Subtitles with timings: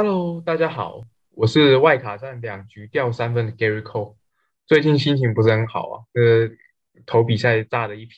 [0.00, 1.02] Hello，大家好，
[1.34, 4.14] 我是外卡站两局掉三分的 Gary Cole。
[4.64, 6.48] 最近心情不是很好啊，呃，
[7.04, 8.14] 投比赛炸的一批。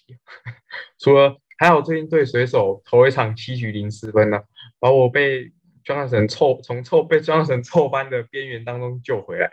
[1.01, 4.43] 除了还好，最近对水手投一场七局零失分呢，
[4.79, 5.53] 把我被
[5.83, 9.51] Johnson 臭从臭被 Johnson 臭翻的边缘当中救回来。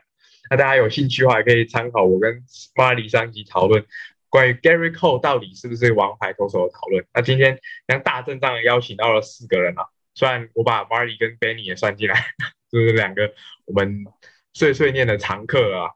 [0.49, 2.43] 那大家有兴趣的话，可以参考我跟
[2.75, 3.85] Marley 上集讨论
[4.27, 7.05] 关于 Gary Cole 到底是不是王牌投手的讨论。
[7.13, 7.57] 那今天
[7.87, 9.85] 将大阵仗邀请到了四个人啊。
[10.17, 12.15] 虽然我把 Marley 跟 Benny 也算进来，
[12.71, 13.31] 就是两个
[13.65, 14.03] 我们
[14.51, 15.91] 碎碎念的常客啊。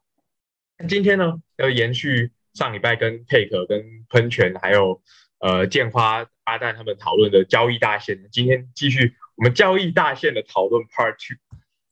[0.87, 5.01] 今天呢，要延续上礼拜跟佩可、跟喷泉还有
[5.39, 11.39] 呃剑花阿蛋他们讨论的交易大线，今天继续我们交易大线的讨论 Part Two。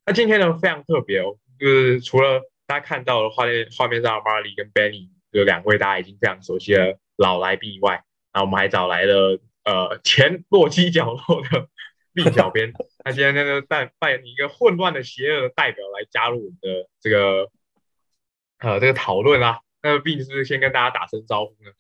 [0.06, 11.70] 那今天呢非常特别哦，就是除了大家看到的画面画面上 Marley 跟 Benny 这两位大家已经非常熟悉的老来宾以外，那我们还找来了呃前洛基角落的。
[12.22, 17.50] 并小编， 他今天那个扮扮演一个混乱的邪恶的代表来加入我们的这个
[18.60, 19.60] 呃这个讨论啊。
[19.82, 21.72] 那并是先跟大家打声招呼呢？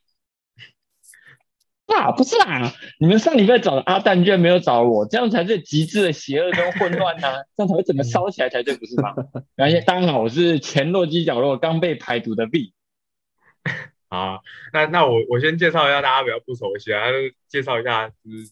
[1.93, 9.13] 啊，不是啦，你们上礼拜找阿蛋，居然没有找我，这样才是极致的邪恶跟混乱呐， 这样才会整个烧起来才对，不是吗？
[9.57, 12.73] 而且大家好，我是前落基角落刚被排毒的 B。
[14.07, 14.39] 啊，
[14.71, 17.03] 那那我我先介绍一下大家比较不熟悉啊，
[17.49, 18.49] 介绍一下就是。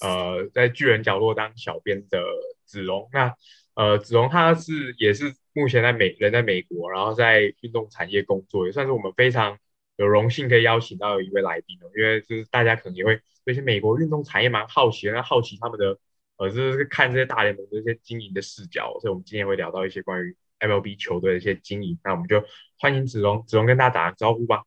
[0.00, 2.22] 呃，在巨人角落当小编的
[2.64, 3.34] 子龙，那
[3.74, 9.58] 呃，子龙他是也是目前在美人在美国，然后在运动产业工作，也算是我们非常
[9.96, 11.90] 有荣幸可以邀请到一位来宾哦。
[11.96, 15.98] 因为就是大家可能也会对一些美国运动产业蛮好奇，那好奇他们的
[16.38, 21.98] 呃，就是看这些大联盟的一些经营的视角，所以我们今天会聊到一些关于 MLB 球队的一些经营。
[22.02, 22.42] 那我们就
[22.78, 24.64] 欢迎子龙，子龙跟大家打个招呼吧。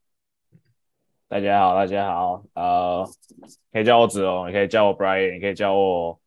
[1.30, 3.08] 大家好，大家好，呃，
[3.72, 6.20] 可以叫我子龙，也可以叫我 Brian，也可以叫我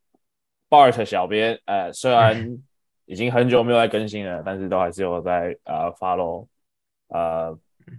[0.69, 1.59] Bart 小编。
[1.65, 2.57] 呃，虽然
[3.03, 6.47] 已经很久没有在更新了，但是都还是有在呃 follow
[7.09, 7.53] 呃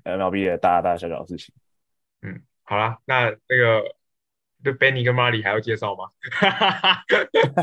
[0.05, 1.55] MLB 的大大小小的事情。
[2.23, 3.85] 嗯，好啦，那那个
[4.63, 6.09] 对 Benny 跟 Marley 还要介绍吗？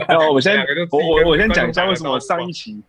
[0.07, 2.83] 没有，我先我我我先讲一下为什么上一期。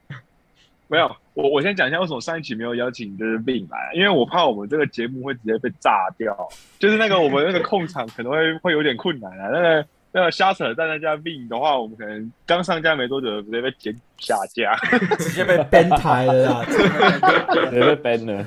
[0.93, 6.37] 没有，我我先讲一下为什么上一期没有邀请就是 Vin 来，因为我怕我们这个节目会直接被炸掉，
[6.79, 9.49] 就是那个我们那个 控场可能会会有点困难啊。
[9.49, 14.77] 那个那个瞎扯淡那家 Vin 的话，我们可能刚上架没多久直接被剪下架，
[15.17, 18.47] 直接被 ban 台了，直接被 ban 了。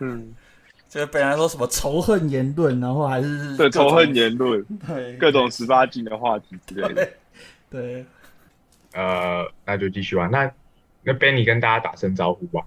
[0.00, 0.32] 嗯，
[0.88, 7.06] 这本来说什么仇恨言论，然后还是对仇恨言论，对各种十八禁的话题之类的。
[7.68, 8.02] 对，
[8.94, 10.50] 呃，那就继续吧那。
[11.02, 12.60] 那 Benny 跟大家打声招呼吧。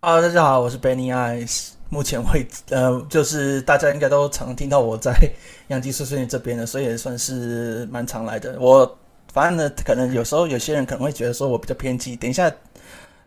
[0.00, 1.72] 啊，大家好，我是 Benny Eyes。
[1.90, 5.14] 目前为止呃，就是大家应该都常听到我在
[5.68, 8.58] 杨基碎碎这边的，所以也算是蛮常来的。
[8.58, 8.98] 我
[9.30, 12.16] 反正呢，可能有时候有些人可能会觉得说我比较偏激。
[12.16, 12.50] 等一下，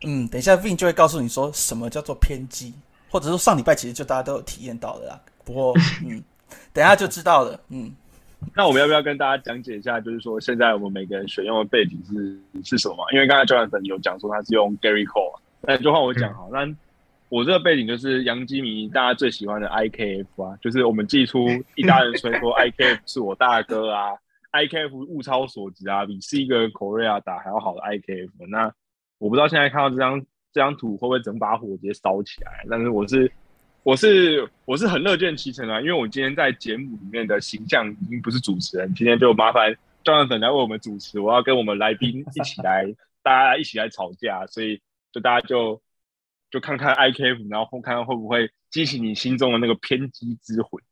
[0.04, 2.74] 嗯，等一下 Vin 就会告诉你说什么叫做偏激，
[3.08, 5.20] 或者说上礼拜其实就大家都有体验到的啦。
[5.44, 5.72] 不过，
[6.04, 6.20] 嗯，
[6.72, 7.94] 等一下就知道了，嗯。
[8.54, 13.06] 那我们要不要跟大家讲解一下，就是说现在我们每个人选用的背景是是什么？
[13.12, 16.48] 因为刚才 Jonathan 有讲说他是用 Gary Cole，那就换我讲好。
[16.52, 16.66] 那
[17.28, 24.12] 我这个背景就是杨基迷大家最喜欢的 IKF 啊，就是我们寄出 一大人吹说 IKF 是我大哥啊
[24.52, 28.30] ，IKF 物超所值啊，比是一个 Korea 打还要好的 IKF。
[28.48, 28.72] 那
[29.18, 30.20] 我不知道现在看到这张
[30.52, 33.30] 这张图会不会整把火直接烧起来，但是我是。
[33.86, 42.84] 我是我是很乐见其成啊，因为我今天在节目里面的形象已经不是主持人，今天就麻烦庄上粉来为我们主持，我要跟我们来宾一起来，
[43.22, 44.82] 大家一起来吵架，所以
[45.12, 45.80] 就大家就
[46.50, 50.82] 就看看 IKF，然后看看会不会激起你心中的那个偏激之魂。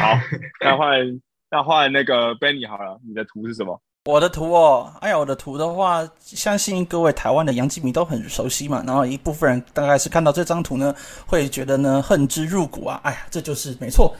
[0.00, 0.18] 好，
[0.60, 1.20] 那换
[1.52, 3.80] 那换那个 Benny 好了，你的图是什么？
[4.06, 8.84] 我的图哦，哎呀，我的图的话，相信各位台湾的杨基迷都很熟悉嘛。
[8.86, 13.00] 然后一部分人大概是看到这张图呢，会觉得呢恨之入骨啊。
[13.02, 14.14] 哎呀，这就是没错，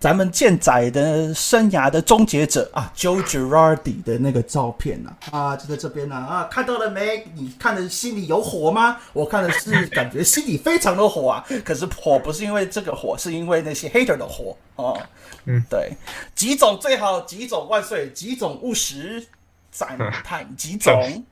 [0.00, 5.12] 咱们健仔的生涯的终结者啊，Joe Girardi 的那个照片呐。
[5.30, 7.22] 啊，就在这边呢啊，看到了没？
[7.34, 8.96] 你看的心里有火吗？
[9.12, 11.44] 我看的是感觉心里非常的火啊。
[11.62, 14.98] 可是火不是因为这个火，是因为那些 hater 的火哦。
[15.46, 15.92] 嗯，对，
[16.34, 19.24] 几种最好，几种万岁，几种务实，
[19.70, 21.24] 赞叹几种。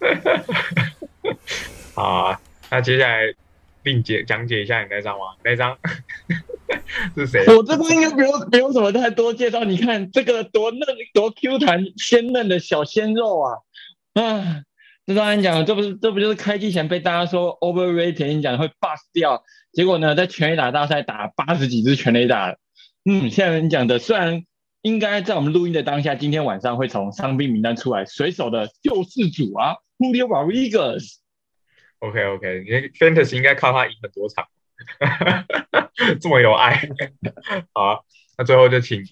[1.94, 2.40] 好啊，
[2.70, 3.20] 那接下来
[3.82, 5.26] 并解讲解一下你那张吗？
[5.44, 5.78] 那张
[7.14, 7.44] 是谁？
[7.54, 10.80] 我这个应该不用不用什么太多介绍，你看这个多嫩
[11.12, 13.58] 多 Q 弹鲜嫩的小鲜肉啊！
[14.14, 14.62] 啊，
[15.06, 22.56] 这当然讲，这不是这不就是开机前被大家说 overrated，你讲会 bust 掉，结果呢，在全垒打大赛打八十几支全垒打。
[23.06, 24.44] 嗯，现在你讲的虽然
[24.80, 31.16] 应该在我们录音的当下，今天晚上会从伤病名单出来，水手的救世主啊，Julio Rodriguez。
[31.98, 34.46] OK OK，你的 Fantasy 应该靠他赢很多场，
[36.20, 36.80] 这么有爱。
[37.72, 38.00] 好啊，
[38.38, 39.02] 那最后就请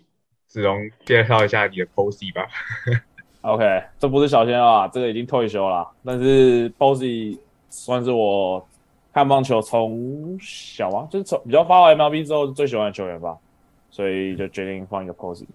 [0.47, 2.49] 子荣介绍一下你的 Posy 吧。
[3.43, 5.91] OK，这不是小鲜肉啊，这个已经退休了。
[6.05, 8.67] 但是 Posey 算是我
[9.12, 13.37] 看棒球从小啊，就是从比较发完 MLB 之后最喜欢的球员吧，
[13.93, 15.47] 所以就决定放一个 Posey。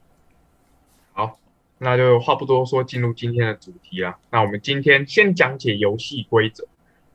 [1.12, 1.40] 好，
[1.80, 4.18] 那就话不多说，进入今天的主题啦。
[4.30, 6.66] 那我们今天先讲解游戏规则。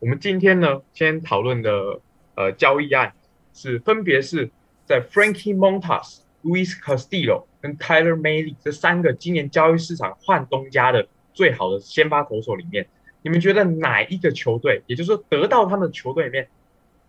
[0.00, 2.00] 我们今天呢，先讨论的
[2.34, 3.14] 呃交易案
[3.54, 4.50] 是分别是
[4.84, 12.88] 在 Frankie Montas、Luis Castillo 跟 Tyler Mahle 这三个今年交易市场换东家的最好的先发投手里面，
[13.22, 16.48] 你们觉得哪一个球队，也就是说得到他们的球队里面，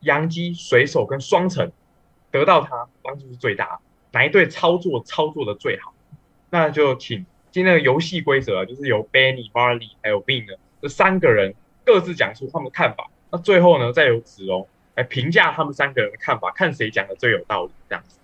[0.02, 1.72] 洋基、水手跟双城
[2.30, 3.80] 得到他帮助是最大的？
[4.14, 5.94] 哪一队操作操作的最好？
[6.50, 13.10] 那就请今天的游戏规则，就是由 Benny、Barley 还有 Vin 呢这三个人各自讲出他们的看法。
[13.32, 17.72] 那最后呢，再由子龙来评价他们三个人的看法，看谁讲的最有道理。
[17.90, 18.20] 这样子。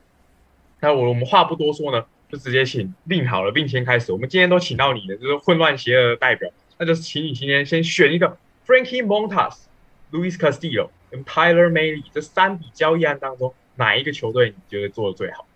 [0.79, 4.11] 那我我们话不多说呢，就直接请令好了，Vin 先开始。
[4.11, 8.37] 我们今天都请到你的，就是混乱邪恶的代表，那就是请你今天先选一个
[8.67, 9.63] Frankie Montas、
[10.11, 15.47] Luis Castillo 跟 Tyler Mahle 这三笔交易案当中，哪一个球队你觉得做的最好？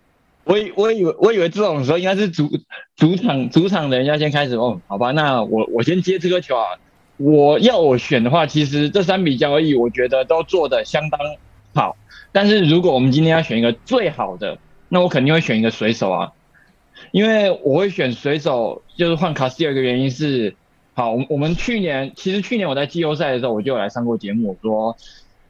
[0.44, 2.50] 我以我以为我以为这种时候应该是主
[2.96, 6.64] 主场主场的人要先开始哦，好吧，那我我先接这个球啊。
[7.16, 11.20] 我要我选的话，其实这三笔交易我觉得都做的相当
[11.72, 11.96] 好。
[12.32, 14.58] 但是如果我们今天要选一个最好的，
[14.88, 16.32] 那我肯定会选一个水手啊，
[17.12, 20.56] 因为我会选水手，就是换卡斯蒂尔一个原因是，
[20.94, 24.96] 好，我我们去年其实去年我在季后赛的时候我就有来上过节目，我说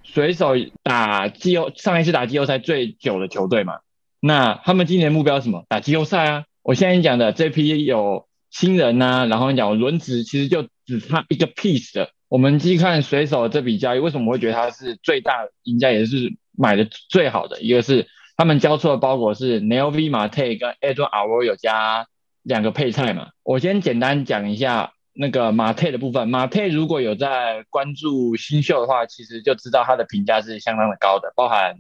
[0.03, 0.53] 水手
[0.83, 3.79] 打季后上一次打季后赛最久的球队嘛。
[4.27, 5.67] 那他们今年目标什么？
[5.69, 6.45] 打季后赛啊！
[6.63, 12.09] 我现在讲的这批有新人呐、啊，然后你讲轮值其实就只差一个 piece 的。
[12.31, 17.61] 我们去看水手这笔交易，为什么会觉得它是最大赢家，也是买的最好的？
[17.61, 20.09] 一个是他们交出的包裹是 Neil V.
[20.09, 22.07] Marte 跟 Edwin Arroyo 加
[22.43, 23.29] 两个配菜嘛。
[23.43, 26.31] 我先简单讲一下那个 Marte 的部分。
[26.31, 31.77] Marte 如果有在关注新秀的话，其实就知道他的评价是相当的高的，包含。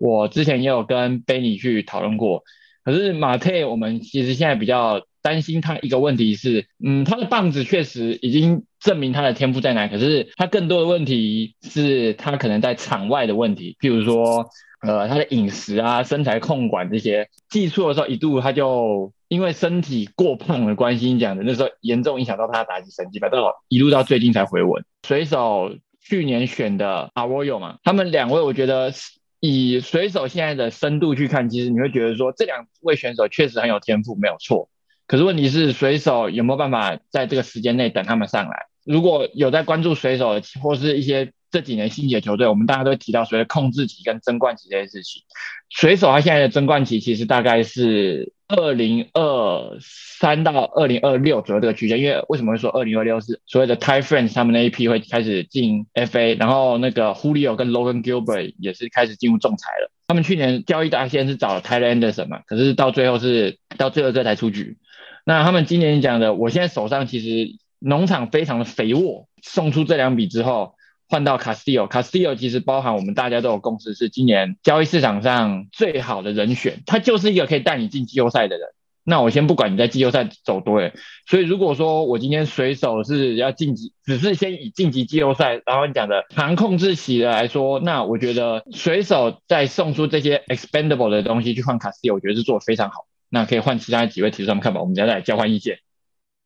[0.00, 2.42] 我之前也有跟 Benny 去讨论过，
[2.82, 14.48] 可是马特我们其实现在比较担心他一个问题是，嗯，他的棒子确实已经证明他的天赋在哪，可是他更多的问题是他可能在场外的问题，譬如说，
[14.80, 23.38] 呃，他的饮食啊、身材控管这些，技术的时候一度他就因为身体过胖的关系讲的，那时候严重影响到他的打击成绩，反正
[23.68, 24.82] 一路到最近才回稳。
[25.06, 28.90] 水手去年选的 Arroyo 嘛，他们两位我觉得。
[29.40, 34.68] 以水手现在的深度去看，其实你会觉得说这两位选手确实很有天赋，没有错。
[35.06, 38.66] 可是问题是，水手有没有办法在这个时间内等他们上来？
[38.84, 45.22] 如果有在关注水手或是一些这几年新起的球队，我们大家都会提到所谓控制级跟争冠级这些事情。
[45.68, 59.90] 水手他现在的争冠期其实大概是二零二三到二零二六左右这个区间，因为为什么会说二零二六是所谓的 Ty Friends 他们那一批会开始进 FA，然后那个 Julio 跟 Logan Gilbert 也是开始进入仲裁了。
[60.08, 64.78] 他们去年交易大线是找 Tyler Anderson 嘛，可是到最后是到最后这才出局。
[65.24, 70.74] 那他们今年讲的，我现在手上其实农场非常的肥沃，送出这两笔之后。
[71.10, 78.68] 换到 Castillo，Castillo 其实包含我们大家都有共识，是今年交易市场上最好的人选，他就是一个可以带你进季后赛的人。
[79.02, 80.92] 那我先不管你在季后赛走多远，
[81.26, 93.06] 所以如果说我今天水手是要晋级，只是先以晋级季后赛，然后你讲的长控制期的来说，那我觉得水手在送出这些 expendable 的东西去换 Castillo，我觉得是做的非常好。
[93.28, 95.78] 那可以换其他几位提出他们看法，我们再来交换意见。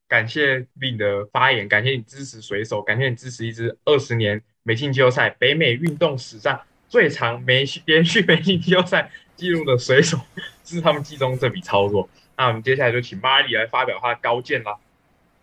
[0.06, 10.18] 感谢斌的发言，感谢你支持水手，感谢你支持一支二十年没进季后赛、北美运动史上最长没连续没进季后赛记录的水手，
[10.64, 12.08] 是他们季中这笔操作。
[12.36, 14.76] 那我们接下来就请马里来发表他的高见啦。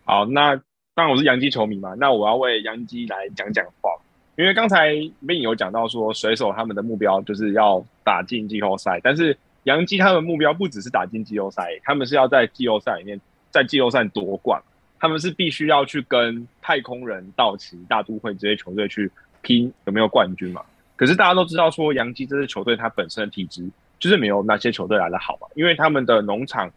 [0.03, 0.55] 好，那
[0.93, 3.91] 当然我是洋基球迷嘛，那我要为洋基来讲讲话，
[4.35, 4.89] 因为刚才
[5.25, 13.21] Vin 有讲到说水手他们的目标就是要打进季后赛，但是洋基他们目标不只是打进季后赛，他们是要在季后赛里面。
[13.53, 14.63] 在季后赛夺冠，
[15.01, 20.63] 他们是必须要去跟太空人、道奇、大都会这些球队去拼有没有冠军嘛？
[20.95, 23.67] 可是大家都知道说，洋基这支球队它本身的体质
[23.99, 26.71] 就是没有那些球队来的好嘛，因为他们的农场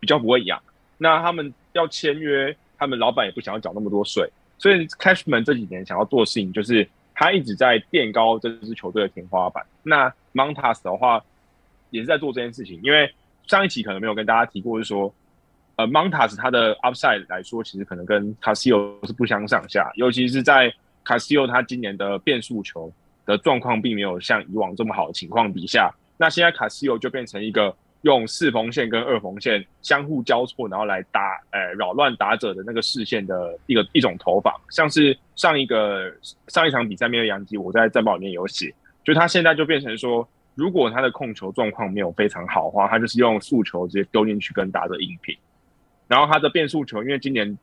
[0.00, 0.60] 比较不会养，
[0.96, 9.64] 那他们要签约，他们老板也不想要缴那么多税，所以 Cashman 这几年想要做的事情就是他一直在垫高这支球队的天花板。
[9.84, 11.24] 那 Montas 的话
[11.90, 13.14] 也是在做这件事情，因为
[13.46, 15.14] 上一期可能没有跟大家提过，就是说，
[15.78, 22.92] 呃，Montas 他的 upside 来说，其实可能跟 Casio 是不相上下，尤其是在 Casio 他今年的变速球
[23.24, 36.12] 的状况并没有像以往这么好的情况底下，那现在 Casio 就变成一个用四缝线跟二缝线相互交错，然后来打，呃，扰乱打者的那个视线的一个一种投法，像是上一个
[36.48, 40.28] 上一场比赛面对杨基，我在战报里面有写，就他现在就变成说。
[40.54, 45.32] 如果他的控球状况没有非常好的话，他就是用速球直接丢进去跟打者硬拼。
[46.08, 47.56] 然后他的变速球，因为今年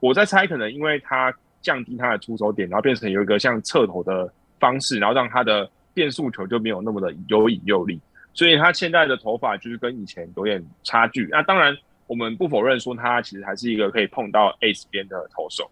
[0.00, 8.00] 我在猜，可能因为他降低他的出手点，然后变成有一个像侧投的方式，然后让他的变速球就没有那么的有引诱力，
[8.34, 11.28] 所以他现在的头发就是跟以前有点差距。
[11.30, 15.70] 那当然，我们不否认说他其实还是一个可以碰到 ace 边的投手，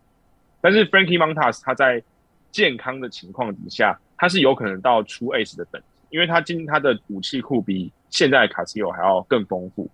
[0.60, 2.02] 但是 Frankie Montas 他在
[2.52, 5.86] 健康的情况底下，他是有可能到出 ace 的等级。
[6.10, 9.88] 因为他今他的武器库比现在卡西欧还要更丰富。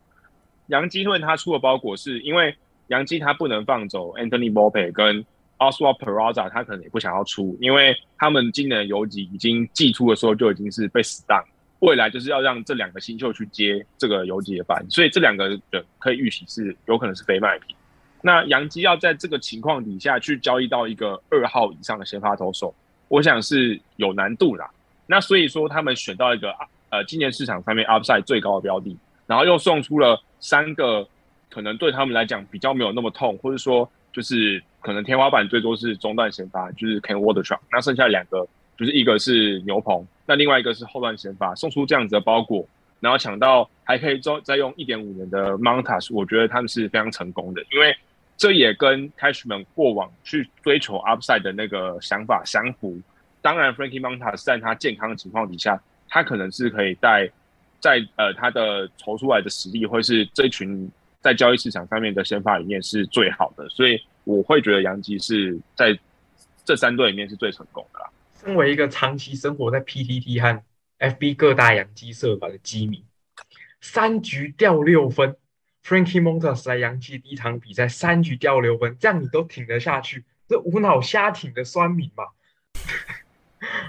[0.68, 2.54] 杨基队他出的包裹是因为
[2.88, 5.24] 杨基他不能放走 Anthony b o p e 跟
[5.58, 11.42] Oswald Peraza，他可能也不想要出，因为他们今年的游击已经寄出的时候就已经是被死档，
[11.78, 17.74] 未来就是要让这两个新秀去接这个游击的班，所以这两个人可以预期是有可能是非卖品。
[18.22, 22.74] 那杨基要在这个情况底下去交易到一个二号以上的先发投手，
[23.08, 24.68] 我想是有难度啦。
[25.06, 26.52] 那所以说，他们选到一个
[26.90, 28.96] 呃，今年市场上面 upside 最高的标的，
[29.26, 31.04] 然后又送出了三个
[31.50, 37.58] 可能对他们来讲比较没有那么痛，或者说就是可能天花板最多是中段先发，就是 Ken Watershop。
[37.72, 38.46] 那剩下两个
[38.78, 42.64] 就是一个是牛棚，那另外一个是后段先发，送出这样子的包裹，
[43.00, 47.92] 然后抢到还可以再再用一点五年的 Montas，我觉得他们是非常成功的，因为
[48.36, 52.96] 这也跟 Cashman 过往去追求 upside 的那个想法相符。
[53.42, 57.28] 当然，Frankie Montas 在他健康的情况底下，他可能是可以带
[57.80, 60.90] 在呃他的筹出来的实力，会是这群
[61.20, 65.98] 在交易市场上面的先发里面是最好的，所以我会觉得杨基是在
[66.64, 68.10] 这三队里面是最成功的啦。
[68.40, 70.62] 身为一个长期生活在 PTT 和
[70.98, 73.04] FB 各大洋基社团的基民，
[73.80, 75.36] 三局掉六分
[75.84, 80.24] ，Frankie Montas 在洋基第一场比赛三局掉六分，这样你都挺得下去？
[80.48, 82.24] 这无脑瞎挺的酸民嘛？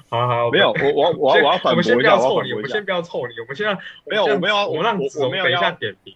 [0.09, 6.15] 好 好，没有我我我我要反驳一下，我们先不要凑你，我们先让 没有，我们要我让子龙等一下点评。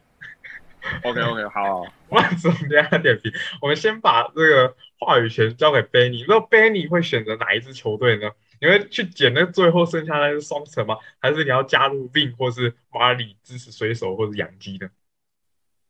[1.03, 3.31] OK OK，好，我让子龙等一下点评。
[3.62, 8.31] 我们先把这个话语权交给 Benny，那 Benny 会选择哪一支球队呢？
[8.62, 10.98] 你会去捡那最后剩下那是双城吗？
[11.20, 14.88] 还是你要加入 Vin 或是 Marley 支持水手或者养鸡呢？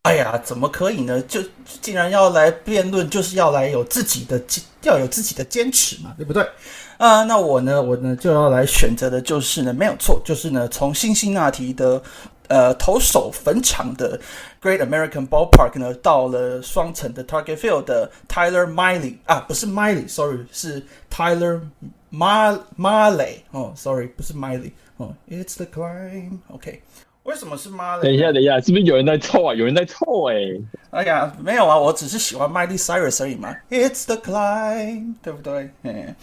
[0.04, 1.22] 哎呀，怎么可以呢？
[1.22, 1.40] 就
[1.80, 4.42] 既然要来辩论，就是要来有自己的
[4.82, 6.44] 要有自己的坚持嘛，对不对？
[6.98, 12.02] 啊，那我呢，我呢就要来选择的就是呢，没有错，就是呢，从辛辛那提的
[12.48, 14.20] 呃投手坟场的
[14.60, 21.62] Great American Ballpark 呢，到了双城的 Target Field 的 Tyler Miley 啊，不是 Miley，sorry，是 Tyler
[22.12, 26.82] Mar Marley 哦，sorry，不是 Miley 哦，It's the climb，OK。
[27.24, 28.04] 为什么是妈的？
[28.04, 29.54] 等一下，等一下，是不是有人在凑啊？
[29.54, 30.36] 有人在凑哎！
[30.90, 33.56] 哎呀，没有啊，我只是喜欢 Miley Cyrus 而已嘛。
[33.70, 35.70] It's the climb，对不对？
[35.84, 36.16] 嗯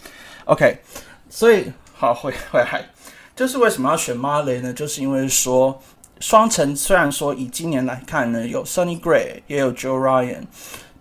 [0.45, 0.79] ，OK。
[1.29, 2.83] 所以好，回回来，
[3.33, 4.73] 就是为什么要选 Marley 呢？
[4.73, 5.81] 就是因为说
[6.19, 10.43] 双城虽然说以今年来看呢，有 Sunny Gray 也有 Joe Ryan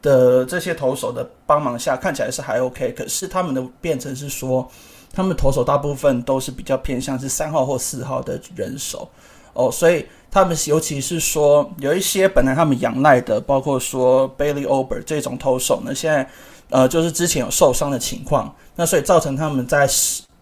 [0.00, 2.92] 的这些投手的帮忙下，看起来是还 OK。
[2.92, 4.70] 可是他们的变成是说，
[5.12, 9.10] 他们投手大部分都是比较偏向是三号或四号的人手。
[9.58, 16.30] 哦，所以他们尤其是说有一些本来他们仰赖的，包括说 Bailey Ober 这种投手呢，现在
[16.70, 19.88] 呃就是之前有受伤的情况，那所以造成他们在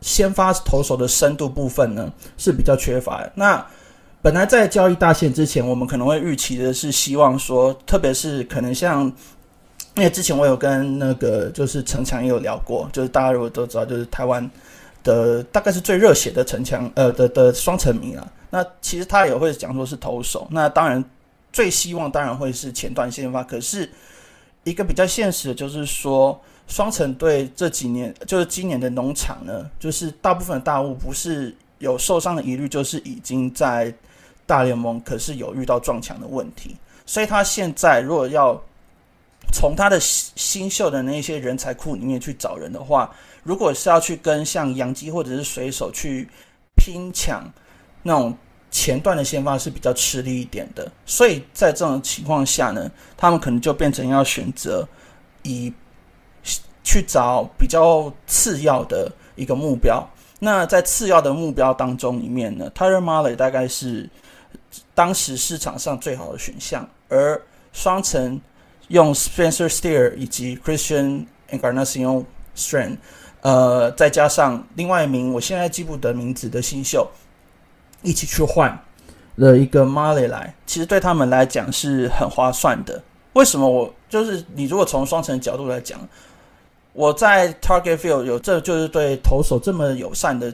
[0.02, 3.26] 先发投手的深度部分呢是比较缺乏。
[3.34, 3.66] 那
[4.20, 9.10] 本来在交易大限之前，我们可能会预期的是希望说，特别是可能像
[9.96, 14.50] 因为之前我有跟那个就是陈强也有聊过，就是大家如果都知道，就是台湾
[15.06, 18.26] 的大概是最热血的城墙呃的的双城迷啊。
[18.50, 21.02] 那其实他也会讲说是投手，那当然
[21.52, 23.44] 最希望当然会是前段先发。
[23.44, 23.88] 可是
[24.64, 33.92] 一个比较现实的就是说，双城队这几年就是今年的农场呢，就是大部分的大物不是有受伤的疑虑，就是已经在
[34.46, 36.76] 大联盟，可是有遇到撞墙的问题。
[37.04, 38.60] 所以他现在如果要
[39.52, 43.14] 从他的新秀的那些人才库里面去找人的话，
[43.46, 46.28] 如果是要去跟像杨基或者是水手去
[46.76, 47.48] 拼抢。
[48.02, 48.32] 那种
[48.70, 54.86] 前段的先发是比较吃力一点的，所以在这种情况下呢，他们可能就变成要选择
[55.42, 55.72] 以
[56.84, 60.08] 去找比较次要的一个目标。
[60.38, 64.08] 那在次要的目标当中里面呢，Tyler Marley 大概是
[64.94, 68.40] 当时市场上最好的选项，而双城
[68.86, 72.24] 用 Spencer Steer 以及 Christian Encarnacion
[72.56, 72.96] Strand，
[73.42, 77.06] 呃，再加上另外一名我现在记不得名字的新秀，
[78.02, 78.76] 一起去换
[79.36, 83.02] 了一个 Marley 来，其实对他们来讲是很划算的。
[83.34, 86.00] 为什么我就是你如果从双层角度来讲？
[86.94, 90.50] 我在 Target Field 有，这就是对投手这么友善的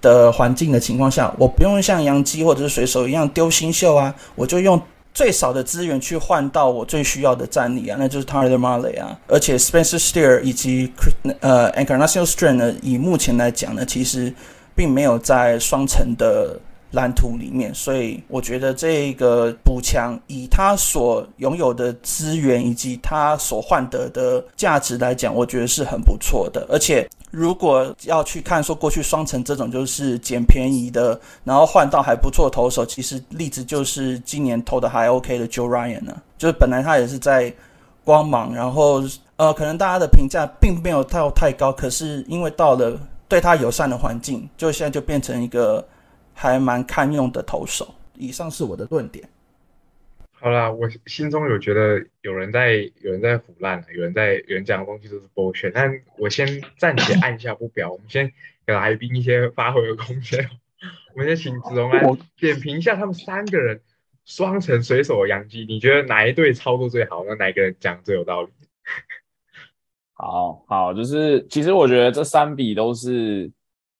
[0.00, 10.92] 的环境的情况下，我不用像洋基或者是水手一样丢新秀啊，我就用最少的资源去换到我最需要的战力啊，那就是 Tyler Marley 啊，而且 Spencer Steer 以及
[11.40, 14.32] 呃 Encarnacion Strand 呢，以目前来讲呢，其实
[14.74, 16.58] 并没有在双城的。
[16.92, 26.66] 蓝图里面，所以我觉得这个补强以他所拥有的资源以及他所换得的价值来讲，我觉得是很不错的。
[26.68, 37.54] 而且如果要去看说过去双城这种就是捡便宜的，然后换到还不错投手，其实例子就是今年投的还 OK 的 Joe Ryan 呢，就是本来他也是在
[38.04, 39.02] 光芒，然后
[39.36, 45.84] 呃可能大家的评价并没有到太高，可是因为到了对他友善的环境，就现在就变成一个。
[46.32, 47.86] 还蛮堪用的投手。
[48.16, 49.28] 以上是我的论点。
[50.40, 55.70] 好啦，我心中有觉得有人在有人在腐烂，有人在有人讲的东西都是 bullshit。
[55.74, 58.32] 但我先暂且按下不表，我们先
[58.66, 60.48] 给来宾一些发挥的空间。
[61.14, 62.02] 我们先请子龙来
[62.38, 63.82] 点评一下他们三个人
[64.24, 67.22] 双城水手杨基，你觉得哪一队操作最好？
[67.28, 68.48] 那哪一个人讲最有道理？
[70.14, 73.50] 好好，就是其实我觉得这三笔都是。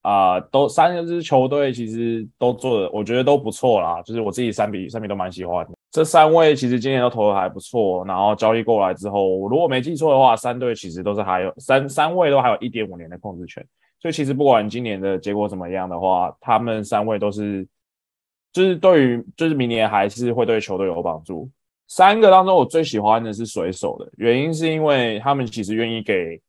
[0.03, 4.01] 啊，都三支球队其实都做的，我觉得都不错啦。
[4.01, 5.73] 就是我自己三笔三笔都蛮喜欢的。
[5.91, 8.05] 这三位其实今年都投的还不错。
[8.05, 13.65] 然后交易过来之后，如果没记错的话，三队其实都是还有三三位都还有一点五年的控制权。
[14.01, 17.67] 所以其实不管今年的结果怎么样的话，他们三位都是
[18.53, 21.51] 就是对于就是明年还是会对球队有帮助。
[21.89, 26.41] 三个当中，我最喜欢的是水手的原因是因为他们其实愿意给。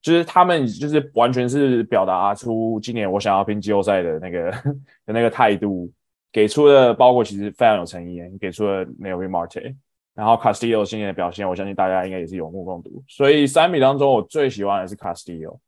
[0.00, 4.48] 就是他们就是完全是表达出今年我想要拼季后赛的那个
[5.04, 5.90] 的那个态度，
[6.32, 9.74] 给出的包括其实非常有诚意，给出了 n e l Marte，
[10.14, 13.02] 然后 Castillo 今年的表现，我相信大家应该也是有目共睹。
[13.08, 15.58] 所以三米当中，我最喜欢的是 Castillo，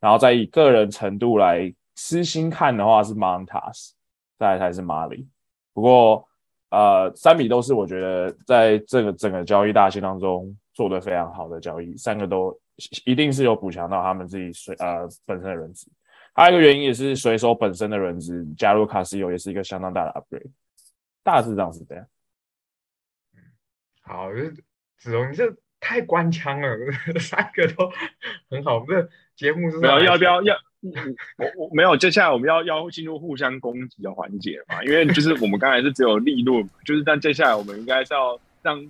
[0.00, 3.90] 然后再以个人程度来私心看的话是 Montas，
[4.38, 5.26] 再来才是 Mali。
[5.72, 6.26] 不过
[6.70, 12.58] 呃，三米都是我觉得在这个整个交易大线当中做的非常好的交易，三个都。
[13.04, 15.86] 一定是有补强到他们自己水呃本身的人质，
[16.40, 20.50] 还有一个原因也是水手本身的人质加入卡西欧也是一个相当大的 upgrade，
[21.22, 22.06] 大致上是这样。
[24.00, 24.30] 好，
[24.96, 26.78] 子龙你这太官腔了，
[27.20, 27.92] 三个都
[28.48, 30.56] 很好，这节目是没有要不要 要
[31.36, 38.80] 我我没有，接下来我们要要进入互相攻击的环节嘛，因为就是我们刚才是只有立论，就是但接下来我们应该是要让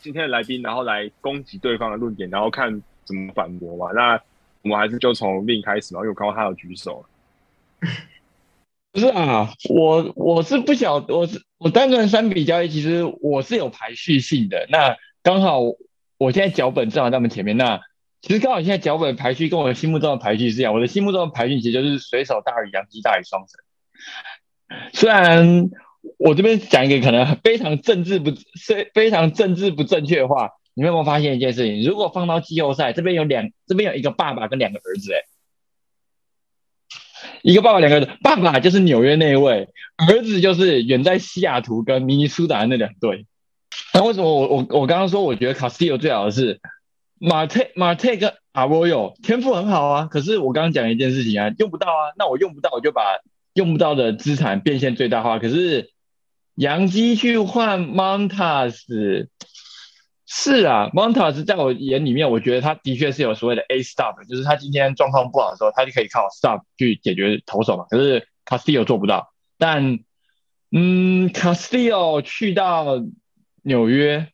[0.00, 2.82] 今天的来宾然后来攻击对方的论点，然后看。
[3.06, 3.92] 怎么反驳嘛？
[3.92, 4.18] 那
[4.64, 7.04] 我们还是就从另开始嘛，因为我看到他有举手。
[8.92, 14.66] 不是啊，我我是不晓，我是我单纯三笔交易，其实我是有排序性的。
[14.70, 15.60] 那刚好
[16.16, 17.82] 我现在脚本正好在我们前面，那
[18.22, 20.72] 其实刚好现在脚本排序跟我心目中的排序是一样。
[20.72, 23.60] 我的心目中的排序其实就是水手大于洋基大于双城。
[24.94, 25.68] 虽然
[26.16, 30.52] 我这边讲一个可能非常政治不非非常政治不正确的话。
[30.74, 31.84] 你有没有发现一件事情？
[31.88, 35.22] 如果放到季后赛，这边有两，这边有一个爸爸跟两个儿子，哎，
[37.42, 39.68] 一个爸爸两个爸爸就是纽约那一位，
[40.08, 43.24] 儿子就是远在西雅图跟明尼苏达那两队。
[43.92, 46.60] 那为什么我我我刚刚说我觉得卡斯蒂尔最好的是
[47.20, 50.08] 马特马特跟阿波友天赋很好啊？
[50.10, 53.02] 可是我刚刚讲一件事情啊，用不到啊，那我用不到我就把
[53.52, 55.38] 用不到的资产变现最大化。
[55.38, 55.92] 可是
[56.56, 59.28] 杨基去换 Montas。
[60.26, 67.84] 是啊，Montas 在我眼里面，我觉得他的确是有所谓的 A stop，就是他今天状况不好的时候，他就可以靠 stop 去解决投手嘛。
[67.90, 69.34] 可是 Castillo 做不到。
[69.58, 69.98] 但，
[70.72, 73.04] 嗯，Castillo 去到
[73.62, 74.28] 纽约，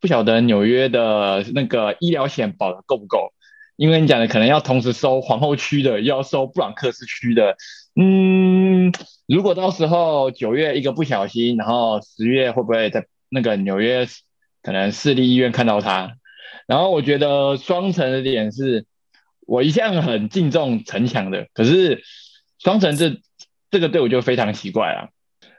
[0.00, 3.34] 不晓得纽约的那个医疗险保的够不够？
[3.76, 7.56] 因为你讲的可能要同时收皇后区的，又要收布朗克斯区的。
[7.94, 8.90] 嗯，
[9.26, 14.08] 如果到时候九月一个不小心，然后十月会不会在那个纽约？
[14.66, 16.16] 可能私立医院看到他，
[16.66, 18.84] 然后我觉得双城的点是，
[19.46, 22.02] 我一向很敬重城墙的，可是
[22.58, 23.20] 双城这
[23.70, 25.08] 这个队伍就非常奇怪啊！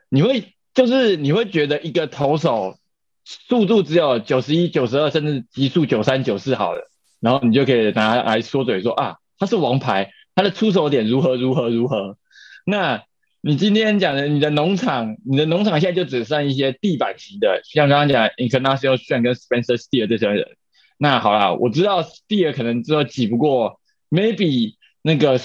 [0.10, 2.78] 你会就是你会觉得一个投手
[3.24, 6.92] 速度只有九十一、九十二，甚至极速九三、九四好了，
[7.22, 12.18] 然后你就可以拿来说嘴说啊，他是王牌，他的出手点如何如何如何。
[12.66, 13.06] 那
[13.42, 20.58] 你今天讲的你的农场，你的农场现在就只剩一些地板级的，像刚刚讲 International 旋跟 Spencer Steer 这些人。
[20.98, 24.74] 那好了，我知道 Steer 可能之后挤不过，maybe
[25.04, 25.40] 那个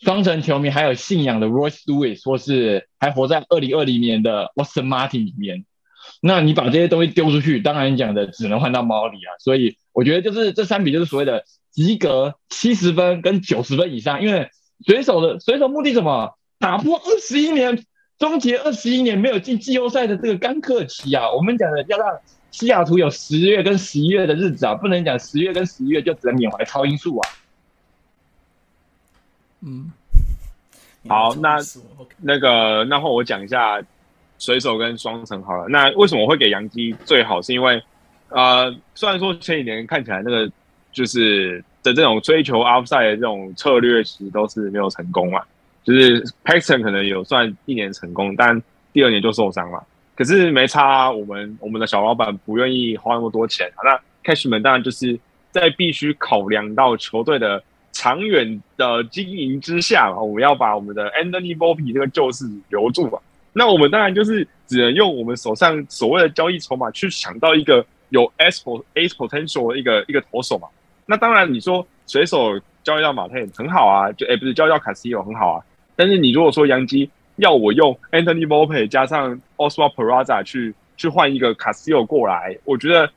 [0.00, 5.66] 双城球迷还有信仰的 Royce Lewis，或是还活在二零二零年的 Austin Martin 里面。
[6.22, 9.36] 那你把这些东西丢出去，当然讲的只能换到猫里啊。
[9.38, 14.48] 所以我觉得就是这三笔就是所谓的及格七十分跟九十分以上，因为
[14.86, 16.32] 水手的水手目的什么？
[16.58, 17.84] 打破二十一年
[18.18, 21.30] 终结二十一年没有进季后赛的这个干克期啊！
[21.30, 22.18] 我们讲的要让
[22.50, 27.28] 西雅图有十月跟十一月的日子啊，不能讲十月跟十一月就只能缅怀超音速啊。
[29.60, 29.92] 嗯，
[31.08, 31.58] 好，那
[32.22, 33.82] 那个，那后我讲一下
[34.38, 35.66] 水手跟双城好了。
[35.68, 37.42] 那为什么我会给杨基最好？
[37.42, 37.82] 是因为
[38.30, 40.50] 呃，虽然说前几年看起来那个
[40.90, 45.42] 就是的这种追求 outside 的这种策略，其实都是没有成功嘛。
[45.86, 48.60] 就是 Paxton 可能有算一年成功，但
[48.92, 49.80] 第二年就受伤了。
[50.16, 53.80] 可是没差，我们我们的小老板不愿意花那么多钱啊。
[53.84, 55.16] 那 Cashman 当然就是
[55.52, 63.20] 在必须考量到球队的长远的经营之下，我们要把我们的 Anthony b o p y 这个救世留住吧。
[63.52, 68.62] 那我们当然就是只能用我们手上所谓的交易筹码去想到一个有 S
[68.94, 70.66] A potential 的一个一个投手嘛。
[71.06, 75.64] 那当然你说水手交易到马泰很好啊，就哎不是交易到卡西欧很好啊。
[75.96, 83.10] 但是你如果说杨基要我用 Anthony Volpe 加上 Oswald Peraza 去去换一个 Castillo 过来，我觉得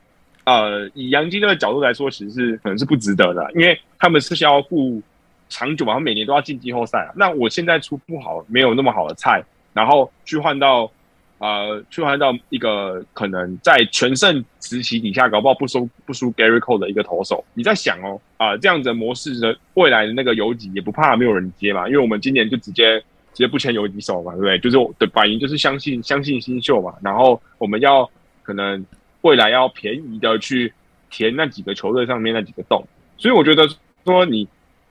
[0.45, 5.01] 呃以杨基那个角度来说，其实是可能是不值得的，因为他们是需要顾
[5.49, 7.11] 长久嘛，他每年都要进季后赛。
[7.15, 10.91] 那我现在出不好，没有那么好的菜，然后去换到
[11.39, 23.03] 呃去换到一个可能在全盛时期底下搞不好不输不输 Gary Cole 的一个投手，你在想哦啊这样子模式的未来的那个游击也不怕没有人接嘛，因为我们今年就直接。
[23.31, 24.57] 直接不签游击手嘛，对不对？
[24.57, 26.95] 就是的，反应就是相信相信新秀嘛。
[26.99, 28.09] 然后我们要
[28.41, 28.83] 可能
[29.21, 30.73] 未来要便宜的去
[31.11, 32.85] 填那几个球队上面那几个洞。
[33.17, 33.69] 所以我觉得
[34.03, 34.45] 说你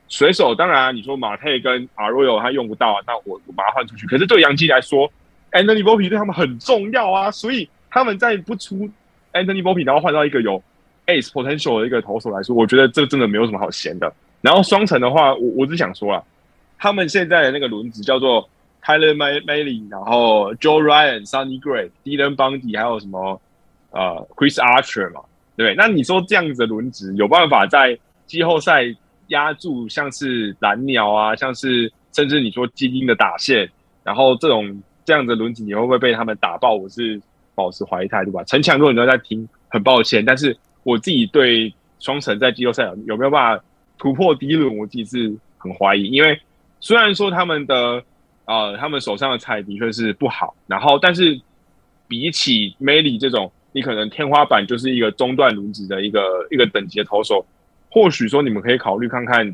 [0.07, 4.07] 水手，当然你说马泰跟阿罗尤他用不到啊，那我我把它换出去。
[4.07, 5.11] 可是对杨基来说
[5.51, 7.31] ，Anthony b o p y 对他们很重要啊。
[7.31, 8.89] 所以他们在不出
[9.33, 10.61] Anthony b o p y 然后换到一个有
[11.07, 14.11] Ace potential 的一个投手来说，我觉得这真的没有什么好嫌的。
[14.41, 16.23] 然后双城的话，我我只想说啊。
[16.81, 18.47] 他们现在的那个轮子叫做
[18.81, 23.41] Tyler May May，然后 Joe Ryan、Sunny Gray、Dylan Bundy，还有什么
[23.91, 25.19] 呃 Chris Archer 嘛，
[25.57, 25.75] 对不对？
[25.75, 28.85] 那你说这样子的轮子有办法在季后赛
[29.27, 33.69] 压住像是蓝鸟啊，像是甚至你说基因的打线，
[34.05, 36.75] 然后这种这样的轮子，你会不会被他们打爆？
[36.75, 37.19] 我是
[37.55, 38.43] 保持怀疑态度吧。
[38.43, 43.63] 陈强，如果你都在听，很抱歉，但是我自己对双城在季后赛有没有办法
[43.97, 46.39] 突破第一轮，我自己是很怀疑，因为。
[46.81, 48.01] 虽然说他们的
[48.45, 51.37] 呃，他们手上的菜的确是不好，然后但是
[52.07, 57.45] 比起 May 这种，你可能天花板就是一个中段轮子的一个一个等级的投手，
[57.91, 59.53] 或许说你们可以考虑看看，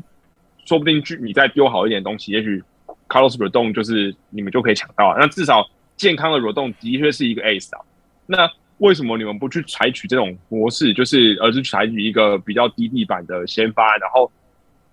[0.66, 2.62] 说不定去你再丢好一点东西，也许
[3.08, 5.14] Carlos Rodon 就是你们就可以抢到。
[5.18, 7.80] 那至少健康的 Rodon 的确是一个 Ace 啊。
[8.26, 14.30] 那为什么你们不去采取这种模式，就是而是采取一个比较低地板的先发，然后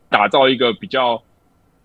[0.09, 1.21] 打造一个比较。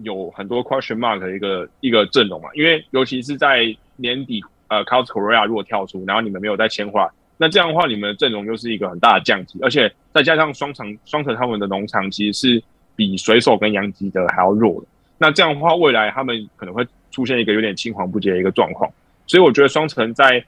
[0.04, 12.62] 有很多 question mark 的一个一个阵容嘛，因为尤其是在年底，呃，Carlos Correa 如果跳出，然后你们没有再签话，那这样的话，你们的阵容又是一个很大的降级，而且再加上双城双城他们的农场其实是
[12.94, 14.86] 比水手跟杨基的还要弱的，
[15.18, 18.90] 那这样的话，未来他们可能会出现一个有点青黄不接的一个状况，
[19.26, 20.42] 所以我觉得双城在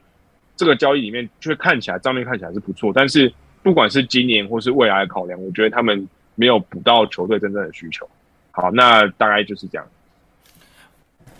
[0.55, 3.31] 这个交易里面，就看起来账面看起来是不错，但是
[3.61, 8.07] 不管是今年或是未来的考量，我觉得他们没有补到球队真正的需求。
[8.51, 9.87] 好，那大概就是这样。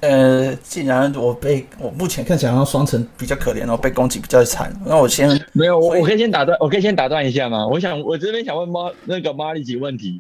[0.02, 7.68] 呃，既然我被我目前看起来像双城比较可怜，然后被攻击比较惨，那我先 没有，我我可以先打断，我可以先打断一下吗？
[7.68, 10.20] 我想我这边想问猫那个马里几问题。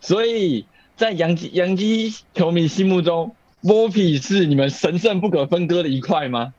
[0.00, 0.64] 所以
[0.98, 3.32] 在杨基杨基球迷心目中
[3.62, 6.52] ，p 皮是你们神圣不可分割的一块吗？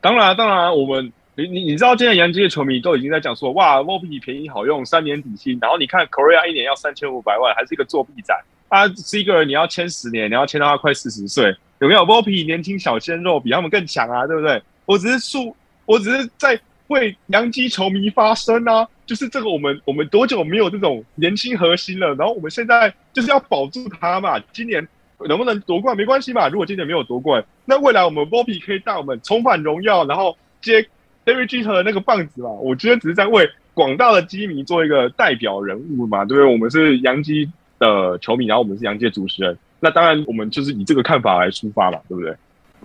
[0.00, 1.12] 当然，当然，我们。
[1.34, 8.34] 你你你知道，现在洋基的球迷都已经在讲说，哇 v o p 便宜好用，三年底薪，然后你看 Korea 一年要三千五百万，还是一个作弊仔。
[8.68, 14.26] 他是一个人，你要签十年，你要签到他快四十岁，有没有 v o p 年轻小鲜肉比他们更强啊？
[14.26, 14.60] 对不对？
[14.84, 15.54] 我只是数，
[15.86, 18.86] 我只是在为洋基球迷发声啊！
[19.06, 22.14] 就是这个，我们我们多久没有这种年轻核心了？
[22.16, 24.38] 然后我们现在就是要保住他嘛。
[24.52, 24.86] 今年
[25.28, 26.48] 能不能夺冠没关系嘛？
[26.48, 30.86] 如果今年没有夺冠，那未来我们 Bobby 可以带我们重返荣耀，然后接。
[31.26, 36.50] David Jeter 的那个棒子嘛，我觉得只是在为广大的基迷做一个代表人物嘛，对不对？
[36.50, 37.46] 我们是洋基
[37.78, 42.34] 的球迷，然后我们是洋基的主持人，那当然我们就是以这个看法来出发嘛，对不对？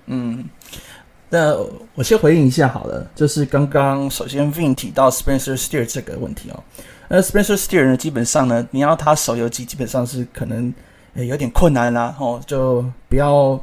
[0.07, 0.43] 嗯，
[1.33, 1.57] 那
[1.95, 6.63] 我先回应一下好了，就是刚刚首先 Vin 提到 Spencer Steer 这个问题哦，
[7.09, 10.71] 那 Spencer Steer 呢，基本上呢，你要他手游机基本上是可能
[11.15, 13.59] 有点困难啦，哦，就不要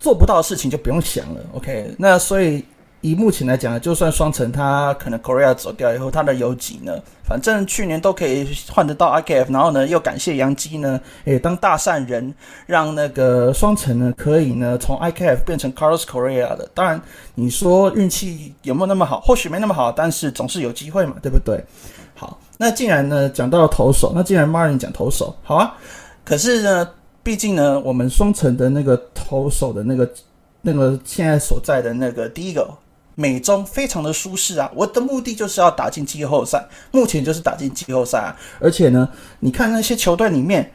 [0.00, 2.64] 做不到的事情就不用想了，OK，那所以。
[3.04, 16.66] 以目前来讲，就算双城他可能 Korea 走掉以后，他的游击呢，反正去年都可以换得到 IKF，然后呢，又感谢杨基呢，诶，当大善人，让那个双城呢，可以呢，从 IKF 变成 Carlos Korea 的。
[16.72, 16.98] 当然，
[17.34, 19.20] 你说运气有没有那么好？
[19.20, 21.62] 或许没那么好，但是总是有机会嘛，对不对？
[22.14, 25.76] 好，那既然呢讲到投手，那既然 Marin 讲投手，好啊。
[26.24, 26.88] 可是呢，
[27.22, 30.10] 毕竟呢，我们双城的那个投手的那个
[30.62, 32.66] 那个现在所在的那个第一个。
[33.14, 34.70] 美中非常的舒适啊！
[34.74, 38.36] 我的目的就是要打进季后赛，目前就是打进季后赛啊！
[38.60, 39.08] 而且呢，
[39.40, 40.70] 你看那些球队里面，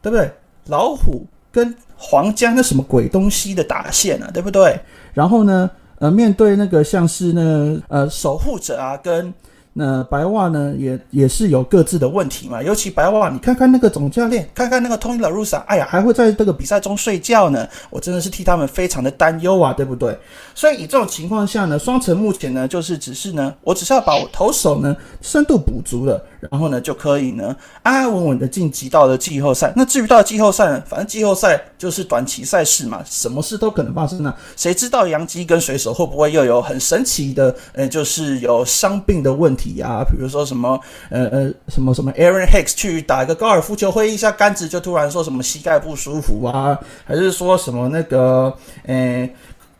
[0.00, 0.30] 对不对？
[0.66, 4.80] 老虎跟皇家那什么鬼东西的打线啊，对不对？
[5.12, 9.32] 然后呢，呃，面对那个像是呢呃守护者啊，跟
[9.76, 12.62] 那白袜呢，也也是有各自的问题嘛。
[12.62, 17.66] 尤其白袜，你看看那个总教练，看看那个 Tony La r u s a 哎呀，还会在这个比赛中睡觉呢。
[17.90, 20.16] 我真的是替他们非常的担忧啊，对不对？
[20.54, 29.72] 所以以这种情况下呢，双城目前呢，就是只是呢，我只是要把我投手呢深度补足了，然后呢就可以呢安安稳稳的晋级到了季后赛。
[29.74, 34.32] 那至于到季后赛呢，反正季后赛就是短期赛事嘛，什么事都可能发生啊。
[34.56, 39.63] 谁知道杨基跟水手会不会又有很神奇的，呃，就是有伤病的问题？
[39.64, 49.26] 体啊，比如说什么呃呃什么什么 Aaron Hicks 去打一个高尔夫球，挥一下杆子就突然说什么膝盖不舒服啊，还是说什么那个呃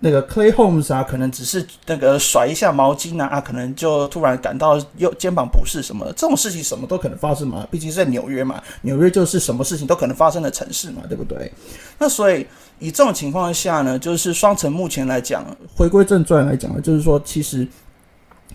[0.01, 11.53] 那个 Clay Homes 啊，可能只是那个甩一下毛巾啊，啊，可能就突然感到右肩膀不适什么，这种事情什么都可能发生嘛，毕竟在纽约嘛，纽约就是什么事情都可能发生的城市嘛，对不对？
[11.99, 12.47] 那所以
[12.79, 15.45] 以这种情况下呢，就是双城目前来讲，
[15.77, 17.67] 回归正传来讲呢，就是说其实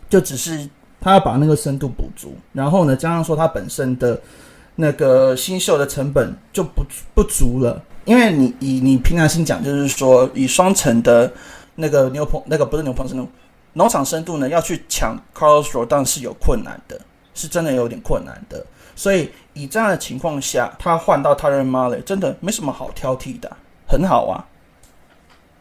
[0.10, 0.68] 就只是。
[1.02, 4.20] 他要把那个深度补足，然后呢，加上说他本身的
[4.76, 6.84] 那个新秀的成本就不
[7.14, 11.32] 不足了，因为你以你平常心讲，就是说以双层的
[11.76, 13.28] 那个牛棚，那个不是牛棚深度，
[13.74, 17.00] 农场深度呢，要去抢 Carlos Rodon 是有困难的，
[17.34, 18.66] 是真的有点困难的。
[18.96, 23.50] 所以以这样的情况下，他换到 Tyler m a l l y 真的没什么好挑剔的，
[23.88, 24.46] 很好啊。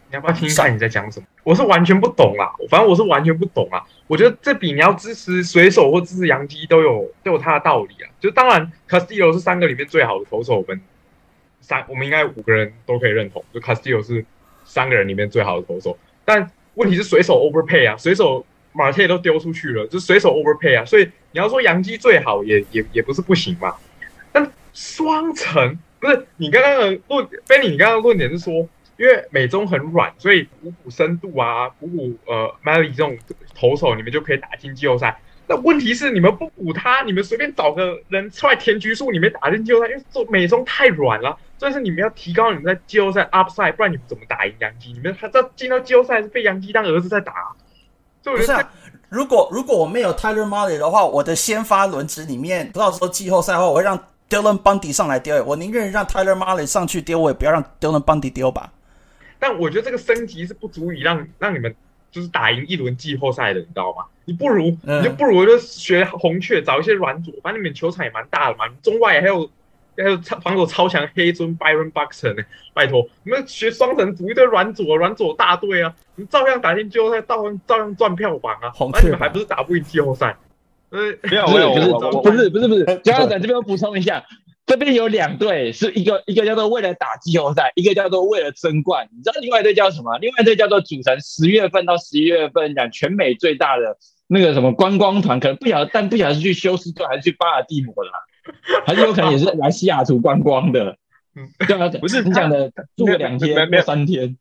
[0.09, 1.25] 你要不要听一下你在讲什么？
[1.43, 3.85] 我是完全不懂啦，反正我是完全不懂啊。
[4.07, 8.09] 我觉得这比你要支持水手或支持洋基都有都有它的道理啊。
[8.19, 10.81] 就当然，Castillo 是三个里面最好的投手，我们
[11.61, 14.25] 三我们应该五个人都可以认同，就 Castillo 是
[14.65, 15.95] 三个人里面最好的投手。
[16.25, 18.43] 但问题是水手 overpay 啊，水手
[18.73, 20.83] 马特都丢出去了，就水手 overpay 啊。
[20.85, 23.75] 所以你要说洋基最好也也也不是不行嘛。
[24.31, 28.67] 但双城不是你刚刚的论，Benny，你刚刚的论点是说。
[28.99, 33.17] 因为美中很软，所以补补深度啊，补补呃 m a l y 这种
[33.55, 35.17] 投手，你们就可以打进季后赛。
[35.47, 41.37] 那问题是你们不补他，你们随便找个人出来填局数，你们打进季后赛，因为做美中太软了。
[41.57, 44.91] 所以是你们要提高你们在季后赛 upside，不然你们怎么打赢洋基？
[44.91, 47.33] 你们还在进到季后赛是被洋基当儿子在打。
[48.21, 48.53] 不是，
[49.07, 53.97] 如果如果我没有 Tyler m a l y 的话，我的先发轮值里面，到时候季后赛的话，我会让
[54.29, 55.41] Dylan Bundy 上来丢。
[55.45, 58.71] 我宁愿让 Tyler m a l y 上去丢，我也不要让 Dylan Bundy 丢吧。
[59.39, 61.73] 但我觉得这个升级是不足以让让你们
[62.11, 64.05] 就是打赢一轮季后赛的，你知道吗？
[64.25, 69.49] 你不如你就不如就学红雀找一些软组，反正你们球场也蛮大的嘛，中外还有
[69.97, 80.37] 还有防守超强黑尊 Byron Buxton 呢，拜托你们学双城组一堆软左软组大队啊，你照样打进季后赛，照样照样赚票房啊，那你们还不是打不赢季后赛？
[80.89, 84.23] 呃，没有没有不是不是不是不是，嘉长这边补充一下。
[84.69, 89.09] 这边有两队，是一个一个叫做为了打季后赛，一个叫做为了争冠。
[89.11, 90.15] 你知道另外一队叫什么？
[90.19, 98.11] 另外一队叫做组成十月份到十一月份讲全美最大的那个什么观光团，可能不晓得，但不晓得是去休斯顿还是去巴尔的摩啦，
[98.85, 100.95] 还是有可能也是来西雅图观光的。
[101.35, 104.37] 嗯对啊，不是你讲的住个两天，没有三天。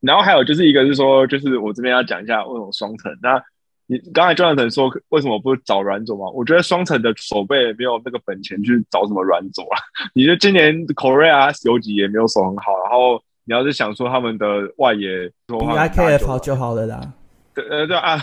[0.00, 3.42] 然后还有就是一个是说，就是我这边要讲一下为什么双城那。
[3.90, 6.30] 你刚才 Jonathan 说为什么不找软左吗？
[6.34, 9.80] 我觉得双城的守备没有那个本钱去找什么软左啊。
[10.12, 14.44] 你觉得今年 Korea 游击也没有守很好，然后你要是想说他们的
[14.76, 17.00] 外野，你 IKF 好就好了啦。
[17.54, 18.22] 对呃对啊，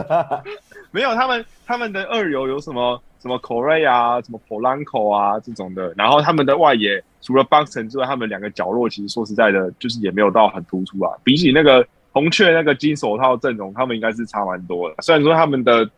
[0.92, 11.86] 没有他们他们的二游有什么什么 Korea 啊什么 Polanco 啊这种的，然后他们的外野除了 Buxton 之外，他们两个角落其实说实在的，就是也没有到很突出啊，比起那个。
[12.12, 14.96] 红雀那个金手套阵容，他们应该是差蛮多的。
[15.02, 15.88] 虽然说他们的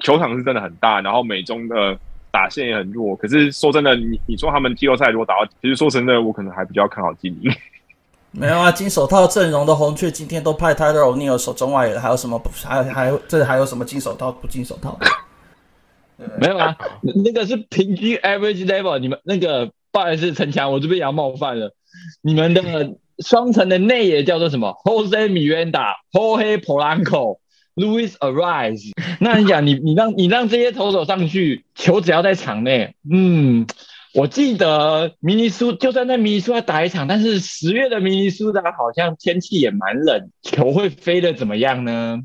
[0.00, 1.98] 球场是真的很大，然后美中的
[2.30, 3.14] 打线也很弱。
[3.16, 7.52] 可是说真的，你你说他们季后赛如果打到，其实说真的，我可能还比较看好精英。
[8.32, 12.48] 没有啊，金手套阵容的红雀今天都派 Tyler O'Neill 守中外了，还有什么不？
[12.64, 14.96] 还有还有这还有什么金手套不金手套？
[16.38, 18.98] 没有啊，那那个是平均 average level。
[18.98, 21.74] 你们那个不好意思，陈强，我这边也要冒犯了。
[22.20, 22.62] 你们的
[23.24, 27.38] 双城的内野叫做什么？Jose Miranda、Jose Polanco、
[27.74, 28.92] Louis Arise。
[29.18, 33.66] 那你讲，你你让你让这些投手上去，球只要在场内，嗯，
[34.14, 42.20] 我记得明尼苏就算在明尼苏要打一场，但是十月的明尼苏达好像天气也蛮冷，球会飞的怎么样呢？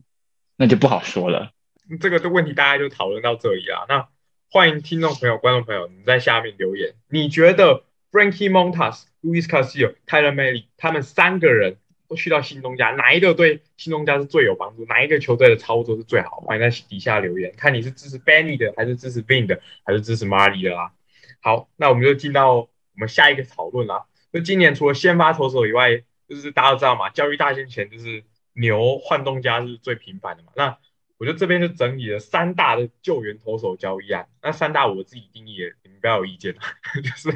[0.58, 1.52] 那就不好说了。
[2.00, 3.84] 这个的问题大家就讨论到这里啊。
[3.90, 4.08] 那
[4.50, 7.84] 欢迎听众朋友、观众朋友，你在下面留言，你觉得
[8.16, 11.76] Frankie Montas、Louis Castillo、Tyler Mahle 他们三个人
[12.08, 14.86] 都去到新东家，哪一个对新东家是最有帮助？
[14.86, 16.38] 哪一个球队的操作是最好？
[16.38, 20.94] 欢迎在底下留言，看你是支持 Benny 的，还是支持 Vin 的，还是支持 Marley 的啦。
[21.42, 24.06] 好，那我们就进到我们下一个讨论啦。
[24.32, 28.24] 就今年除了先发投手以外，就是大家都知道嘛，交易大限前就是
[28.54, 30.54] 牛换东家是最频繁的嘛。
[30.56, 30.78] 那
[31.18, 35.74] 我觉得这边就整理了三大的救援投手交易案，那三大我自己定义的，
[36.06, 36.54] 不要有意见
[37.02, 37.32] 就是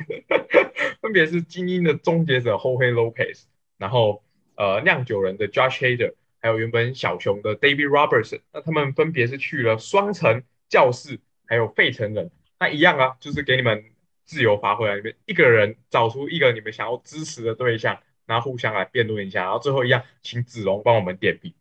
[1.01, 3.45] 分别是精英的终结者 Jorge Lopez，
[3.79, 12.29] 然后呃酿酒人的 Josh Hader，还有原本小熊的 David Robertson，那他们分别是去了双城、教室还有费城人，
[12.59, 13.83] 那一样啊，就是给你们
[14.25, 21.55] 自由发挥啊，你们一个人找出一个你们想要支持的对象，然后互相来辩论一下，然后最后一样，请子龙帮我们点评。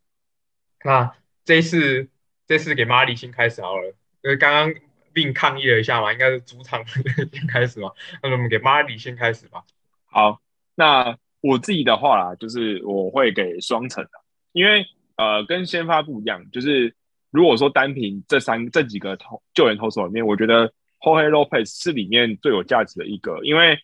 [0.85, 1.16] 那
[1.47, 2.11] 这一次，
[2.47, 3.94] 这次给马里先开始好了。
[4.21, 4.75] 呃，刚刚
[5.19, 7.91] 并抗议了一下嘛，应该是主场先开始嘛。
[8.23, 9.65] 那我们给马里先开始吧。
[10.07, 10.41] 好，
[10.77, 14.11] 那我自己的话啦，就是我会给双城的，
[14.53, 16.95] 因为呃，跟先发不一样，就是
[17.33, 23.77] 如果说单凭这三这几个投救援投手里面，我觉得 Jorge Lopez 是里面最有价值的一个，因为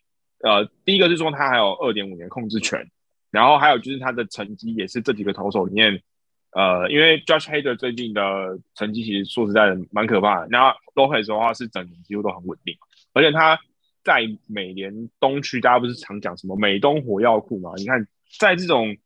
[0.44, 2.88] 呃，第一个是说他还有二点五年控制权，
[3.32, 6.00] 然后还有就是他的成绩也是这几个投手里面。
[6.54, 8.22] 呃，因为 Josh Hader 最近的
[8.76, 10.46] 成绩其实说实在的蛮可怕的。
[10.50, 12.76] 那 Lopez 的话是整年几乎都很稳定，
[13.12, 13.58] 而且他
[14.04, 17.72] 在美联东区，大家不是常讲什么美东火药库嘛？
[17.76, 18.06] 你看
[18.38, 18.96] 在这种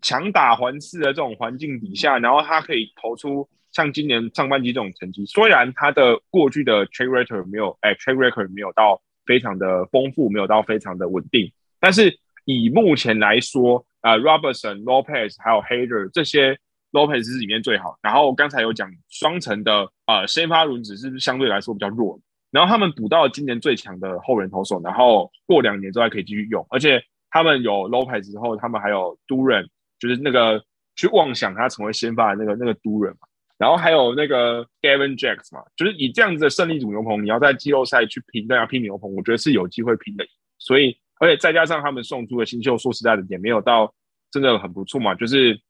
[0.00, 5.26] 强打环视的这种环境底下，然后他可以投出像今年上半季这种成绩。
[5.26, 16.56] 虽然他的过去的 trade record 没有，哎，trade record 没有到非常的丰富，没有到非常的稳定，但是以目前来说，啊，Robertson、Lopez 还有 Hader 这些。
[16.96, 22.18] Lopez 是里面最好，然后刚才有讲双层的呃先发轮子是不是相对来说比较弱？
[22.50, 29.66] 然后他们补到今年最强的后人投手，然后过两年之后还可以继续用，而且他们有 Lopez 之后，他们还有 Duran，
[29.98, 33.26] 就是那个去妄想他成为先发的那个那个 Duran 嘛，
[33.58, 40.24] 然后还有那个 Gavin Jacks 嘛，就是以这样子的胜利组牛棚，你要在季后赛去拼，大家拼牛棚，我觉得是有机会拼的。
[40.58, 43.92] 所以而且再加上他们送出的新秀，说实在的也没有到
[44.30, 45.60] 真的很不错嘛，就是。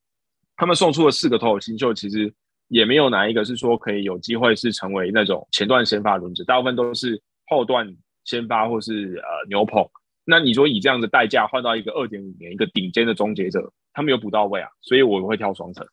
[0.56, 2.32] 他们送出了四个投手新秀，其实
[2.68, 9.88] 也没有哪一个是说可以有机会是成为那种前段先发轮子，大部分都是后段先发或是呃牛棚。
[10.24, 15.86] 那你说以这样的代价换到一个二点五年一个顶尖的终结者，他们有补到位啊，所以我会挑双层。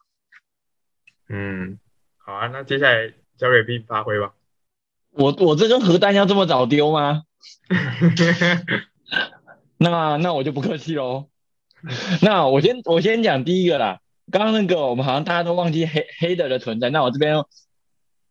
[1.30, 1.80] 嗯，
[2.18, 4.34] 好啊，那接下来交给 B 发挥吧。
[5.12, 7.24] 我我这个核弹要这么早丢吗？
[9.78, 11.28] 那那我就不客气喽。
[12.24, 14.00] 那我先我先讲第一个啦。
[14.32, 17.44] 刚刚那个我们好像大家都忘记黑黑的的存在，那我这边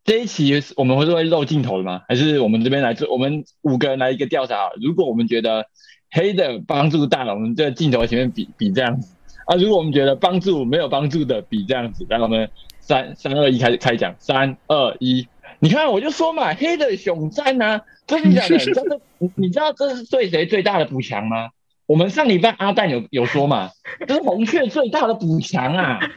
[0.05, 2.03] 这一期我们会是会漏镜头的吗？
[2.09, 4.71] 还是我们这边来做我们五个人来一个调查？
[4.81, 5.67] 如果我们觉得
[6.11, 9.15] 黑的帮助大了，我们这镜头前面比比这样子
[9.47, 12.05] 啊；如果我们觉得帮助没有帮助的，比这样子。
[12.09, 12.51] 然后我们
[12.81, 15.29] 三三二一开始开讲，三二一，
[15.61, 18.59] 你看我就说嘛，黑的熊战啊，真的假的？
[18.59, 21.51] 真的，你你知道这是对谁最大的补强吗？
[21.93, 23.69] 我们上礼拜阿蛋有有说嘛，
[24.09, 26.01] 这是红雀最大的补强啊，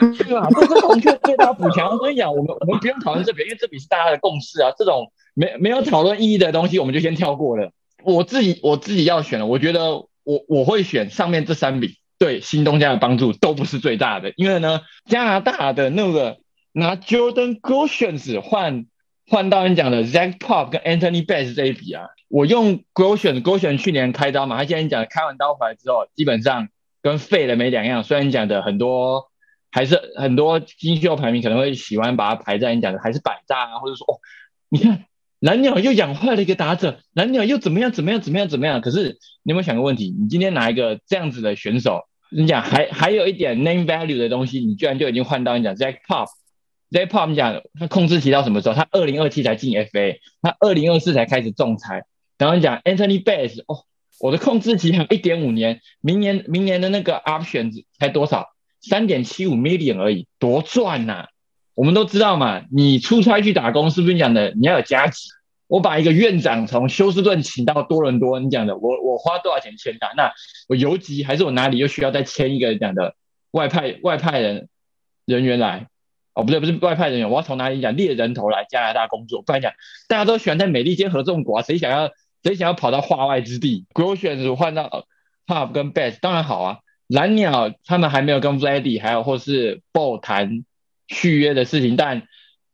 [0.00, 0.48] 对吧？
[0.50, 1.94] 这是红雀最大补强。
[1.98, 4.72] 所以讲，我们我们不用讨论这笔，因为这笔是大家的共识啊。
[4.78, 7.70] 这种没没有讨论意义的东西，我们就先跳过了。
[8.02, 14.32] 我自己我自己要选了，我觉得我我会选上面这三笔，对新东家的帮助都不是最大的。
[14.36, 16.38] 因为呢，加拿大的那个
[16.72, 18.86] 拿 Jordan g o s h e n s 换
[19.28, 22.06] 换到你讲的 Zach Pop 跟 Anthony Bass 这一笔啊。
[22.28, 26.68] 我用 Grosjean，Grosjean 去年开刀嘛，他现在讲开完刀回来之后，基本上
[27.02, 28.02] 跟废了没两样。
[28.02, 29.30] 虽然讲的很多，
[29.70, 34.18] 还是很多金秀排名可能会喜欢把它排在你讲的还是百大啊，或者说哦，
[34.68, 35.04] 你看
[35.38, 38.80] 蓝鸟又养坏了一个打者，蓝鸟又怎么样怎么样怎么样怎么样？
[38.80, 40.14] 可是你有没有想个问题？
[40.18, 46.26] 你今天拿一个这样子的选手，你讲还还有一点 name value 的东西，你居然就已经换到你讲 Zack Pop，
[46.90, 48.74] Zay Pop 讲他控制期到什么时候？
[48.74, 52.04] 他二零二七才进 FA，他二零二四才开始仲裁。
[52.38, 53.84] 然后你讲 Anthony Bass，哦，
[54.20, 58.46] 我的控制期还有一点五年，明年明年的那个 option 才多少？
[58.80, 61.26] 三点七五 million 而已，多赚呐！
[61.74, 64.52] 我们都知道嘛，你出差去打工是不是你讲的？
[64.54, 65.28] 你要有加急。
[65.66, 70.12] 我把一个院长从休斯顿请到多伦多，你讲的，我我花多少钱签他？
[70.16, 70.30] 那
[70.68, 73.16] 我游击还是我哪里又需要再签一个讲的
[73.50, 74.68] 外派外派人
[75.24, 75.88] 人员来？
[76.36, 79.42] 哦，不对，不是外派人员，我要从哪里讲猎人头来加拿大工作？
[79.42, 79.72] 不然讲
[80.06, 82.10] 大家都喜欢在美利坚合众国啊，谁想要
[82.44, 85.06] 谁想要跑到化外之地 g r o s h a n 换到
[85.46, 86.78] Pop 跟 Best 当然好啊。
[87.08, 90.64] 蓝鸟他们还没有跟 v l a d y 还有或是 Ball 谈
[91.08, 92.22] 续约的事情，但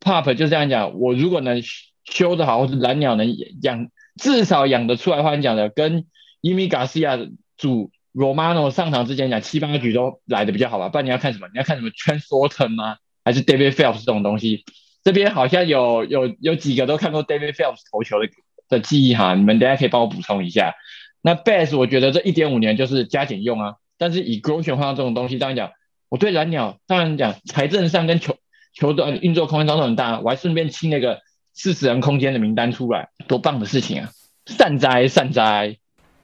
[0.01, 1.61] Pop 就这样讲，我如果能
[2.03, 3.89] 修得好，或是蓝鸟能养
[4.19, 6.05] 至少养得出来，话你讲的跟
[6.41, 7.17] 伊米加西亚
[7.55, 10.89] 主 Romano 上场之前讲七八局都来的比较好吧？
[10.89, 11.47] 不然你要看什么？
[11.53, 12.97] 你要看什么 Transorton 吗？
[13.23, 14.65] 还是 David Phelps 这种东西？
[15.03, 18.29] 这边好像有有有几个都看过 David Phelps 投球的
[18.69, 20.73] 的记忆哈，你们等下可以帮我补充一下。
[21.21, 23.75] 那 Bass 我觉得这一点五年就是加减用啊。
[23.97, 25.71] 但是以 Grow 选换这种东西，当然讲，
[26.09, 28.35] 我对蓝鸟当然讲财政上跟球
[28.73, 31.21] 球的运作空间都很大，我还顺便清那个
[31.53, 34.09] 四十人空间的名单出来，多棒的事情啊！
[34.47, 35.77] 善哉善哉。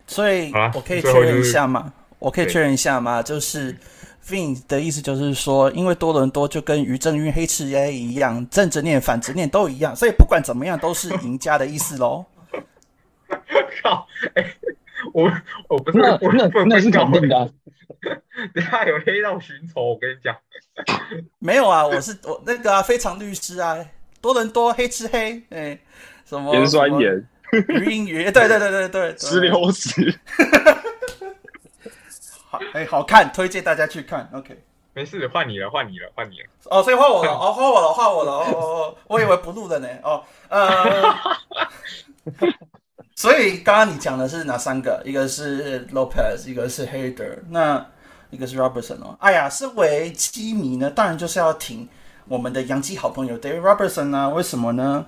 [0.08, 1.93] 所以我可以确认一下吗？
[2.18, 3.22] 我可以确认一下吗？
[3.24, 3.78] 就是
[4.30, 12.25] Vin 的意思就是说，因为多伦多就跟于正运黑赤 A 一样，正着念反着念都一样，所以不管怎么样都是赢家的意思喽。
[13.84, 14.07] 靠！
[14.36, 14.53] 哎。
[15.13, 15.32] 我
[15.69, 17.53] 我不是那那那是肯定的，
[18.53, 20.36] 等下有黑道寻仇，我跟你讲，
[21.39, 23.77] 没有啊，我是我那个非常律师啊，
[24.19, 25.80] 多伦多黑吃黑，哎，
[26.25, 27.25] 什么盐酸盐，
[27.69, 30.78] 鱼音鱼，对对对对对，石榴石，好
[32.80, 34.57] 哎，好看，推荐大家去看，OK，
[34.93, 41.13] 没事，换你了，换你了，换你了，哦，所以换我了，哦，换我了，换我了，哦， 我以为不录了呢，哦，呃。
[43.17, 45.01] 所以刚刚你讲的是哪三个？
[45.03, 47.86] 一个是 Lopez，一个是 Hader，那
[48.30, 49.17] 一个是 Robertson 哦。
[49.19, 51.86] 哎呀，身为基迷呢，当然就是要挺
[52.30, 54.30] 我们的洋基好朋友 David Robertson 啊。
[54.30, 55.05] 为什么呢？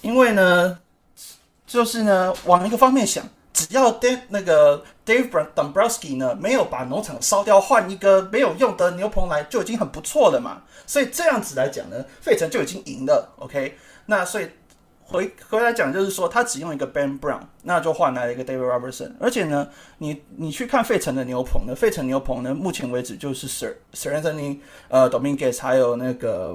[0.00, 0.78] 因为呢，
[1.66, 3.22] 就是呢，往一个方面想，
[3.66, 10.62] 只要 Dave 那个 Dave Dombrowski 呢没有把农场烧掉，换一个没有用的牛棚来，就已经很不错了嘛。
[10.86, 13.32] 所以这样子来讲呢，费城就已经赢了。
[13.38, 14.48] OK，那所以。
[15.04, 19.12] 回回来讲，就是说他只用一个 Ben Brown，那就换来了一个 David Robertson。
[19.20, 26.54] 而且呢，你你去看费城的牛棚呢，费城牛棚呢，目前为止就是 Sir Sir Anthony 呃 Dominguez 还有那个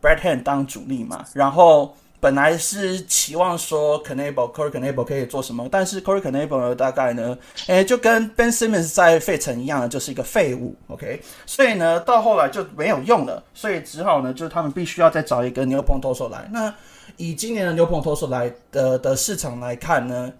[0.00, 1.22] Brad Hand 当主力嘛。
[1.34, 10.74] 然后本来是期望说 Canable Corey Canable 可以做什么，但是 Corey Canable 呢，大概呢，哎，就跟 Ben Simmons 在费城一样，就是一个废物。
[10.88, 16.48] OK，所以呢，到后来就没有用了，所以只好呢，就是他们必须要再找一个牛棚投手来。
[16.52, 16.74] 那
[17.16, 20.32] 以今年的牛棚投手来的的市场来看呢，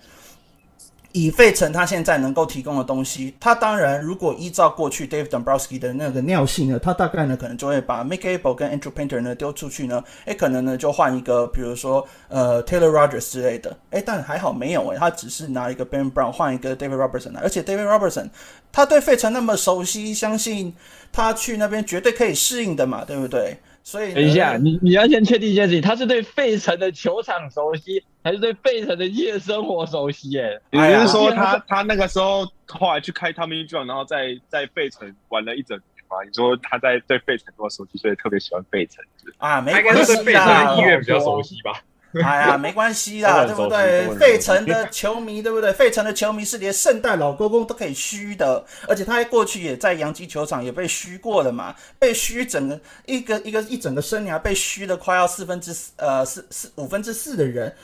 [1.12, 16.30] 以费城他现在能够提供的东西，他当然如果依照过去 Dave Dombrowski 的那个尿性呢，他大概呢可能就会把 Make Able 跟 Andrew Painter 呢丢出去呢，诶，可能呢就换一个，比如说呃 Taylor Rogers 之类的，诶，但还好没有诶，他只是拿一个 Ben Brown
[16.30, 18.28] 换一个 David Robertson 来，而且 David Robertson
[18.70, 20.74] 他对费城那么熟悉，相信
[21.10, 23.58] 他去那边绝对可以适应的嘛，对不对？
[23.88, 30.28] 所以等一下，你你要先确定一件事情，他是对费城的球场熟悉，还是对费城的夜生活熟悉？
[30.28, 30.60] 耶？
[30.72, 36.22] 也就是说，他他那个时候后来去开 Tommy John，然后在在费城玩了一整年嘛？
[36.22, 39.02] 你说他在对费城多熟悉，所以特别喜欢费城
[39.38, 39.62] 啊？
[39.62, 41.82] 没关系费城的音乐比较熟悉吧？
[42.24, 44.08] 哎呀，没关系啦，对不对？
[44.16, 45.70] 费城的球迷，对不对？
[45.74, 57.76] 费城的球迷是连圣诞老公公都可以虚的，而且他过去也在洋基球场也被虚过了嘛，被虚整个一个一个一整个生涯被虚的快要四分之呃四四五分之四的人，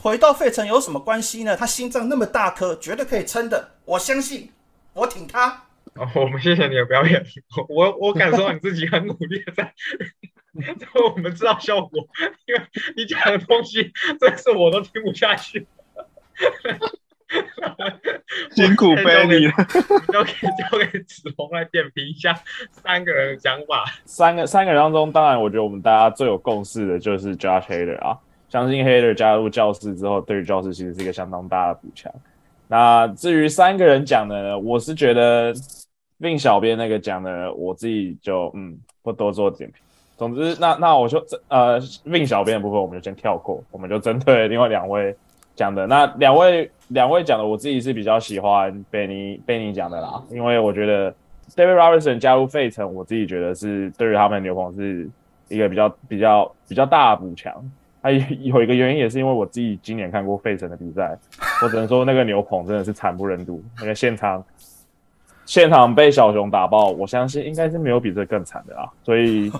[0.00, 1.56] 回到费城有什么关系呢？
[1.56, 4.52] 他心脏那么大颗，绝对可以撑的，我相信，
[4.92, 5.63] 我挺他。
[5.94, 7.24] 哦，我们谢谢你的表演，
[7.68, 9.72] 我我感受到你自己很努力在。
[10.94, 12.06] 我们知道效果，
[12.46, 12.62] 因为
[12.96, 15.66] 你讲的东西，真是我都听不下去。
[18.54, 19.52] 辛苦贝利了，
[20.12, 22.32] 交给交给子龙来点评一下
[22.70, 23.84] 三个人的讲法。
[24.04, 28.16] 三个三个人当中，当然我觉得我们大家最有共识的就是 Josh Hader 啊，
[28.48, 32.12] 相信 Hader 加入教室之后，对于教室其实是一个相当大的补强。
[32.68, 35.52] 那至于三个人讲的，我是觉得
[36.18, 39.80] 令小编那个讲的，我自己就嗯不多做点评。
[40.16, 45.14] 总之，那那我就呃令小编的部分，我们就先跳过，我们就针对另外两位
[45.56, 45.86] 讲的。
[45.86, 51.12] 那两位两位讲的，我自己是比较喜欢贝尼贝尼讲的啦，因为我觉得
[51.56, 55.10] David Robertson 加入费城，我自己觉得是对于他们牛棚是
[55.48, 57.52] 一个比较比较比较大的补强。
[58.00, 61.18] 还有一个原因也是因为我自己今年看过费城的比赛，
[61.64, 64.44] 我只能说那个牛棚真的是惨不忍睹，那个现场
[65.46, 68.90] 现场被小熊打爆，我相信应该是没有比这更惨的啦。
[69.02, 69.50] 所以，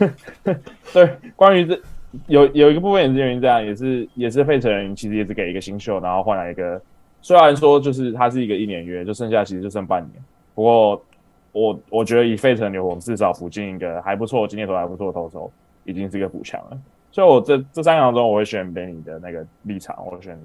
[0.92, 1.80] 对关于这
[2.26, 6.80] 有有一个部分也是因为这样，也是也是费城人其实也是给一个新秀，然后换来一个
[7.22, 10.22] 虽然说就是他是一个一年约，就剩下其实就剩半年，
[10.54, 11.02] 不过
[11.52, 15.50] 我我觉得以费城牛棚至少补进一个还不错，今年投还不错的投手，
[15.84, 16.78] 已经是一个补强了。
[17.10, 20.38] 所以，我这这三场中，我会选 Benny 的那个立场，我选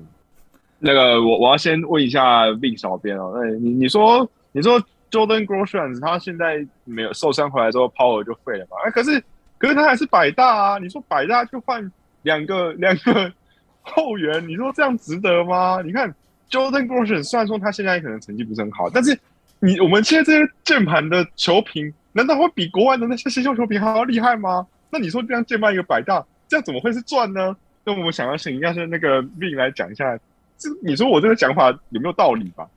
[0.84, 8.78] 那个我我要先问一下 Vin 小编哦，那你你说你说 Jordan Groshans 他现在没有受伤回来之后，Power 就废了嘛？
[8.84, 9.24] 哎，可是
[9.60, 10.78] 可是他还是百大啊！
[10.80, 11.92] 你说百大就换
[12.24, 13.32] 两个两个
[13.84, 15.82] 后援，你说这样值得吗？
[15.86, 16.14] 你看
[16.50, 19.16] Jordan Groshans 虽然说他现在可能成绩不是很好，但是
[19.60, 24.66] 你我们现在这些键盘的球评，难道会比国外的那些新秀球评还要厉害吗？
[24.90, 26.26] 那你说这样键盘一个百大？
[26.48, 27.56] 这样怎么会是赚呢？
[27.84, 30.18] 那我们想要请一下是那个 V 来讲一下，
[30.62, 32.70] 这你说我这个想法有没有道理吧？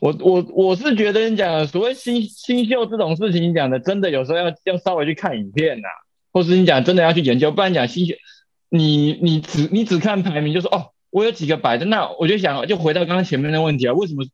[0.00, 5.88] 我我我是觉得你讲所谓新新秀这种事情，你讲的真的有时候要要稍微去看影片呐，
[6.32, 8.14] 或是你讲真的要去研究，不然讲新秀，
[8.68, 14.24] 你你只你只看排名就说哦，我有几个百的，那我就想就回到刚刚前面的问题啊，为什么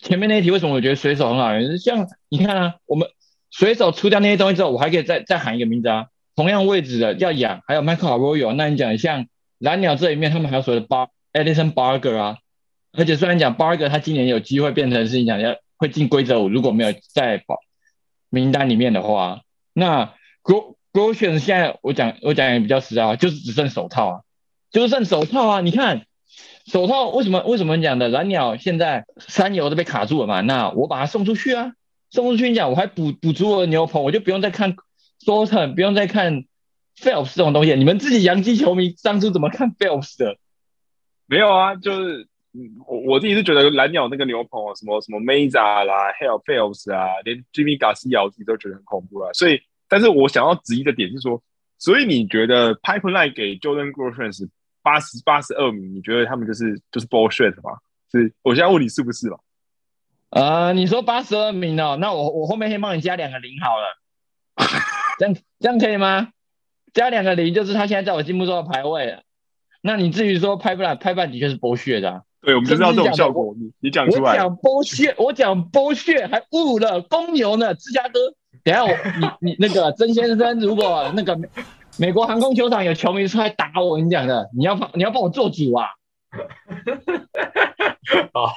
[0.00, 1.50] 前面那一题为什么我觉得水手很好？
[1.82, 3.08] 像你看啊，我们
[3.50, 6.06] 水手出掉那些东西之后，我还可以再再喊一个名字啊。
[6.36, 9.26] 同样位置的要养，还有 Michael Arroyo，那你讲像
[9.58, 12.38] 蓝鸟这一面，他们还有所谓的 Bar Edison Barger 啊，
[12.92, 17.58] 而且虽然讲 Barger 他今年有机会变成是你讲要会进规则五，如果没有在保
[18.30, 19.42] 名单里面的话，
[19.74, 24.20] 那 Gro Grotion 现在我讲我讲也比较实在啊，就是只剩手套啊，
[24.70, 26.06] 就是剩手套啊，你看
[26.66, 30.40] 手套为什么为什么讲的蓝鸟现在三游都被卡住了嘛？
[30.40, 31.72] 那我把它送出去啊，
[32.10, 34.74] 送出去你讲我还补补足了牛棚，我就不用再看。
[35.24, 36.44] 说成不用再看
[37.00, 40.36] Phelps 这种东西，你们自己洋基球迷当初怎么看 Phelps 的？
[41.26, 42.26] 没有啊，就是
[42.86, 49.32] 我我自己是觉得蓝鸟那个牛棚啊，什么什么 Mesa 啦，还有 Phelps 啊，连 Jimmy Garcia 自己都觉得很恐怖啊。
[49.32, 51.42] 所以，但是我想要质疑的点是说，
[51.78, 54.48] 所以你觉得 Pipeline 给 Jordan Groshans
[54.82, 57.78] 八十八十二名，你觉得他们就是就是 bullshit 吗？
[58.12, 59.38] 是，我现在问你是不是吧？
[60.30, 63.98] 呃，你说八十二名哦，那我我后面先帮你加两个零好了。
[65.18, 66.28] 这样这样可以吗？
[66.92, 69.22] 加两个零就是他现在在我心目中的排位了。
[69.86, 72.22] 那你至于说拍不来拍半的确是剥削的。
[72.40, 73.54] 对，我们就是要这种效果。
[73.58, 74.32] 你你讲出来。
[74.32, 77.74] 我讲剥削， 我讲剥削还误了公牛呢。
[77.74, 78.18] 芝加哥，
[78.62, 78.88] 等下我
[79.40, 81.38] 你你那个曾先生，如果那个
[81.98, 85.86] 美国航空球场有球迷出来打我，跟你讲的，你要帮你要帮我做主啊。
[88.32, 88.54] 好。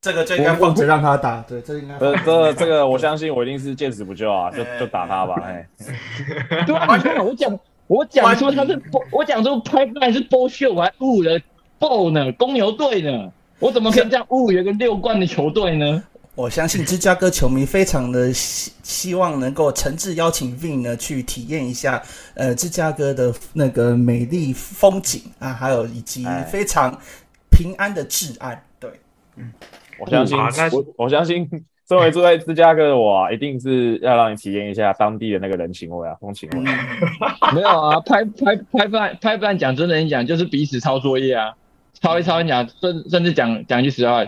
[0.00, 1.96] 这个就应该放着让他打，对，这应该。
[1.96, 5.64] 这这这个，我相信我一定是见死不救啊，就就打他吧，哎。
[6.66, 7.56] 对啊，你看我讲，
[7.92, 8.80] 我讲说他是
[9.10, 11.38] 我讲说拍出来是剥削，我还误了
[11.78, 16.02] b 呢，公牛队呢，我怎么可以这样误一个六冠的球队呢？
[16.34, 26.98] 我相信芝加哥球迷非常的希希望能够诚挚邀请 Vin 呢去体验一下，呃，芝加哥的那个美丽风景啊，还有以及非常
[27.50, 28.90] 平安的治安，对，
[29.36, 29.52] 嗯。
[29.98, 31.46] 我相信，我我相信，
[31.92, 36.60] 身为住在芝加哥的我，一定是要让你体验一下当地的那个人情味啊，风情味。
[37.54, 41.52] 没有啊，拍拍拍饭拍饭讲真的，你讲就是彼此抄作业啊，
[41.92, 44.24] 抄一抄，你讲甚甚至讲讲句实话，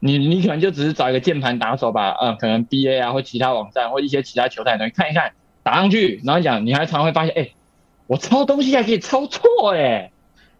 [0.00, 5.30] 你你可能就只是找一个键盘打手吧，嗯，可能 B A 啊或其他网站或一些其他球台西看一看，
[5.62, 7.50] 打上去，然后讲你还常会发现，哎，
[8.08, 9.42] 我抄东西还可以抄错
[9.74, 10.10] 哎，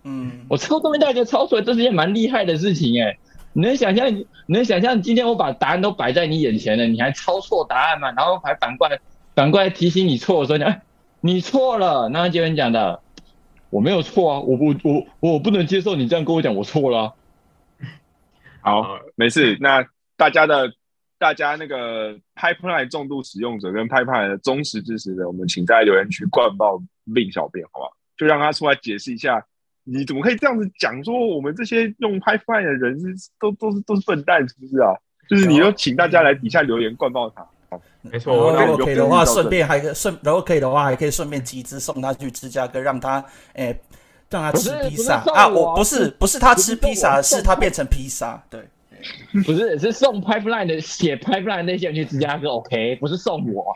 [0.05, 3.19] 嗯，我抄东西还可以抄错，这是件蛮厉害的事情哎。
[3.53, 4.15] 你能想象？
[4.15, 8.11] 你能想象今天我把答案都摆在你眼前了，你还抄错答案吗？
[8.13, 8.99] 然后还反过来
[9.35, 10.83] 反过来提醒你错，说你哎，
[11.21, 12.09] 你错了。
[12.09, 13.01] 那杰文讲的，
[13.71, 17.15] 我没有错啊，我不我我不能接受你这样跟我讲，我错了。
[18.61, 18.85] 好，
[19.15, 19.57] 没事。
[19.61, 19.85] 那
[20.17, 20.73] 大家的
[21.19, 27.93] 大家那个 Pipeline 重度使用者跟 Pipeline 的忠实支持者，我们请在留言区灌爆令小编，好不好？
[28.17, 29.47] 就让他出来解释一下。
[29.85, 31.03] 你怎么可以这样子讲？
[31.05, 34.95] 说我们这些用 Pipeline 的人是都都是都是笨蛋，是不是啊？
[35.29, 37.47] 就是你要请大家来底下留言灌爆他。
[38.03, 43.79] 没错，如果可以的话，顺便还可顺，然后可以的话，还可以顺便集资送他去芝加哥，让他诶
[44.29, 45.47] 让他吃披萨啊！
[45.47, 48.43] 我不是不是他吃披萨，是他变成披萨。
[48.51, 48.61] 对，
[49.45, 52.97] 不是是送 Pipeline 的写 Pipeline 那些人去芝加哥，OK？
[52.97, 53.73] 不是送我，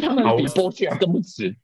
[0.00, 1.54] 他们比波切更不值。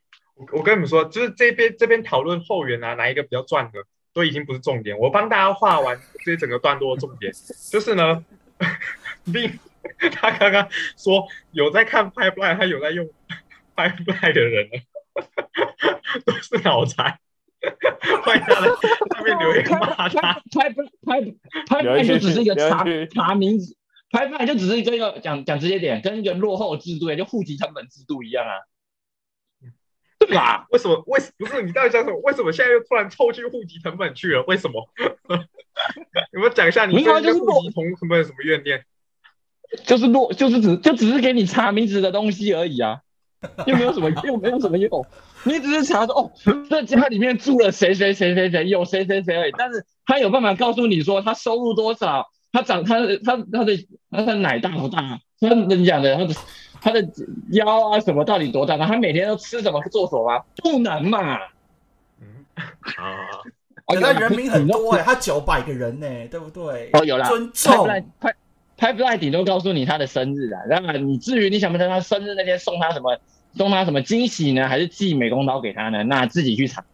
[0.52, 3.80] 我跟你们说，就是这边这边讨论后援啊，哪一个比较赚的，
[4.12, 4.98] 都已经不是重点。
[4.98, 7.32] 我帮大家画完这整个段落的重点，
[7.70, 8.24] 就是呢，
[9.24, 9.58] 另
[10.12, 13.08] 他刚刚说有在看 Pipeline，他有在用
[13.74, 14.80] Pipeline 的人呢，
[16.24, 17.18] 都是脑残。
[18.22, 20.40] 欢迎他在下面留言骂他。
[20.54, 20.84] 拍拍
[21.66, 23.76] 拍拍就只是一个查查名字，
[24.10, 28.54] 拍拍就只是一个讲讲直接点，跟一个落后制度，就户籍成本制度一样啊。
[30.26, 30.66] 对吧？
[30.70, 31.02] 为什么？
[31.06, 32.18] 为不是你到底想什么？
[32.24, 34.44] 为什么现在又突然凑去户籍成本去了？
[34.46, 34.88] 为什么？
[36.32, 38.84] 有没有讲一下你对户籍成本有什么怨念？
[39.84, 43.00] 就是落，就是只就只是给你查名字的东西而已啊，
[43.66, 45.06] 又没有什么，又没有什么用。
[45.44, 46.32] 你只是查说哦，
[46.68, 49.52] 这家里面住了谁谁谁谁谁，有谁谁谁而已。
[49.56, 55.20] 但是他有办法告诉你说他收入多少，他长他他他的他的奶大不大？
[55.40, 56.34] 他你讲的他的。
[56.80, 57.06] 他的
[57.50, 58.76] 腰啊什么到底多大？
[58.78, 60.44] 他每天都吃什么做什么？
[60.56, 61.38] 不能嘛？
[62.20, 63.42] 嗯啊，
[63.92, 66.90] 原来人民很多哎，他九百个人呢，对不对？
[66.92, 67.86] 哦，有了，尊重。
[68.20, 68.34] 拍
[68.76, 70.60] 拍不赖，顶多告诉你他的生日啊。
[70.68, 73.18] 然后你至于你想不想他生日那天送他什么，
[73.56, 74.68] 送他什么惊喜呢？
[74.68, 76.02] 还是寄美工刀给他呢？
[76.04, 76.84] 那自己去查。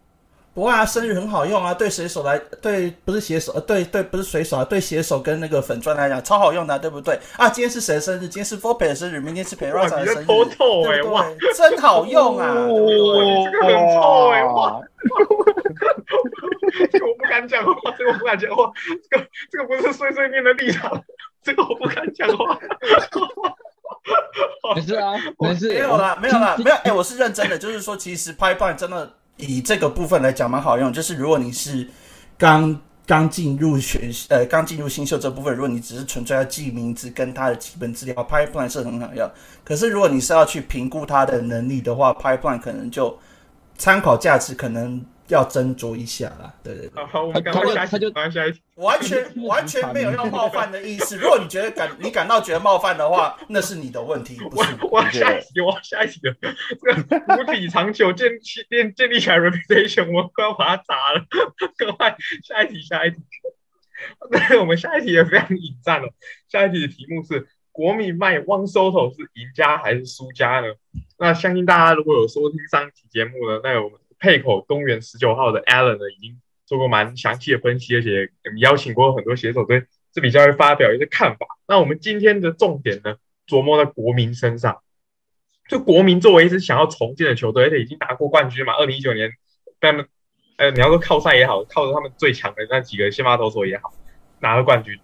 [0.54, 7.18] 不过啊，生日很好用啊，对水手来，对不是写手，呃，对对不是水手啊，对写手跟那个粉钻来讲超好用的，对不对？
[7.36, 8.20] 啊，今天是谁的生日？
[8.20, 11.26] 今天是 Four 的生日，明天是 Perra 的生日，偷臭哎，哇，
[11.56, 12.54] 真好用啊！
[12.54, 12.68] 哇，
[13.50, 14.80] 这个很臭哎，哇，
[16.92, 18.72] 这个我不敢讲话，这个我不敢讲话，
[19.10, 21.02] 这个这个不是碎碎念的立场，
[21.42, 22.56] 这个我不敢讲话。
[24.76, 26.76] 没事啊，没事，没有啦，没有啦，没有。
[26.84, 29.10] 哎，我是认真的，就是说，其实拍 e 真的。
[29.36, 31.88] 以这个部分来讲蛮好用，就是如果你是
[32.38, 39.30] 刚刚进入选呃刚进入新秀这部分，如果你只是纯粹要记名字跟他的基本资料，Pipeline 是很好用。
[39.64, 43.18] 可是如果你是要去评估他的能力的话，Pipeline 可能就
[43.76, 45.04] 参考价值可能。
[45.28, 47.04] 要斟酌一下啦，对对对。
[47.06, 48.60] 好，我们赶快下，他就下一题。
[48.74, 51.16] 完全完全没有要冒犯的意思。
[51.16, 55.00] 如果你觉得感你感到觉得冒犯的话，那是你的问题，不是我。
[55.00, 56.34] 我下一题，我下一题了。
[56.42, 58.30] 这个无体长久建
[58.68, 61.24] 建建立起来 reputation，我快要把它砸了。
[61.78, 63.16] 赶快下一题，下一题。
[64.30, 66.08] 对 我们下一题也非常引战了。
[66.48, 70.66] 下一题的题目是：国米卖汪 Soto 是赢家还是输家呢？
[71.16, 73.98] 那相信大家如果有收听上一期节目呢，那我们。
[74.24, 81.46] 配口东元十九号的 Allen 呢，已经做过蛮详细的分析，而且邀请过很多写手对这比较会发表一些看法。
[81.68, 83.16] 那我们今天的重点呢，
[83.46, 84.80] 琢磨在国民身上。
[85.68, 89.30] 就国民作为一支想要重建的球队，而且已经拿过冠军嘛，二零一九年
[89.78, 90.08] 他们，
[90.56, 93.92] 呃，你要说靠赛也好，靠着他们最强的那几个先发投手也好，
[94.40, 94.98] 拿了冠军。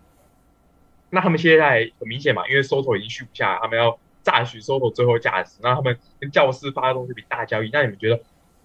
[1.10, 7.68] 那他们现在很明显嘛，因为 Soto 已经续不下来，他们要榨取 Soto 最后价值，那他们跟教师发动这笔大交易。
[7.70, 8.22] 那你们觉得？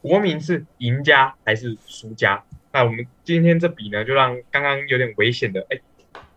[0.08, 2.44] 国民是赢家还是输家？
[2.72, 5.80] 那我们今天这笔呢，就让刚刚有点危险的，哎，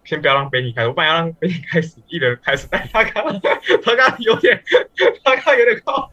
[0.05, 3.23] 先不要让贝尼开始，我本来要让贝尼开始，一人开始，但他刚
[3.85, 4.59] 他刚有点，
[5.23, 6.11] 他刚有点靠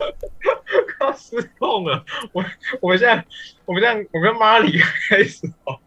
[0.99, 2.03] 靠 失控了。
[2.33, 2.43] 我
[2.81, 3.23] 我们现在
[3.63, 4.77] 我们这样，我们让马里
[5.07, 5.79] 开始哦，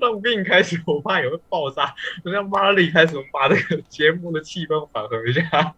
[0.00, 1.92] 让贝尼开始，我怕也会爆炸。
[2.24, 5.74] 我让马里开始，我们把这个节目的气氛缓和一下。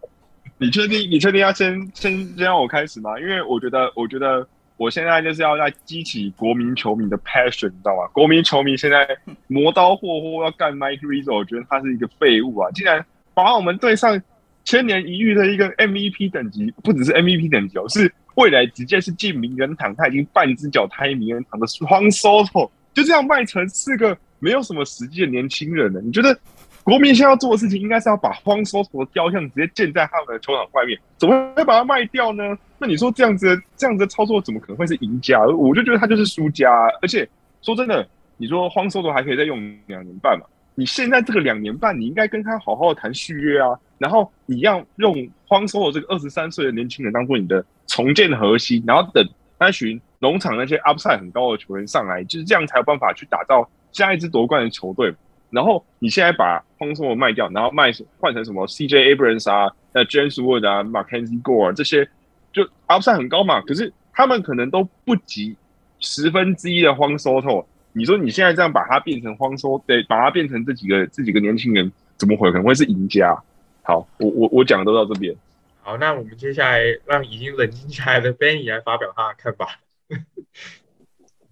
[0.59, 1.11] 你确定？
[1.11, 3.19] 你确定要先先先让我开始吗？
[3.19, 4.47] 因为我觉得，我觉得。
[4.83, 8.09] 我现在就是要在激起国民球迷的 passion，你知道吗？
[8.13, 9.07] 国民球迷现在
[9.47, 12.69] 磨刀霍霍要干 Mike Rizzo，我觉得他是一个废物啊！
[12.73, 14.21] 竟然把我们队上
[14.65, 26.01] 千年一遇的一个 MVP 等级，不只是 MVP 等级哦，是未来直接是进名人堂，他已经半只脚踏名人堂的双 Soto，就这样卖成是个没有什么实际的年轻人了。
[26.01, 26.37] 你觉得
[26.85, 32.59] 国民现在要做的事情，应该是要把 Juan Soto 的雕像直接建在他们的球场外面，怎么会把它卖掉呢？
[32.79, 35.41] 那你说这样子这样子的操作怎么可能会是赢家？
[35.45, 36.69] 我就觉得他就是输家。
[37.01, 37.29] 而且
[37.61, 38.07] 说真的，
[38.37, 40.47] 你说荒收的还可以再用两年半嘛？
[40.75, 43.69] 你现在这个两年半，你应该跟他好好的谈续约啊。
[43.99, 45.15] 然后你要用
[45.47, 49.25] 荒收的这个二十三岁的年轻人当做你的重建核心，然后等
[49.61, 55.15] 那群农场那些 upside 很高的球员上来，就是这样才有办法去打造下一支夺冠的球队。
[55.53, 62.09] 然后你现在把荒收卖掉，然后卖换成什么 CJ Abrams 啊、那 James Wood 啊、Mackenzie Gore 这些。
[62.53, 65.57] 就 upside 很高嘛，可是他们可能都不及
[66.01, 67.67] 十分之一的荒收透。
[67.95, 73.35] 你说你现在这样把它变成荒收，对，把它变成这几个这几个年轻人，怎么会可能会是赢家？
[73.83, 75.35] 好，我我我讲的都到这边。
[75.81, 79.79] 好，那我们接下来让已经冷静下来的 Benny 来发表他的看法。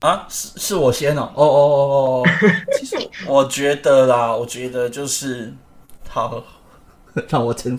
[0.00, 2.28] 啊，是是我先哦，哦哦哦哦，
[2.78, 2.96] 其实
[3.26, 5.52] 我觉得啦，我觉得就是
[6.08, 6.42] 好，
[7.28, 7.78] 让我沉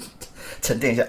[0.61, 1.03] 沉淀一下。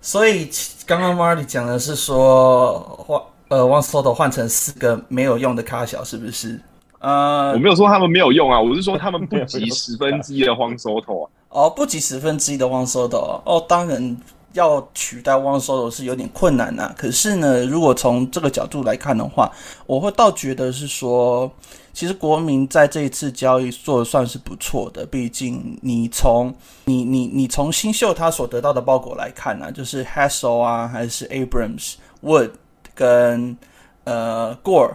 [0.00, 0.48] 所以
[0.86, 6.58] 刚刚 Marty 讲的是说换呃 One Soto 换成四个没有用的卡小是不是？
[7.00, 11.30] 呃，我没有说他们没有用啊，我是说他们不及 十分之一的 One Soto 啊。
[11.50, 14.16] 哦，不及十分之一的 One Soto 哦，当然
[14.52, 19.50] 要取代 One Solo 是有点困难呐、可是呢，如果从这个角度来看的话，
[19.86, 21.50] 我会倒觉得是说，
[21.92, 25.06] 其实国民在这一次交易做的算是不错的。
[25.06, 26.52] 毕竟你从
[26.86, 31.94] 你你你从新秀他所得到的包裹来看呢、就是 Hassel 啊，还是 Abrams、
[32.24, 32.50] Wood
[32.94, 33.56] 跟
[34.04, 34.94] 呃 Gore，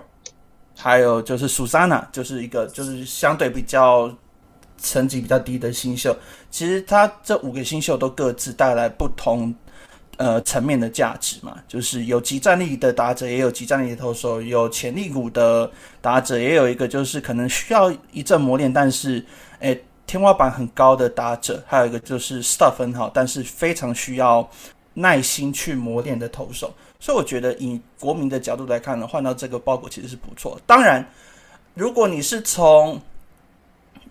[0.75, 4.13] 还有就是 Susana，就是一个就是相对比较
[4.85, 6.15] 成绩比较低的新秀。
[6.49, 9.53] 其实他这五个新秀都各自带来不同
[10.17, 15.69] 呃层面的价值嘛，就是有极战力的打者，也有极战力的投手，有潜力股的
[16.01, 19.25] 打者，也有一个就是可能需要一阵磨练，但是
[19.59, 24.47] 诶天花板很高的打者，还有一个就是 stuff 很好，但是非常需要
[24.93, 26.73] 耐心去磨练的投手。
[26.99, 30.57] 所以我觉得以国民的角度来看呢，换到这个包裹其实是不错。
[30.65, 31.05] 当然，
[31.73, 33.01] 如果你是从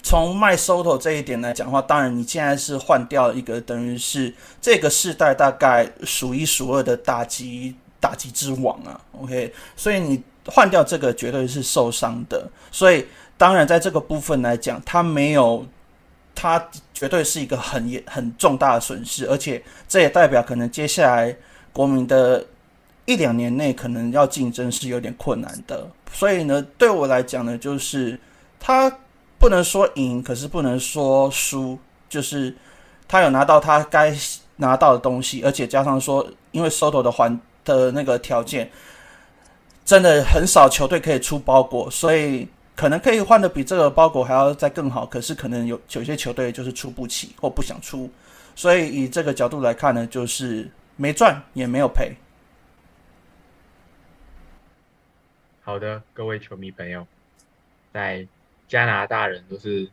[0.07, 13.07] 从卖 Soto 这一点来讲的话，当然你现在是换掉一个等于是这个世代大概数一数二的打击打击之王啊，OK，所以你换掉这个绝对是受伤的，所以
[13.39, 15.67] 当然在这个部分来讲，他没有，
[16.35, 21.35] 他绝对是一个很很重大的损失，而且这也代表可能接下来
[21.73, 22.45] 国民的
[23.07, 28.21] 一两年内可能要竞争是有点困难的，所以呢，对我来讲呢，就是
[28.61, 28.95] 他。
[29.45, 31.79] 不能说赢，可是不能说输，
[32.09, 32.57] 就是
[33.07, 34.11] 他有拿到他该
[34.57, 38.71] 拿到的东西，而且加上说，因为 Soto 的环的那个条件，
[39.85, 48.11] 真的很少球队可以出包裹，所以可能可以换的比这个包裹还要再更好，可是可能有有些球队就是出不起或不想出，
[48.57, 52.17] 所以以这个角度来看呢，就是没赚也没有赔。
[55.61, 57.07] 好的，各位球迷朋友，
[57.93, 58.27] 在
[58.75, 59.89] 加拿大人都是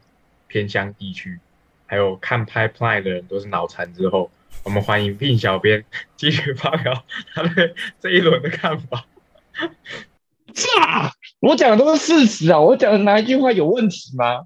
[0.48, 1.40] 偏乡地区，
[1.86, 4.32] 还有看 pipeline 的人都是脑残之后，
[4.64, 5.86] 我们欢迎病小编
[6.18, 7.04] 继续发表
[7.36, 9.06] 他对这一轮的看法。
[10.56, 11.12] 炸！
[11.42, 12.60] 我讲的都是事实啊！
[12.60, 14.46] 我讲的哪一句话有问题吗？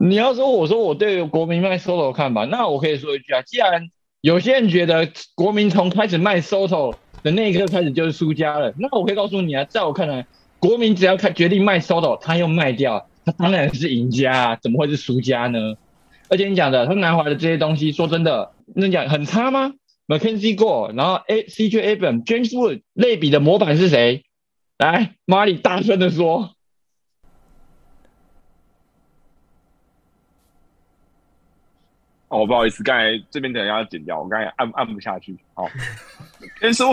[0.00, 3.88] 你要说我说我对国民卖 Soto 看法，那我可以说一句啊，既然
[4.20, 10.26] 有些人觉得国民从开始卖 Soto 的那一刻开始就是输家了，那我可以告诉你啊，在我看来，
[10.58, 15.74] 国民只要开决定卖 Soto，他又卖掉，他 当然是赢家啊，怎么会是输家呢？
[16.28, 19.72] 而且你讲的他拿回来的这些东西，说真的，那讲很差吗
[20.06, 24.24] ？McKenzie Gore，然后 A CJ Abram、James Wood 类比的模板是谁？
[24.78, 26.54] 来，，Marley 大声的说。
[32.30, 35.36] 哦，不好意思，刚才这边等一下要剪掉，我刚才按按不下去。
[35.52, 35.68] 好，
[36.60, 36.88] 先说，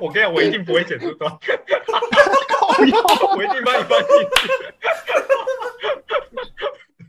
[0.00, 1.30] 我跟你讲，我一定不会剪这段，
[2.76, 2.84] 我
[3.42, 4.48] 一定把你放进去。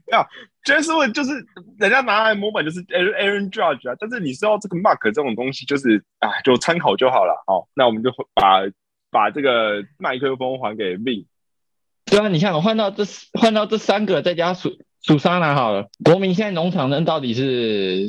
[0.06, 0.24] 没有
[0.64, 1.32] j a s o n 就是
[1.80, 7.44] 人家拿来模板就是 Aaron Judge 啊，但是你知道这个 Mark 这种东西就是啊，就参考就好了。
[7.48, 8.62] 好，那我们就把
[9.10, 11.26] 把这个麦克风还给 Vin。
[12.06, 13.04] 对啊，你看我换到这
[13.40, 15.90] 换到这三个，再加属属沙拿好了。
[16.04, 18.08] 国民现在农场人到底是，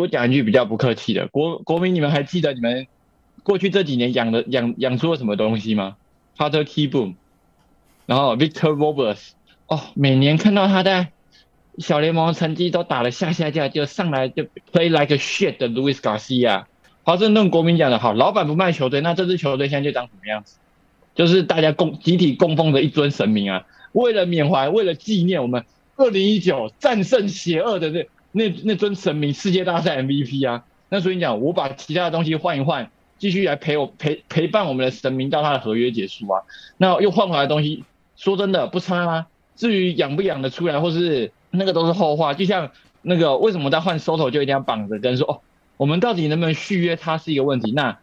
[0.00, 2.86] 我讲一句比较不客气的，国国民你们还记得你们
[3.42, 5.96] 过去这几年养的养养出了什么东西吗
[6.36, 7.14] ？Carter Keyboom，
[8.06, 9.30] 然后 Victor Roberts，
[9.66, 11.08] 哦，每年看到他在
[11.78, 16.64] 小联盟成绩都打了下下架，就上来就 play like a shit 的 Louis Garcia。
[17.04, 20.58] 华盛顿国民讲的好，老板不卖球队，那这支球队现在就长什么样子？
[21.14, 23.64] 就是大家供集体供奉的一尊神明啊！
[23.92, 25.64] 为了缅怀，为了纪念我们
[25.96, 30.64] 二零一九战胜邪恶的那那那尊神明世界大赛 MVP 啊！
[30.88, 36.42] 那所以讲，我把其他的东西换一换，继续来陪我陪陪伴我们的神明到他的合约结束啊！
[36.76, 37.84] 那又换回来的东西，
[38.16, 39.26] 说真的不差啊。
[39.56, 42.34] 至于养不养得出来，或是那个都是后话。
[42.34, 42.70] 就像
[43.02, 45.40] 那个为什么在换 Soto 就一定要绑着跟说哦，
[45.76, 47.70] 我们到底能不能续约他是一个问题。
[47.70, 47.98] 那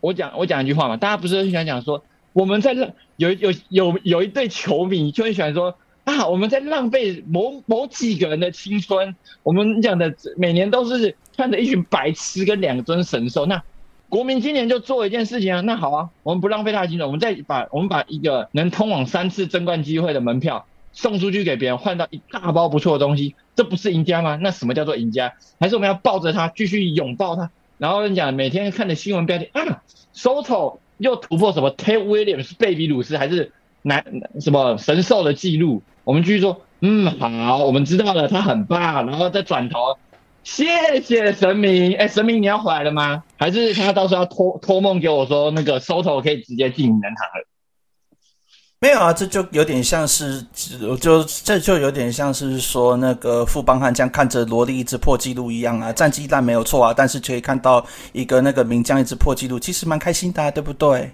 [0.00, 2.02] 我讲我讲一句话嘛，大家不是很喜欢讲说。
[2.32, 2.74] 我们在
[3.16, 5.74] 有有有有一对球迷就很喜欢说
[6.14, 9.16] 啊，我们在浪费某某几个人的青春。
[9.42, 13.44] 我们讲的每年都是看着一群白痴跟两尊神兽。
[13.44, 13.60] 那
[14.08, 24.38] 国民今年就做一件事情啊，那好啊，我们不浪费他的青春，我们再把我们把一个能通往三次争冠机会的门票送出去给别人，换到一大包不错的东西，这不是赢家吗？
[24.40, 25.34] 那什么叫做赢家？
[25.58, 27.50] 还是我们要抱着他继续拥抱他？
[27.78, 29.82] 然后你讲每天看的新闻标题啊
[30.14, 30.78] ，Soto。
[30.98, 33.52] 又突破什么 Ted Williams 贝比鲁斯还是
[33.82, 34.02] 男
[34.40, 35.82] 什么神兽的记录？
[36.06, 39.98] 我们继续说，嗯，好，我们知道了，他很棒，然后再转头，
[40.44, 40.64] 谢
[41.02, 43.24] 谢神明，哎，神明你要回来了吗？
[43.36, 47.44] 还是他到时候要托托梦给我说，那个 Soto 可以直接进名人堂了？
[48.78, 50.40] 没有啊，这就有点像是，
[51.00, 61.10] 就这就有点像是说那个富邦悍将看着萝莉一直破纪录一样啊，战绩烂没有错啊，但是可以看到一个那个名将一直破纪录，其实蛮开心的、啊，对不对？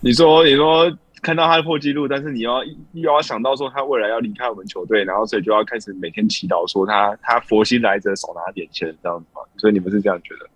[0.00, 0.90] 你说，你说
[1.22, 9.40] 看到他破纪录，但是你要又要想到说他未来要离开我们球队，然后所以就要开始每天祈祷说他他佛心来者，少拿点钱这样子嘛？
[9.56, 10.50] 所以你们是这样觉得？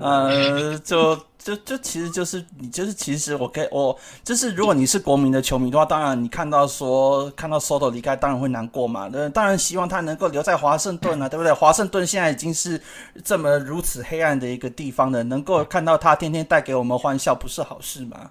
[0.00, 1.14] 呃，就
[1.44, 9.10] 就就其实就是你就是其实我给我就是如果你是国民的球迷的话，当然你看到说看到 Soto 离开，当然会难过嘛。
[9.12, 11.52] 那当然希望他能够留在华盛顿啊，对不对？
[11.52, 12.80] 华盛顿现在已经是
[13.22, 18.30] 这么如此黑暗的一个地方了，能够看到他天天带给我们欢笑，不是好事吗？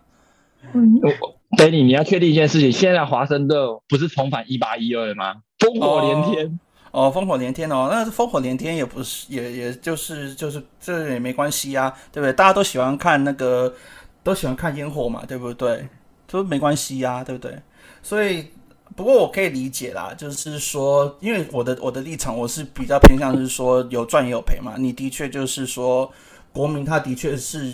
[0.74, 1.00] 嗯，
[1.56, 5.36] 等你你要确定一件事情，现在华盛顿不是重返一八一二了吗？
[5.60, 6.48] 烽火连天。
[6.48, 6.52] 哦，
[6.94, 12.32] 哦烽火连天哦，那烽火连天也不是，也也就是就是这也没关系啊，对不对？
[12.32, 13.74] 大家都喜欢看那个，
[14.24, 15.90] 都喜欢看烟火嘛，对不对？
[16.28, 17.60] 都没关系呀，对不对？
[18.04, 18.46] 所以，
[18.96, 24.76] 不过我可以理解啦，就是说，因为我的我的立场，我是比较偏向是说有赚也有赔嘛。
[24.78, 26.12] 你的确就是说，
[26.52, 27.74] 国民他的确是。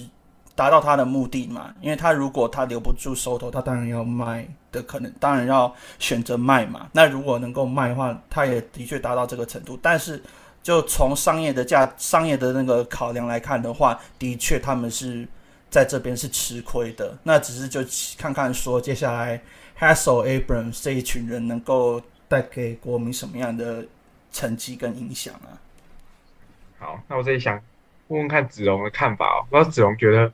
[0.59, 1.73] 达到他的目的嘛？
[1.79, 6.89] 因为他如果他留不住收头，他当然要卖的，可能当然要选择卖嘛。
[6.91, 9.79] 那如果能够卖的话，他也的确达到这个程度。
[9.81, 10.21] 但是
[10.61, 15.25] 就从商业的价、商业的那个考量来看的话，的确他们是
[15.69, 17.17] 在这边是吃亏的。
[17.23, 17.79] 那只是就
[18.17, 19.41] 看看说接下来
[19.79, 23.85] Hassel Abrams 这一群人能够带给国民什么样的
[24.33, 25.55] 成绩跟影响啊？
[26.79, 27.57] 好，那我这里想
[28.09, 30.29] 问问看子龙的看法哦，不知道子龙觉得。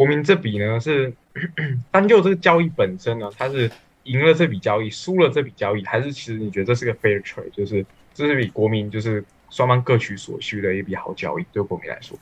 [0.00, 1.12] 国民这笔呢是
[1.92, 3.70] 单就这个交易本身呢，他是
[4.04, 7.84] 赢了这笔交易，输了这笔交易，还是其实你觉得这是个 fair trade，就是
[8.14, 12.16] 这是比国民就是双方各取所需的一笔好交易，对国民来说。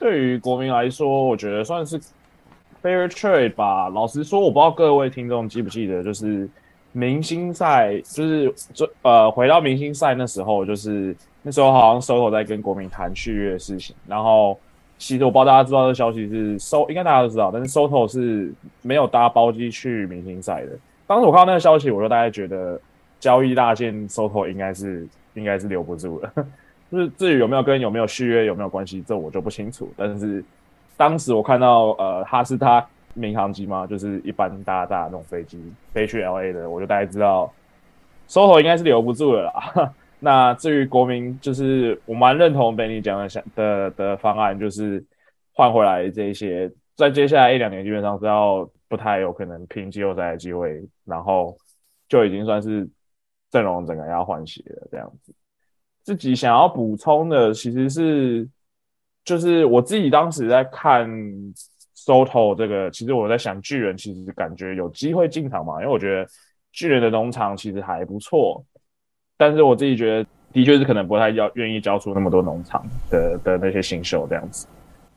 [0.00, 1.96] 对于国民来说，我觉得算是
[2.82, 3.88] fair trade 吧。
[3.88, 6.48] 老实说，我不知道各位听众记不记得，就是
[6.90, 14.58] 明星赛，就是这呃，回到明星赛那时候，就是那时候好像 Soto 在跟国民谈续约的事情，然后。
[14.98, 20.72] 其实我不知道大家知道这消息是收，应该大家都知道，但是 Soto 是没有搭包机去明星赛的。
[21.06, 22.80] 当时我看到那个消息，我就大概觉得
[23.20, 26.32] 交易大件 Soto 应该是应该是留不住了。
[26.90, 29.92] 就是至于有没有跟有没有续约有没有关系，这我就不清楚。
[29.96, 30.42] 但是
[30.96, 35.60] 当时我看到呃，他是他民航机嘛，就是一般大大那种飞机
[35.92, 37.52] 飞去 LA 的，我就大概知道
[38.28, 39.92] Soto 应该是留不住了啦。
[40.26, 45.00] 那至于国民，就是我蛮认同被你讲的想的的方案，就是
[45.52, 51.56] 换回来这些，在接下来一两年基本上是要不太有可能拼季后赛的机会，然后
[52.08, 52.88] 就已经算是
[53.52, 55.32] 阵容整个要换血了这样子。
[56.02, 58.48] 自己想要补充的其实是，
[59.24, 61.08] 就是我自己当时在看
[61.94, 66.28] Soto 这个，其实我在想巨人其实感觉有机会进场嘛，因为我觉得
[66.72, 68.64] 巨人的农场其实还不错。
[69.36, 74.66] 但是我自己觉得，的确是可能不太要愿意交出那么多农场的的那些新秀这样子。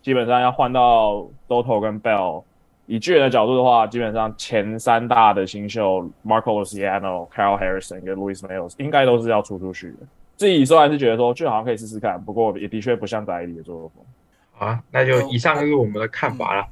[0.02, 2.44] 基本上要换到 Doto 跟 Bell，
[2.86, 9.98] 以巨人的角度的话，基本上前三大的新秀 Marco Luciano、Carl Harrison 跟 Louis Mills 应该都是要出出去的。
[10.36, 14.04] 自己虽然是觉得说，就好像可以试试看，不过也的确不像在里的作风。
[14.52, 16.66] 好啊，那就以上就是我们的看法了。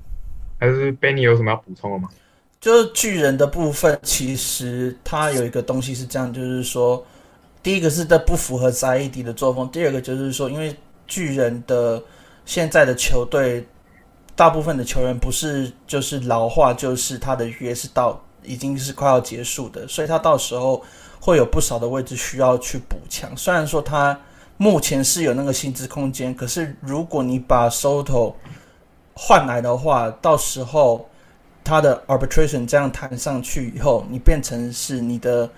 [0.59, 2.09] 还是 Benny 有什么要补充的吗？
[2.59, 7.01] 就是巨人的部分，其实它有一个东西是这样，就是说。
[7.63, 10.73] 第一个是这不符合扎伊迪的作风，第二个就是说，因为
[11.05, 12.01] 巨人的
[12.45, 13.67] 现在的球队
[14.35, 20.81] 大部分的球员不是就是老化，就是他的约是到已经是快要结束的，所以他到时候
[21.19, 23.35] 会有不少的位置需要去补强。
[23.35, 24.17] 虽然说他
[24.55, 28.35] 目前是有那个薪资空间，可是如果你把 Soto
[29.13, 31.09] 换来的话，到时候
[31.65, 35.49] 他的 arbitration 这样谈上去以后，你变成是你的。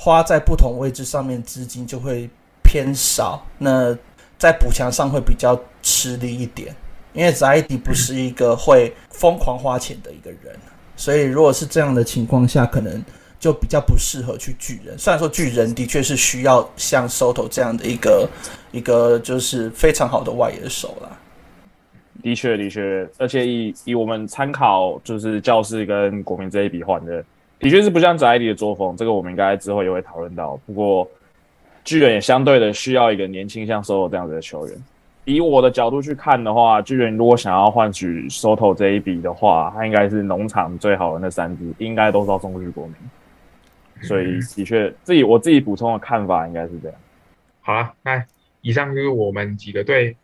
[0.00, 2.30] 花在不同位置上面资金就会
[2.62, 3.92] 偏少，那
[4.38, 6.72] 在补强上会比较吃力一点。
[7.12, 10.56] 因为 Zaidi 不是一个会疯狂花钱的一个人，
[10.94, 13.04] 所以如果是这样的情况下，可能
[13.40, 14.96] 就比较不适合去巨人。
[14.96, 18.30] 虽然说巨人的确是需要像 Soto 这样的一个
[18.70, 21.10] 一个就是非常好的外野手啦。
[22.22, 27.24] 的确，的确，而且以以我们参考就是教室跟国民这一笔换的。
[27.58, 30.58] 的确是不像宅里的作风，这个我们应该之后也会讨论到。
[30.66, 31.08] 不过
[31.84, 34.76] 巨人也相对的需要一个年轻像 Soto 这样子的球员。
[35.24, 42.94] 以我的角度去看的话，巨人如果想要换取 Soto 这一笔的话，他应该是农场最好的那三支，应该都是要送过去国民。
[44.02, 46.96] 所以的确，自己我自己补充的看法应该是这样。
[47.60, 48.24] 好了，那
[48.62, 50.16] 以上就是我们几个对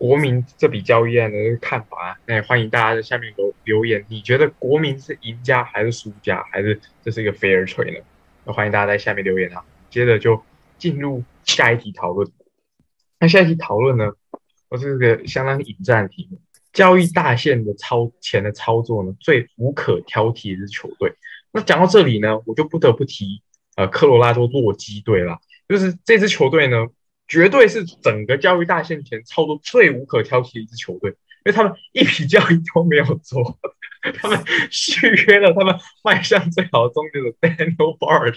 [0.00, 2.18] 国民这笔交易案的看法。
[2.24, 8.02] 那也欢迎大家在下面留留言，你觉得国民是赢家还是输家，还是这是一个 fair trade 呢？
[8.46, 9.62] 那欢迎大家在下面留言啊。
[9.90, 10.42] 接着就
[10.78, 12.26] 进入下一题讨论。
[13.18, 14.10] 那下一题讨论呢，
[14.70, 16.40] 我是个相当引战的题目。
[16.72, 21.12] 交易大线的操前的操作呢，最无可挑剔的是球队。
[21.52, 23.42] 那讲到这里呢，我就不得不提
[23.76, 25.38] 呃科罗拉多洛基队了。
[25.68, 26.86] 就是这支球队呢，
[27.30, 33.56] 绝对是整个教育大线前操作最无可挑剔的一支球队，因为他们一笔交易都没有做，
[34.20, 38.34] 他们续约了他们迈向最好的终结者 Daniel Bard。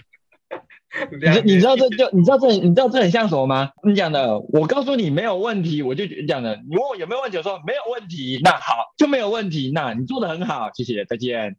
[1.44, 3.72] 你你知道这就你知道这你知道这很像什么吗？
[3.84, 6.56] 你讲的，我告诉你没有问题，我就讲的。
[6.70, 9.72] 你问我有没有问题，我说没有问题，那好就没有问题。
[9.74, 11.56] 那你做的很好，谢谢，再见。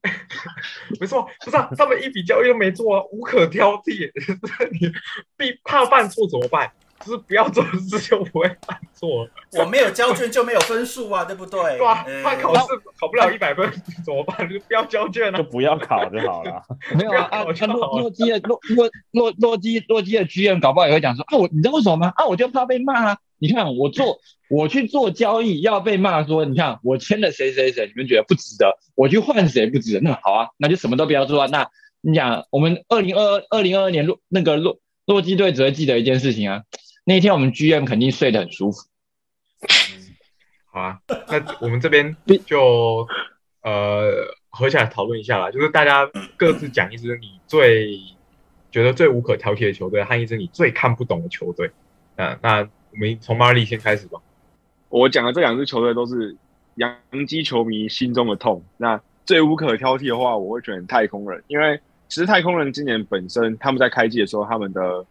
[1.01, 4.09] 没错，不是他们一笔交易都没做啊，无可挑剔。
[4.71, 4.93] 你
[5.37, 6.71] 必怕犯错怎么办？
[7.05, 9.29] 就是不要做事就不会犯错。
[9.59, 11.61] 我没有交卷就没有分数啊，对不对？
[11.79, 12.63] 对啊，他考试
[12.99, 13.71] 考不了一百分
[14.05, 14.49] 怎么办？
[14.49, 16.63] 就不要交卷了，就不要考就好了。
[16.97, 22.13] 没有啊，啊，洛洛基的洛洛洛洛基洛基的 GM 搞不好也会讲说啊，我你知道为什么吗？
[22.17, 23.19] 啊，我就怕被骂啊。
[23.39, 30.01] 你看我做我去做交易要被骂说，你看我签了谁谁谁，你们觉得不值得，我去换谁不值得？
[30.01, 31.49] 那好啊，那就什么都不要做啊。
[31.51, 31.69] 那
[32.01, 36.63] 你讲我们二零二二零二二年洛那个洛洛基队只会记得一件事情啊。
[37.05, 38.79] 那天我们 GM 肯定睡得很舒服。
[40.73, 40.99] 好啊，
[41.29, 43.07] 那我们这边就
[43.63, 44.11] 呃
[44.49, 47.99] 合起来讨论一下啦，就是大家各自讲一支你最
[48.71, 51.71] 觉得最无可挑剔的球队，和一支你最看不懂的球队。
[52.17, 54.19] 嗯，那我们从 Marley 先开始吧。
[54.89, 56.37] 我讲的这两支球队都是
[56.77, 56.97] 洋
[57.29, 58.65] 基球迷心中的痛。
[58.77, 61.79] 那最无可挑剔的话，我会选太空人，因为
[62.09, 65.07] 其实太空人今年本身他们在开季的时候，他们的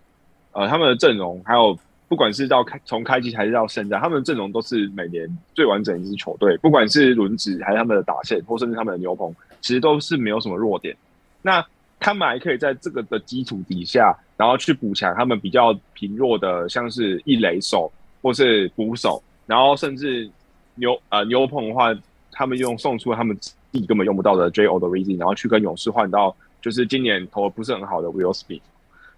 [0.53, 1.77] 呃，他们的阵容还有，
[2.07, 6.55] 不管是到开从开机还是到现在，他们的阵容都是每年最完整一支球队。
[6.57, 10.95] 不管是轮值还是他们的打线，或甚至他们的牛棚，其实都是没有什么弱点。
[11.41, 11.65] 那
[11.99, 17.91] 他们还可以在这个的基础底下，然后去补强他们比较贫弱的，像是一垒手
[18.21, 20.29] 或是捕手，然后甚至
[20.75, 21.95] 牛呃牛棚的话，
[22.31, 28.61] 他们用送出他们自己根本用不到的 J O 的 r e a s o n 然后去跟勇士换到就是今年投的不是很好的 Will Smith。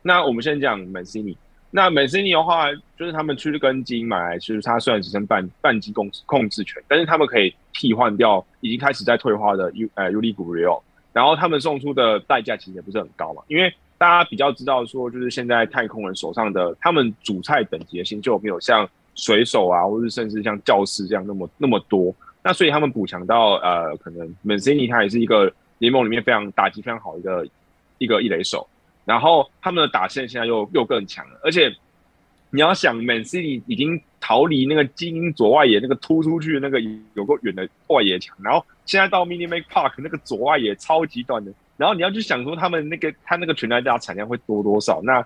[0.08, 1.36] 那我们先讲 Mancini。
[1.72, 10.80] 那 Mancini 的话，就是他们去跟金买来，其实他虽然只剩半半机控控制权，但是他们可以替换掉已经开始在退化的 U 呃 Uli Guriel，。
[11.12, 22.14] 然后他们送出的代价其实也不是很高嘛，因为大家比较知道说，就是现在太空人手上的他们主菜等级的星就没有像水手啊，或者甚至像教师这样那么那么多。
[22.43, 27.49] 那所以他们补强到呃，可能 Mancini 他也是一个联盟里面非常打击非常好的一个
[27.97, 28.68] 一个一垒手。
[29.06, 31.74] 然后他们的打线现在又又更强了，而且
[32.49, 36.80] 你要想，Man City 已经逃离那个精英左外野那个突出去那个
[37.14, 45.01] 有个远的外野墙，然后现在到 Mini Make Park 那个左外野超级短的，然后你要去想说他们那个他那个全垒打产量会多多少？
[45.03, 45.26] 那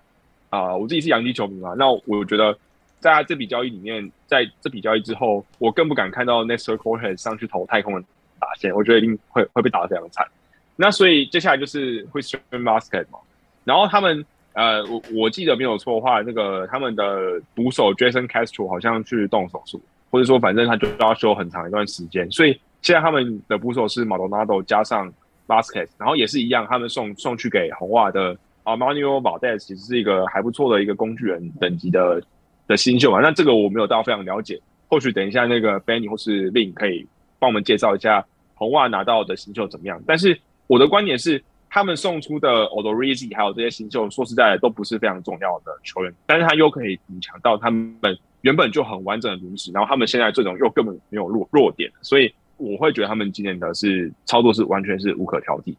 [0.49, 2.57] 啊，我自己是洋基球迷嘛，那我觉得
[2.99, 8.01] 在这笔交易里面，在这笔交易之后，我更不敢看到 Nestor Cortez 上去投太空的
[8.39, 10.27] 打线，我觉得一定会会被打得非常惨。
[10.75, 13.19] 那所以接下来就是会 s t r e a m Basket 嘛。
[13.65, 19.79] 然后他们，呃，我我记得没有错的话，那个他们的捕手 Jason Castro 好像去动手术，
[20.09, 22.29] 或者说反正他就要休很长一段时间。
[22.31, 25.11] 所以现在他们的捕手是 Maldonado 加上
[25.47, 32.19] Basket，然后也是一样，他们送送去给红袜的啊 Manuel Valdez，其实是一个还不错的一个工具人等级的
[32.67, 33.19] 的新秀嘛。
[33.21, 37.05] 那这个我没有到非常了解，或许等一下那个 Benny 或是 Lin 可以
[37.37, 40.01] 帮我们介绍一下红袜拿到的新秀怎么样。
[40.07, 41.43] 但是我的观点是。
[41.69, 47.95] 他们送出的 o d o r i z i 还有这些新秀，说实在的都不是非常重要的球员，但是他又可以补强到他们
[48.41, 55.75] 原本就很完整的轮值，然后他们现在这种又根本没有弱弱点，所以我会觉得他们今年的是操作是完全是无可挑剔。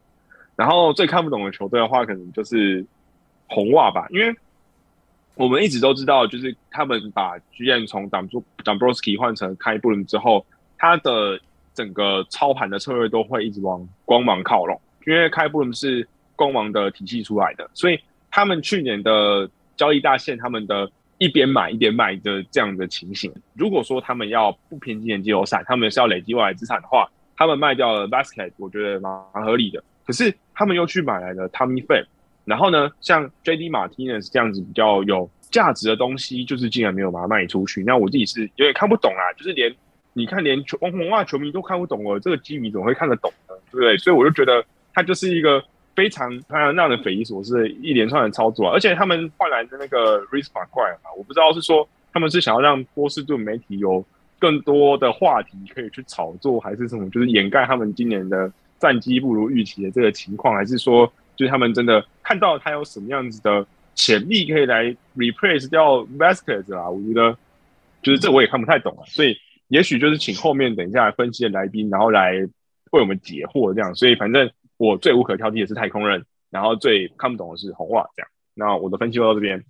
[0.55, 2.85] 然后最看不懂的球队的话，可能就是
[3.47, 4.33] 红袜吧，因为
[5.35, 10.45] 我们一直都知道，就是他们把 GM 从 d o m b r o s k i 换成开布伦之后，
[10.77, 11.39] 他的
[11.73, 14.79] 整个操盘的策略都会一直往光芒靠拢。
[15.05, 17.99] 因为开布伦是光芒的体系出来的，所以
[18.29, 23.31] 他们去年的交易大线，他们的一边买一边卖的这样的情形。
[23.53, 29.13] 如果说他们要不拼今年季后赛，他们是要累积外来资产的话，他们卖掉了 Basket，我觉得蛮
[29.45, 29.83] 合理的。
[30.05, 32.05] 可是他们又去买来了 Tommy f a m
[32.45, 37.83] 然后呢，像 JD Martinez 这样子比较有价值的东西，就是竟然没有把它卖出去。
[37.83, 39.71] 那我自己是有点看不懂啊，就是连
[40.13, 43.53] 你看连球红袜球迷都看不懂了，这个基迷怎么会看得懂呢？
[43.69, 43.97] 对不对？
[43.97, 44.65] 所以我就觉得。
[44.93, 45.63] 他就是一个
[45.95, 54.03] 非常非常让人匪夷所思的一连串的操作，而且他们换来的那个 r i s k 板块啊，我不知道是说他们是想要让波士顿媒体有
[54.39, 57.09] 更多的话题可以去炒作，还是什么？
[57.09, 64.85] 就是掩盖他们今年的战绩不如预期的这个情况，还是说，就是他们真的看到他有什么样子的潜力可以来
[65.15, 66.89] replace 掉 Vasquez 啊？
[66.89, 67.37] 我觉得
[68.01, 69.05] 就是这我也看不太懂啊。
[69.05, 69.37] 所以
[69.67, 72.31] 也许就是请后面等一下分析的来宾，然后来
[72.91, 73.93] 为我们解惑这样。
[73.93, 74.49] 所以反正
[74.81, 78.29] 我最无可挑剔的是太空人，然后最看不懂的是红袜这样。
[78.55, 79.63] 那我的分析就到这边。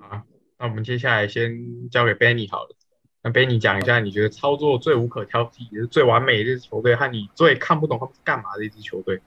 [0.00, 0.20] 好，
[0.58, 1.56] 那我们接下来先
[1.88, 2.74] 交给 Benny 好了。
[3.22, 9.20] 那 Benny 讲一下，你觉得操作最无可挑剔、也是最完美的一支球队，和你最看不懂他们是干嘛的一支球队？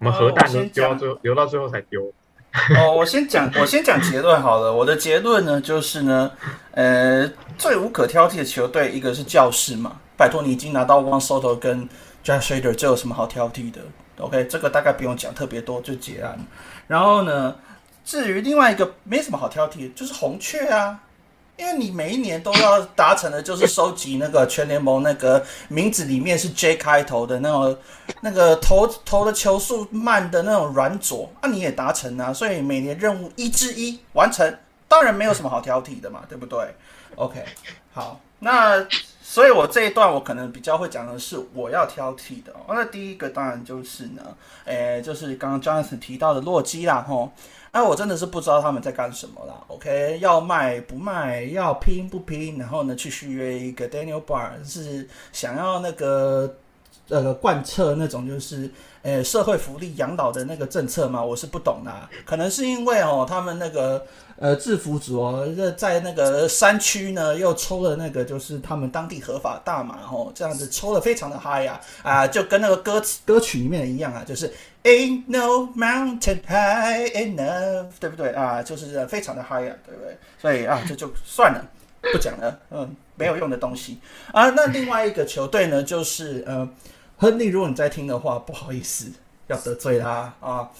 [0.00, 2.12] 我们核弹都丢到最后，留到最后才丢。
[2.76, 4.74] 哦，我先讲，我先讲结论好了。
[4.74, 6.32] 我的结论呢，就是呢，
[6.72, 11.88] 呃，最无可挑剔的球队，一个是教室嘛，拜托你已经拿到 One Soto 跟
[12.22, 12.38] J.
[12.38, 13.80] Shader 这有什么好挑剔的
[14.18, 16.38] ？OK，这个大概不用讲特别多，就结案。
[16.86, 17.56] 然后呢，
[18.04, 21.00] 至于另外一个没什么好挑剔，就是红雀啊。
[21.56, 27.76] 因为你每一年都要达成的，就是收集那个全联盟那个名字里面是 J 开头的那种，
[28.20, 34.56] 那个投投的球速慢的那种软左，啊，你也达成啊，所以每年任务一之一完成，
[34.86, 36.64] 当然没有什么好挑剔的嘛，对不对
[37.16, 37.44] ？OK，
[37.92, 38.86] 好，那
[39.38, 47.30] 所以我这一段我可能比较会讲的是我要挑剔的哦，那第一个当然就是呢，诶，就是刚刚 Jonathan 提到的洛基啦，吼。
[47.70, 49.54] 那我真的是不知道他们在干什么啦。
[49.68, 56.56] OK，要卖不卖，要拼不拼，然后呢去续约一个 Daniel Bar，是想要那个
[57.08, 58.68] 呃贯彻那种就是
[59.02, 61.22] 呃社会福利养老的那个政策吗？
[61.22, 61.92] 我是不懂的。
[62.24, 64.04] 可能是因为哦，他们那个
[64.38, 74.52] 呃制服组哦，在那个山区呢又抽了那个就是他们当地合法大麻哦，这样子抽的非常的嗨呀啊，就跟那个歌词歌曲里面一样啊，就是。
[74.84, 78.62] Ain't no mountain high enough，对不对啊？
[78.62, 80.16] 就是非常的 high 啊，对不对？
[80.40, 81.62] 所以啊，这就算了，
[82.12, 83.98] 不讲了，嗯，没有用的东西
[84.32, 84.48] 啊。
[84.50, 86.66] 那另外一个球队呢，就是呃，
[87.18, 89.10] 亨利，如果你在听的话，不好意思，
[89.48, 90.70] 要得罪他啊。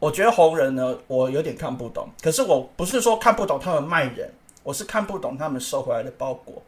[0.00, 2.08] 我觉得红人呢，我有点看不懂。
[2.20, 4.28] 可是我不是说看不懂他们卖人，
[4.64, 6.60] 我是看不懂他们收回来的包裹。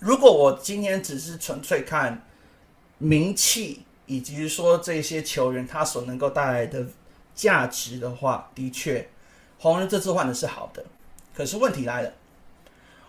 [0.00, 2.26] 如果我今天只是纯粹看
[2.98, 3.82] 名气。
[4.08, 6.86] 以及说这些球员他所能够带来的
[7.34, 9.08] 价值的话，的确，
[9.58, 10.84] 红人这次换的是好的。
[11.34, 12.12] 可是问题来了，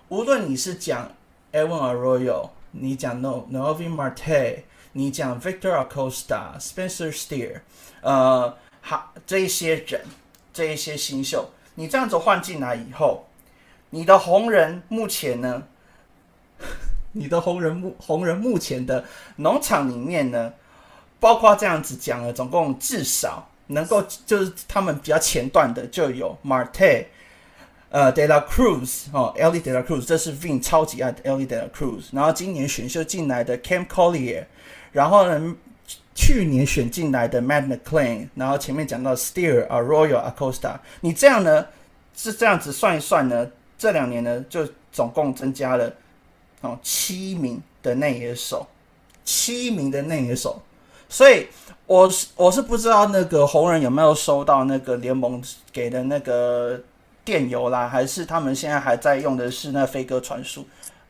[0.07, 1.11] 无论你是讲
[1.53, 7.61] Evan Arroyo，你讲 No Novi Marte，你讲 Victor Acosta、Spencer Steer，
[8.01, 9.99] 呃，好这一些人，
[10.53, 13.27] 这一些新秀，你这样子换进来以后，
[13.89, 15.63] 你的红人目前呢，
[17.11, 19.03] 你的红人目红人目前的
[19.35, 20.53] 农场里面呢？
[21.19, 27.07] 包括这样子讲了，总共至少能够就是他们比较前段的就有 Marte，
[27.89, 32.05] 呃，De La Cruz 哦，Ellie De La Cruz，这是 Vin 超级爱的 Ellie De La Cruz。
[32.13, 34.45] 然后今年选秀进来的 Cam Collier，
[34.93, 35.55] 然后呢，
[36.19, 41.67] 去年选进来的 Matt McLean，然后前面讲到 Steer、Arroyo、Acosta，你这样呢
[42.15, 43.47] 是这样子算一算呢，
[43.77, 45.93] 这两年呢就总共增加了
[46.61, 48.65] 哦七名的内野手，
[49.23, 50.59] 七名的内野手。
[51.07, 51.45] 所以
[51.85, 55.39] 我是我是不知道那个红人有没有收到那个联盟
[55.71, 56.81] 给的那个
[57.23, 60.65] 电邮啦，还是他们现在还在用的是那飞鸽传输？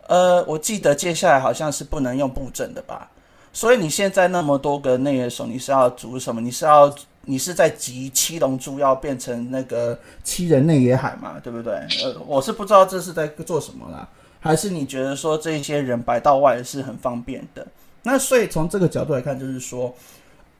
[0.07, 3.09] 呃，我记得接下来好像是不能用布阵的吧？
[3.57, 6.39] 所以你现在那么多个内野手，你是要组什么？
[6.39, 11.39] 你是要你是在集七龙珠要变成那个七人内野海嘛？
[11.39, 11.73] 对不对？
[12.03, 14.07] 呃，我是不知道这是在做什么啦，
[14.39, 17.65] 还是你觉得说这些人摆到外是很方便的？
[18.03, 19.91] 那所以从这个角度来看，就是说，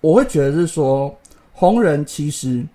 [0.01, 1.15] 我会觉得是说，
[1.53, 2.65] 红人其实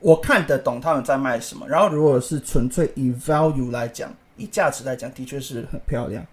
[0.00, 1.64] 我看得懂他们在卖什么。
[1.68, 6.26] 然后，如果是纯粹以 value 来讲，以价值来讲，的确是很漂亮。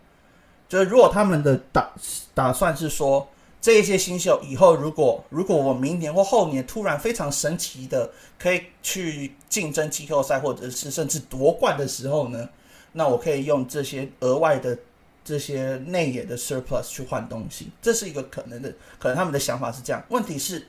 [0.70, 1.92] 就是如果他们的打
[2.34, 3.28] 打算是说，
[3.60, 12.48] 这一些新秀以后，如果如果我明年或后年突然非常神奇的可以去竞争季后赛，或者是甚至夺冠的时候呢，
[12.94, 14.78] 那我可以用这些额外的。
[15.22, 20.04] 这些内野的 surplus 去换东西，这是一个可能的，可能他们的想法是这样。
[20.10, 20.66] 问题是，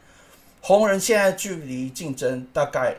[0.61, 2.95] 红人现在距离竞争大概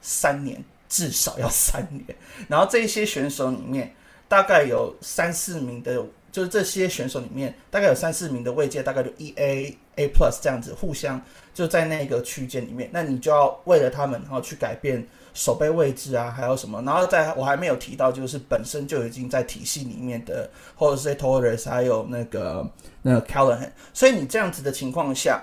[0.00, 2.04] 三年，至少要三年。
[2.48, 3.94] 然后这一些选手里面，
[4.26, 6.02] 大概有三四名的，
[6.36, 11.18] 就是这些选手里面，大概有三四名的位阶，大概就一 A A plus 这样子，互相
[11.54, 12.90] 就在那个区间里面。
[12.92, 15.02] 那你就要为了他们，然后去改变。
[15.32, 16.82] 守备位置啊，还有什么？
[16.82, 23.70] 然后在我还没有提到，就是本身就已经在体系里面的，或者是 Torres，还有那个那个 Callahan。
[23.94, 25.42] 所以你这样子的情况下，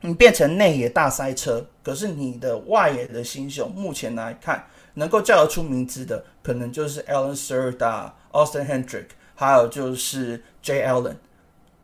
[0.00, 4.64] 你变成内野大塞车，可是你的外野的新秀目前来看
[4.94, 9.08] 能够叫得出名字的，可能就是 Alan s e r d a Austin Hendrick，
[9.46, 11.16] 还有就是 J Allen，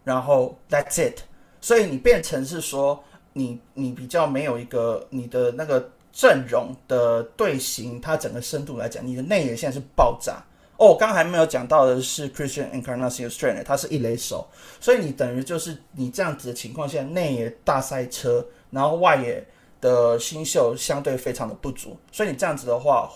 [0.04, 1.20] 然后 That's it。
[1.60, 3.02] 所以你变成是说，
[3.32, 10.44] 你你比较没有一个你的那个阵容的队形，它整个深度来讲，你的内野现在是爆炸。
[10.76, 14.46] 哦，我刚还没有讲到的是 Christian Encarnacion Strand，他是一垒手，
[14.78, 19.46] 所以你等于就是你这样子的情况下，内野大赛车，然后外野。
[19.78, 23.12] 的新秀相对非常的不足，所以你这样子的话，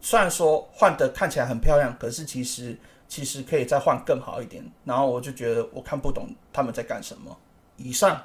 [0.00, 2.76] 虽然说换的看起来很漂亮，可是其实
[3.10, 4.64] 其实可以再换更好一点。
[4.84, 7.38] 然后我就觉得我看不懂他们在干什么。
[7.76, 8.22] 以上，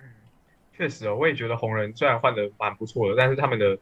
[0.00, 0.04] 嗯，
[0.76, 3.78] 确实哦，我也觉得红人虽然换的蛮不错的，但是他们的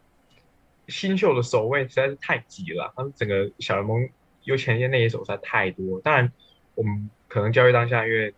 [0.87, 4.07] 新秀的守卫实在是太挤了，他们整个小联盟
[4.43, 5.99] 有前线那些手实在太多。
[6.01, 6.31] 当然，
[6.75, 8.33] 我们可能交易当下因为。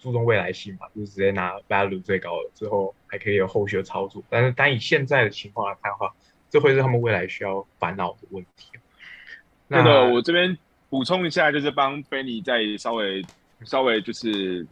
[0.00, 4.22] 注重未来性嘛，就是直接拿 value 最高的，之后还可以有后续的操作。
[4.30, 6.14] 但是单以现在的情况来看的话，
[6.48, 8.70] 这会是他们未来需要烦恼的问题。
[9.66, 10.56] 那个，我这边
[10.88, 13.24] 补充一下，就是帮 Benny 再稍微
[13.64, 14.66] 稍微就是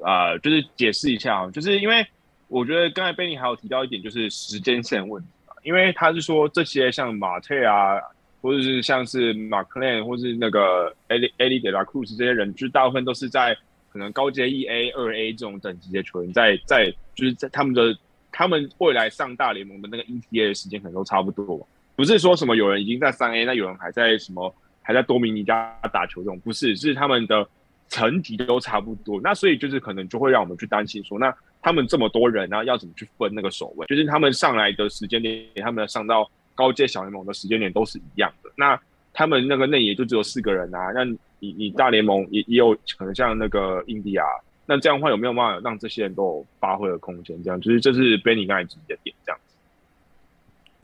[0.00, 2.06] 啊，就是解释一下啊，就是因为
[2.48, 8.00] 我觉得刚才 Benny 还有提到一点，就是时间线问题啊，因为他是说这些像马特啊，
[8.42, 13.56] 或者是像是马克 n 或是那个 Ali Ali De La Cruz 这些人，就大部分都是在。
[13.92, 17.96] 可能高阶一 A、二 A 这种等级的球员，在在就是在他们的
[18.32, 21.64] 他们未来上大联盟的那个 ETA 的时间可能都差不多，
[21.94, 24.52] 不是说什么有人已经在三 A，那有人还在什么
[24.84, 27.44] 还在多米尼加打球这种，不是，是他们的
[27.88, 29.20] 层级都差不多。
[29.20, 33.84] 那所以就是可能就会让我们去担心说，那他们这么多人，然后要怎么去分那个守卫？
[33.88, 38.50] 就是他们上来的时间点，他们上到高阶小联盟的时间点都是一样的。
[38.54, 38.80] 那
[39.12, 41.04] 他们那个内野就只有四个人啊，那。
[41.40, 44.26] 你你大联盟也也有可能像那个印第安，
[44.64, 47.36] 那这样的话有没有办法让这些人都有发挥的空间？
[47.42, 49.53] 这样就是这是 Benny 刚才提的点，这样子。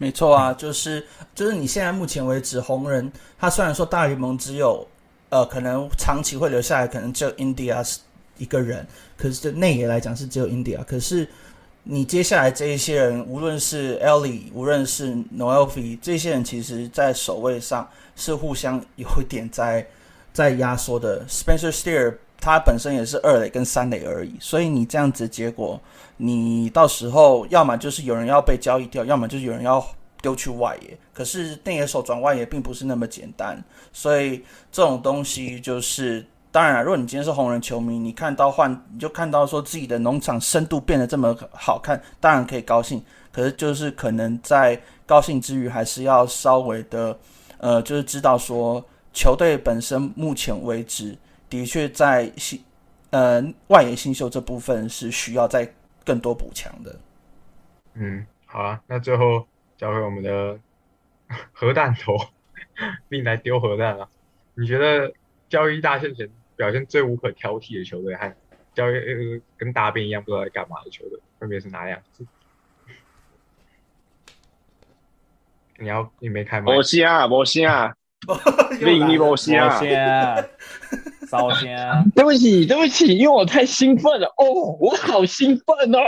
[0.00, 4.88] 没错啊，就是就是你现在目前为止，红人他虽然说大联盟只有
[5.28, 7.84] 呃可能长期会留下来，可能只有印第安
[8.38, 8.86] 一个人，
[9.18, 10.82] 可是就内野来讲是只有 India。
[10.86, 11.28] 可是
[11.82, 17.86] 你接下来这一些人，无论是 Ellie，无论是 Noelvi，这些人其实在守卫上
[18.16, 19.86] 是互相有一点在。
[20.32, 25.80] 在压缩的 Spencer Steer，它本身也是二垒跟三垒而已，所以你这样子结果，
[26.16, 29.84] 你到时候要么就是有人要被交易掉，要么就是有人要
[30.22, 30.96] 丢去外野。
[31.12, 33.62] 可是内野手转外野并不是那么简单，
[33.92, 34.42] 所以
[34.72, 43.02] 这种东西就是，当然，如果你今天是红人球迷，你看到换，你就看到说自己的农场深度变得这么好看，当然可以高兴。
[43.30, 47.16] 可是就是可能在高兴之余，还是要稍微的，
[47.58, 48.84] 呃，就是知道说。
[49.12, 51.18] 球队本身目前为止
[51.50, 52.64] 的确在新
[53.10, 55.70] 呃外野新秀这部分是需要再
[56.04, 56.98] 更多补强的。
[57.94, 59.46] 嗯，好啊，那最后
[59.76, 60.58] 交给我们的
[61.52, 62.16] 核弹头，
[63.10, 64.08] 并来丢核弹了。
[64.54, 65.12] 你觉得
[65.48, 68.32] 交易大线前表现最无可挑剔的球队和
[68.72, 68.94] 交易
[69.56, 72.24] 跟大便一样不知道在干嘛的球队分别是哪两支？
[75.78, 76.72] 你要你没开吗？
[76.72, 77.92] 摩西啊，摩西啊。
[78.80, 79.58] 另一波先，
[81.30, 82.10] 烧先。
[82.14, 85.98] 对不起，对不起，因为我太兴奋了哦，我好兴奋哦。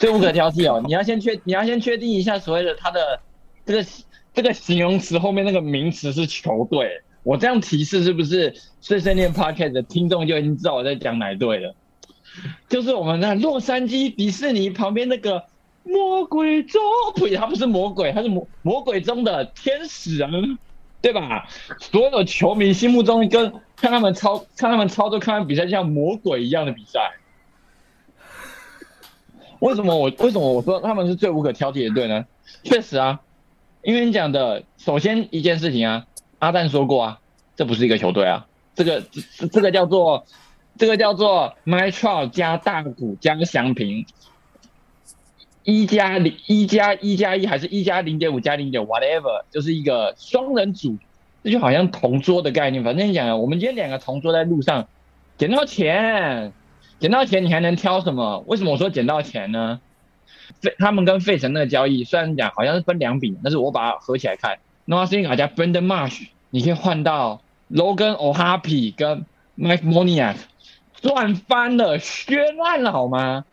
[0.00, 3.20] 最无可挑剔哦，你要先确，你要先确定一下所谓的他的
[3.64, 3.86] 这个
[4.32, 7.02] 这个形容词后面那个名词是球队。
[7.22, 11.74] 我这样提示是不是碎碎念 Podcast 的听众就已经知道我在讲哪队了？
[12.68, 15.44] 就是我们的洛杉矶迪士尼旁边那个
[15.84, 16.82] 魔鬼中，
[17.14, 20.28] 呸，他不是魔鬼，他是魔魔鬼中的天使啊。
[21.04, 21.46] 对吧？
[21.78, 27.12] 所有球迷心目中跟看他们操看他们操作看他们比赛像魔鬼一样的比赛。
[29.58, 32.24] 为什么我为什么我说他们是最无可挑剔的队呢？
[32.62, 33.20] 确实啊，
[33.82, 36.06] 因为你讲的首先一件事情啊，
[36.38, 37.20] 阿蛋说过啊，
[37.54, 39.02] 这不是一个球队啊，这个
[39.52, 40.24] 这个叫做
[40.78, 44.06] 这个叫做 My Tro 加大谷加祥平。
[45.64, 50.96] 一加零，一加一加一，还是一加零点五加零点，whatever，就是一个双人组，
[51.42, 52.84] 这就好像同桌的概念。
[52.84, 54.86] 反正你讲，我们今天两个同桌在路上
[55.38, 56.52] 捡到钱，
[57.00, 58.44] 捡到钱，你还能挑什么？
[58.46, 59.80] 为什么我说捡到钱呢？
[60.60, 69.24] 费他们跟费城那个交易，虽然讲好像是分两笔，但是我把它合起来看，那么是因为加 Brandon Marsh，你可以换到 Logan O'Happy 跟
[69.58, 70.36] Mike Moniak，
[71.00, 73.46] 赚翻了，削烂了，好吗？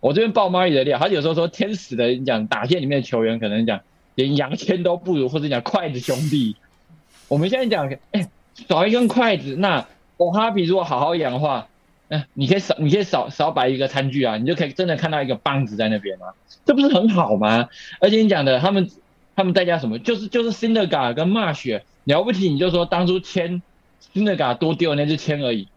[0.00, 3.80] 我这边爆猫里的料，他有时候说天使的讲打线里面的球员可能讲
[4.14, 6.56] 连牙签都不如，或者讲筷子兄弟。
[7.28, 8.28] 我们现在讲，哎，
[8.68, 9.86] 少一根筷子，那
[10.16, 11.68] 我哈比如果好好养的话，
[12.08, 17.68] 嗯，你可以少，你可以少少摆一个餐具啊，你就可以真的看到一个棒子在那边啊，这不是很好吗？
[18.00, 18.90] 而且你讲的他们，
[19.36, 19.98] 他们在家什么？
[19.98, 23.62] 就是就是辛德拉跟 Marsh 了不起，你就说当初签
[24.12, 25.68] 辛德拉多丢那只签而已，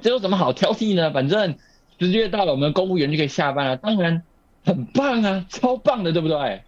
[0.00, 1.10] 这有什么好挑剔呢？
[1.10, 1.56] 反正
[2.00, 4.22] 十月到了，我们公务员就可以下班了，当然
[4.64, 6.62] 很棒啊， 超棒的，对不对？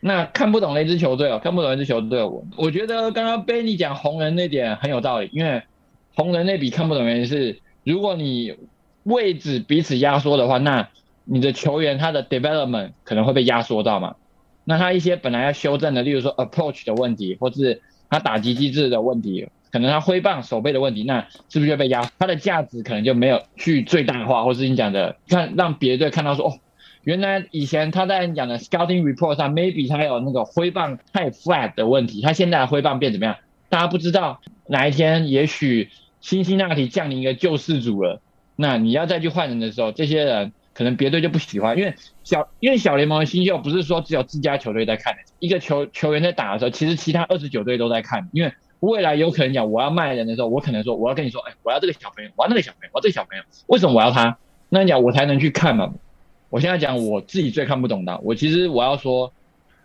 [0.00, 5.62] 那看不懂那支球队哦，看不懂那支球队，我我觉得刚刚 Benny 讲红人那点很有道理，因为
[6.14, 8.54] 红人那笔看不懂原因是，如果你
[9.02, 10.88] 位置彼此压缩的话，那
[11.24, 14.14] 你的球员他的 development 可能会被压缩到嘛？
[14.64, 22.10] 那他一些本来要修正的，例如说 approach 的问题，或是他打击机制的问题，可能他挥棒手背的问题，那是不是就被压？
[22.18, 26.58] 他的价值可能就没有去最大化，或是你讲的看让别队看到说哦。
[27.04, 33.36] 原来以前他在讲的 scouting report 上，maybe 他有那个挥棒太 flat 的问题，他现在的挥棒变怎么样？
[33.68, 35.90] 大家不知道哪一天，也许
[36.22, 38.22] 辛辛那提降临一个救世主了，
[38.56, 41.94] 那你要再去换人的时候，这些人可能别队就不喜欢，因为
[42.24, 48.52] 小因为小联盟的新秀不是说只有自家球队在看，一个球球员在打的时候，其实其他二十九队都在看，因为
[48.86, 54.38] 未来有可能讲我要卖人的时候，我可能说我要跟你说，哎，我要这个小朋友，我要那个小朋友，我要这个小朋友，为什么我要他？
[54.68, 55.92] 那你讲我才能去看嘛？
[56.48, 59.32] 我现在讲我自己最看不懂的，我其实我要说，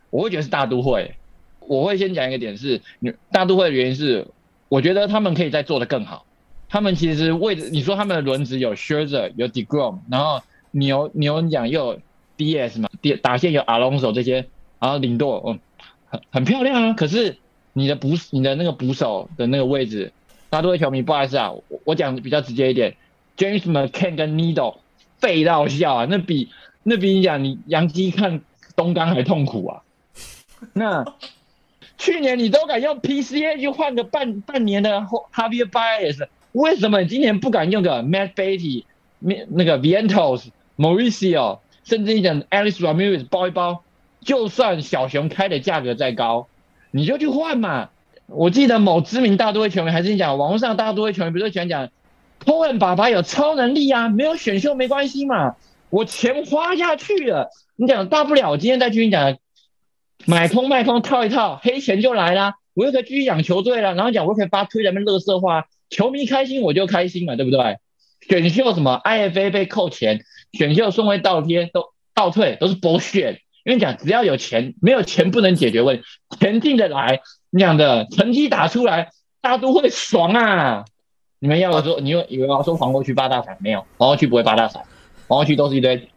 [0.09, 1.15] 我会觉得是大都会。
[1.59, 4.27] 我会先讲一个点是，你大都会的原因是，
[4.67, 6.25] 我觉得他们可以再做得更好。
[6.69, 10.41] 他们其实为你说他们的轮子有 shirzer，有 Degrom，然后
[10.71, 11.99] 牛牛你讲又有
[12.37, 14.45] DS 嘛，打打线有 Alonso 这些，
[14.79, 15.59] 然后领舵，嗯，
[16.09, 16.93] 很很漂亮啊。
[16.93, 17.37] 可是
[17.73, 20.11] 你的捕你的那个捕手的那个位置，
[20.49, 22.95] 大都会球迷不好意思啊，我我讲比较直接一点
[23.37, 24.77] ，James McCann 跟 Needle。
[25.19, 26.07] 废到笑啊！
[26.09, 26.49] 那比
[26.81, 28.41] 那比你讲，你杨基看
[28.75, 29.83] 东冈还痛苦啊！
[30.73, 31.05] 那
[31.99, 34.89] 去年你都敢用 PCA 去换个半半年的
[35.31, 38.85] Javier Baez，为什么你今年不敢用个 Matt Beatty、
[39.19, 43.83] 那个 Vientos、Mauricio，甚至你讲 Alice Ramirez 包一包？
[44.21, 46.47] 就算小熊开的价格再高，
[46.91, 47.89] 你就去换嘛！
[48.27, 51.89] 我记得某知名大都会球迷还是你讲网络上大都会球迷不是喜欢讲。
[52.39, 55.55] 托恩爸爸有超能力啊，没有选秀没关系嘛，
[55.89, 59.37] 我钱花下去了，你讲大不了今天再去你讲，
[60.25, 67.77] 买空卖空套一套，黑钱就来了，我又可以继续养球队了，然后讲我可以发推那边乐色话，球迷开心我就开心嘛，对不对？
[68.27, 70.23] 选秀什么 IFA 被扣钱，
[70.53, 76.03] 选秀顺位倒贴都倒退都是博选因为讲只要有钱，没有钱不能解决问题，
[76.39, 79.11] 钱进得来，你讲的成绩打出来，
[79.41, 80.85] 大家都会爽啊。
[81.39, 83.57] 你们要我说，你又以为我要说黄国区发大财？
[83.59, 84.79] 没有，黄国区不会发大财，
[85.27, 86.09] 黄国区都是一堆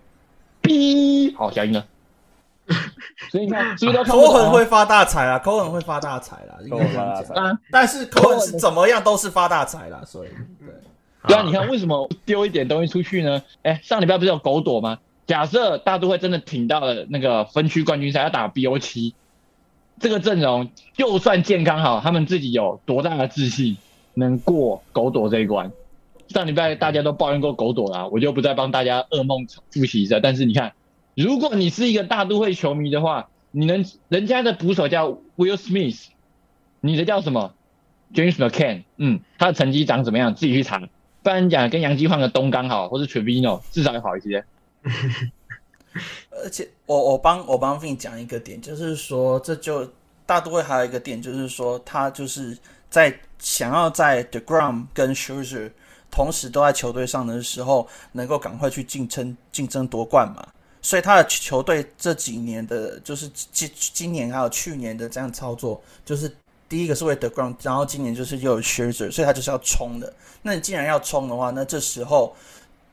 [0.61, 1.35] 逼。
[1.35, 1.85] 好，小英呢？
[3.31, 5.39] 所以你看，是不是都口很会发大财啊？
[5.39, 7.59] 口很会发大财啦，口很发大财啊！
[7.71, 10.69] 但是口很是怎么样都是发大财啦，所以对
[11.27, 11.43] 对啊！
[11.43, 13.43] 你看为什么丢一点东西出去呢？
[13.63, 14.99] 哎，上礼拜不是有狗躲吗？
[15.27, 19.15] 假设大都会真的挺到了那个分区冠军赛，要打 BO 七，
[20.01, 23.77] 这个阵容就算健康好，他们自己有多大的自信？
[24.17, 25.73] 能过狗躲这一关，
[26.29, 30.21] 上礼拜大家都抱怨过狗躲啦，我就不再帮大家噩梦复习一下。
[30.21, 30.73] 但是你看，
[31.17, 36.07] 如果你是一个大都会球迷的话，你能人家的捕手叫 Will Smith，
[36.81, 37.55] 你的叫什么
[38.13, 38.85] James McCann？
[38.99, 40.35] 嗯，他的成绩长怎么样？
[40.35, 40.81] 自己去查。
[41.25, 44.45] 不然讲跟杨基换个东刚好，或者 Trevino 至少要好一些。
[46.45, 49.91] 而且我我帮我帮 Vin 讲一个点，就是说这就
[50.27, 52.57] 大都会还有一个点，就是说他就是
[52.89, 53.19] 在。
[53.41, 55.71] 想要在 The Grum 跟 Scherzer
[56.11, 60.49] 同时都在球队上的时候，能够赶快去竞争竞争夺冠嘛？
[60.81, 66.35] 所以他的球队这几年的，就是今今年还有去年的这样操作，就是
[66.71, 70.11] 第一个是为 The Grum，然后今年就是又有 Scherzer，所以他就是要冲的。
[70.41, 72.35] 那你既然要冲的话，那这时候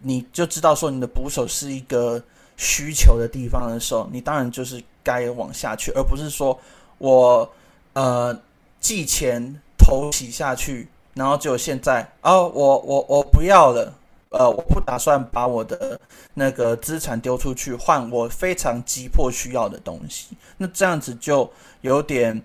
[0.02, 2.22] 你就知道说你的捕手是一个
[2.58, 6.60] 需求的地方的时候，你当然就是该往下去，而不是说
[6.98, 7.50] 我
[7.94, 8.38] 呃
[8.80, 9.60] 寄钱。
[9.84, 13.92] 投起下去，然后就现在哦，我我我不要了，
[14.30, 16.00] 呃，我不打算把我的
[16.36, 21.52] 那个资产丢出去换我非常急迫需要的东西，那这样子就
[21.82, 22.40] 有点，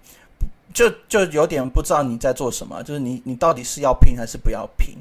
[0.72, 4.96] 就就有点不知道你在做什么，就是你你到底是要拼还是不要拼？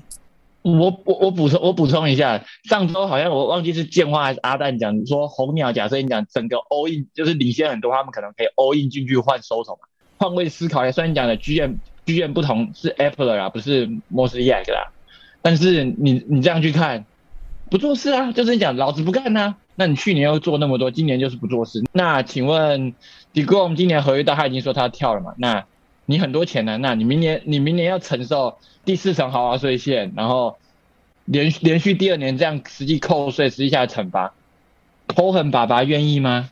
[0.66, 9.88] 我我我补充我补充一下，上周好像我忘记是建花还是阿蛋讲说红鸟，假设你讲整个 all in 就是领先很多，他们可能可以 all in 进去换收手嘛，
[10.18, 11.76] 换位思考一下，虽然你讲的 GM。
[12.06, 14.92] 剧院不同是 Apple 啊，不是 Mosaic 啦。
[15.42, 17.04] 但是你你这样去看，
[17.72, 19.56] 不做事啊，就是你讲老子不干呐。
[19.74, 21.82] 那你去年又做那么多，今年就是不做事。
[21.92, 22.94] 那请问
[23.34, 25.34] d e g r o m 今年合约到他已经说他要跳了嘛？
[25.40, 25.66] 那
[26.06, 26.77] 你很多钱呢？
[26.77, 30.57] 那你明年你明年要承受第四层豪华税线，然后
[31.26, 34.34] 连连续第二年这样实际扣税，实际下来惩罚，
[35.07, 36.49] 抠痕爸爸愿意吗？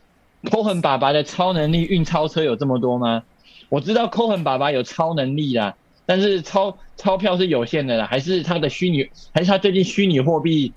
[0.50, 3.22] 抠痕爸爸的超能力运钞车有这么多吗？
[3.68, 10.72] 我知道抠痕爸爸有超能力啦，但是钞钞票是有限的啦，还是他的虚拟，还是他最近虚拟货币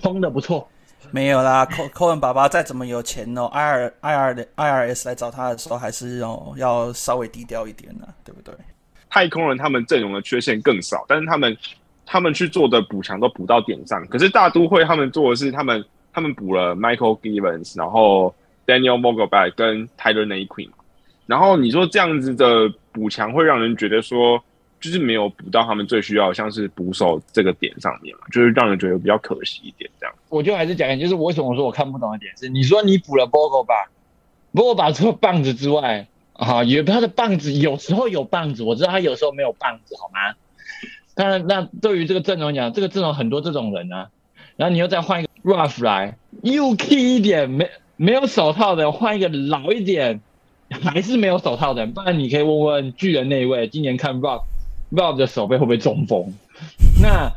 [0.00, 0.68] 冲的不错？
[1.12, 8.54] 没有啦，扣扣恩爸爸再怎么有钱哦，I R I R 的 I R S 来找他的时候，还是哦要稍微低调一点呢，对不对？
[9.10, 11.54] 太空人他们阵容的缺陷更少，但是他们
[12.06, 14.04] 他们去做的补强都补到点上。
[14.06, 15.84] 可是大都会他们做的是他们
[16.14, 18.34] 他们补了 Michael Givens，然后
[18.66, 20.70] Daniel m o g l e b a c k 跟 Tyler Naquin，
[21.26, 24.42] 然后你说这样子的补强会让人觉得说。
[24.82, 29.88] 就是没有补到他们最需要，像是捕手这个点上面嘛，就是让人觉得比较可惜一点。
[29.98, 33.88] 这样，我就还是讲一下，就是我为什么说我看不懂的点是，你说你补了 Bogo 吧
[34.52, 40.34] ，Bogo 吧除了棒子之外，啊，有他的棒子有时候有棒子，我知道他有时候没有棒子，好吗？
[41.14, 44.08] 当然，那对于这个阵容讲，这个阵容很多这种人啊，
[44.56, 50.20] 然后你又再换一个 Rough 来，又 key 一点，没没有手套的，换一个老一点，
[50.70, 54.20] 还是没有手套的，不然你可以问问巨人那一位，今年看
[54.92, 55.12] Rough。
[55.12, 56.32] Rob 的手背会不会中风？
[57.00, 57.32] 那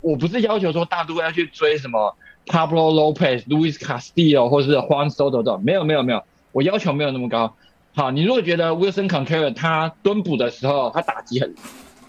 [0.00, 7.54] 我不是要求说大都会要去追什么 Pablo Lopez、Luis Castillo 或是 Juan Soto 的，没有没有没有，我要求没有那么高。
[7.94, 11.54] 好，你如果觉得 Wilson Contreras 他蹲捕的时候他打击很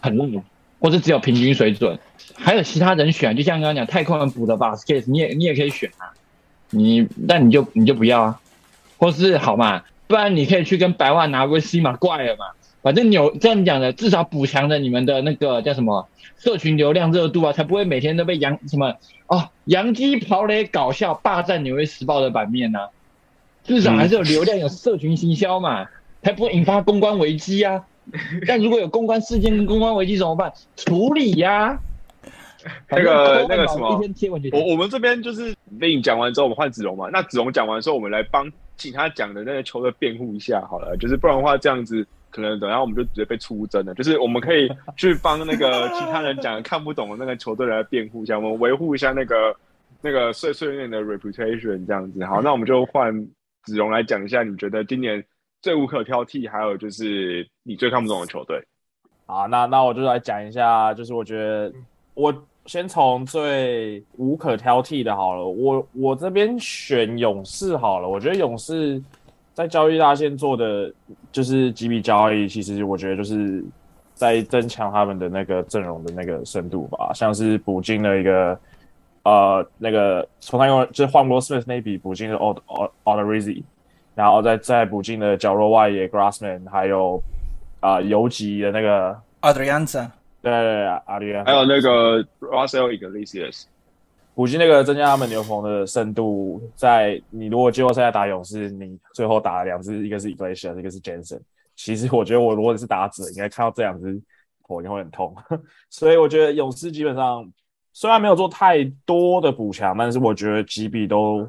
[0.02, 0.44] 很烂，
[0.80, 2.00] 或者只有平均水准，
[2.36, 6.14] 还有其他人选，就像刚刚讲太空人补的 Basket，你也你也可以选啊。
[6.72, 8.40] 你但你就你就不要啊，
[8.98, 12.46] 或是好嘛，不然你可以去跟百万拿 v i c m a 怪了嘛。
[12.84, 16.08] 反正有这样讲的，至少补强了你们的那个叫什么
[16.38, 18.94] 社群流量热度啊，才不会每天都被杨什么
[19.28, 22.80] 哦杨基跑垒搞笑霸占纽约时报的版面呢。
[23.64, 25.88] 至少还是有流量，有社群行销嘛，
[26.22, 27.86] 才不会引发公关危机啊。
[28.46, 30.52] 但如果有公关事件跟公关危机怎么办？
[30.76, 31.80] 处理呀。
[32.90, 33.98] 那个那个什么，
[34.52, 37.08] 我我们这边就是被你讲完之后，我们换子龙嘛。
[37.14, 42.06] 那子龙讲完之后，我们来帮请他讲的那个球的辩护一下好了，就是不然的话这样子。
[42.34, 49.56] 可能等下我们就直接被出征了，就是我们可以去帮那个其他人讲看不懂的那个球队来辩护一下，我们维护一下那个
[50.02, 52.26] 那个碎碎念的 reputation 这样子。
[52.26, 53.14] 好，那我们就换
[53.64, 55.24] 子荣来讲一下，你觉得今年
[55.62, 58.60] 最无可挑剔，还有就是你最看不懂的球队。
[59.28, 61.72] 好，那那我就来讲一下，就是我觉得
[62.16, 62.34] 我
[62.66, 69.00] 先从最无可挑剔的好了，我我这边选勇士好了，我觉得勇士。
[69.54, 70.92] 在交易大线做的
[71.32, 73.64] 就是几笔交易，其实我觉得就是
[74.16, 78.60] 在增强他们的那个阵容的那个深度吧，像是补进了一个
[79.24, 83.64] 呃那个从他用就是换过 Smith 那笔补进了 Old Old Rizzi，
[84.16, 87.22] 然后再再补进了角落外野 Grassman，还有
[87.80, 90.10] 啊游击的那个 Adrianza，
[90.42, 93.66] 对对对，Adrianza，还有那个 Russell Iglesias。
[94.36, 101.40] 补进那个增加他们牛棚的深度，在你如果季后赛打勇士，你最后打了两只，一个是 Iglesias，一个是 Jensen。
[101.76, 104.20] 其实我觉得我如果是打者，应该看到这两只
[104.68, 105.36] 头应该会很痛。
[105.92, 107.48] 所以我觉得勇士基本上
[107.92, 111.48] 虽然没有做太多的补强，但是我觉得几笔都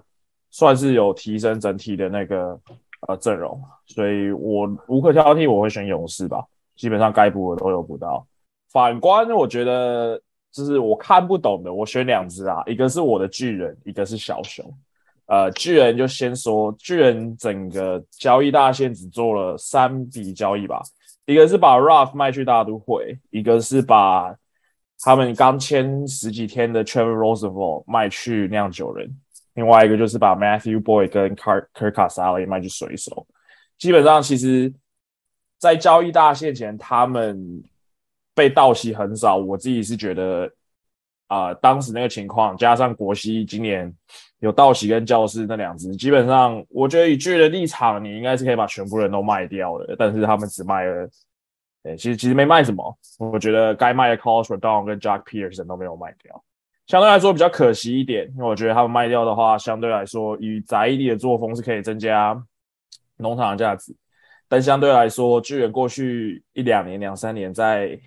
[0.51, 2.61] 算是有提升整体的那个
[3.09, 3.59] 呃阵容。
[3.87, 6.45] 所以我无可挑剔，我会选勇士吧。
[6.77, 8.27] 基本上该补的都有补到。
[8.71, 10.21] 反观我觉得。
[10.55, 14.65] 就是我看不懂的，我选两只啊，一个是我的巨人，一个是小熊。
[15.27, 20.81] 呃，巨人就先说，巨人整个交易大线只做了三笔交易吧，
[21.27, 24.33] 一个是把 Ruff 卖去大都会，一个是把
[25.01, 29.11] 他们刚签十几天的 Trevor Roosevelt 卖去酿酒人，
[29.55, 33.27] 另外一个就是把 Matthew Boy 跟 Car Kirk s a l l y 卖去水手。
[33.77, 34.73] 基本上，其实，
[35.59, 37.65] 在交易大线前，他们。
[38.35, 40.51] 被盗袭很少，我自己是觉得，
[41.29, 43.93] 啊，当时那个情况加上国西今年
[44.41, 51.09] 有盗袭跟教室那两只，基本上我觉得以巨人的立场，你应该是可以把全部人都卖掉的，但是他们只卖了，
[51.85, 56.43] 哎，其实其实没卖什么，我觉得该卖的 c o s t r d o w n 跟 Jack Peterson 都没有卖掉，
[56.87, 62.39] 相对来说比较可惜一点，因为我觉得他们卖掉的话，相对来说以宅地的作风是可以增加
[63.17, 63.95] 农场的价值，
[64.49, 67.99] 但相对来说巨人过去一两年两三年在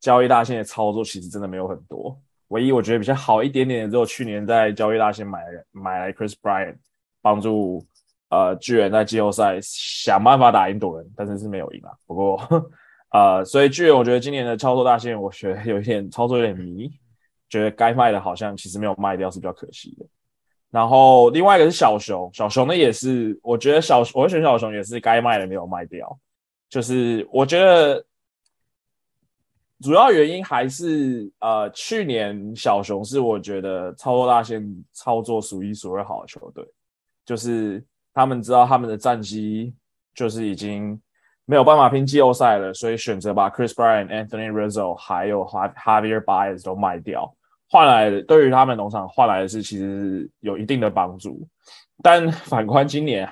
[0.00, 2.18] 交易大线的操作其实真的没有很多，
[2.48, 6.76] 唯一我觉得比较好一点点的，只有去年在交易大线买买来 Chris Bryant，
[7.20, 7.86] 帮助
[8.30, 11.92] 呃巨人在季后赛想办法打赢多人，但是是没有赢啊。
[12.06, 12.40] 不过
[13.12, 16.90] 呃，所以巨人我觉得今年的操作大线，我觉得有一点操作有点迷，
[17.50, 20.06] 觉得该卖的好像其实没有卖掉，是比较可惜的。
[20.70, 26.18] 然后另外一个是小熊，小熊呢也是，我觉得小我选小熊也是该卖的没有卖掉，
[26.70, 28.02] 就是我觉得。
[29.82, 34.62] 主要原因还是呃，去年小熊是我觉得操作大线
[34.92, 36.64] 操作数一数二好的球队，
[37.24, 37.82] 就是
[38.12, 39.74] 他们知道他们的战绩
[40.14, 41.00] 就是已经
[41.46, 47.34] 没有办法拼季后赛了，所以选择把 Chris Bryant、Anthony Rizzo 还有 Javier Baez 都卖掉，
[47.70, 51.48] 换来对于他们农场换来的是其实有一定的帮助。
[52.02, 53.26] 但 反观今年，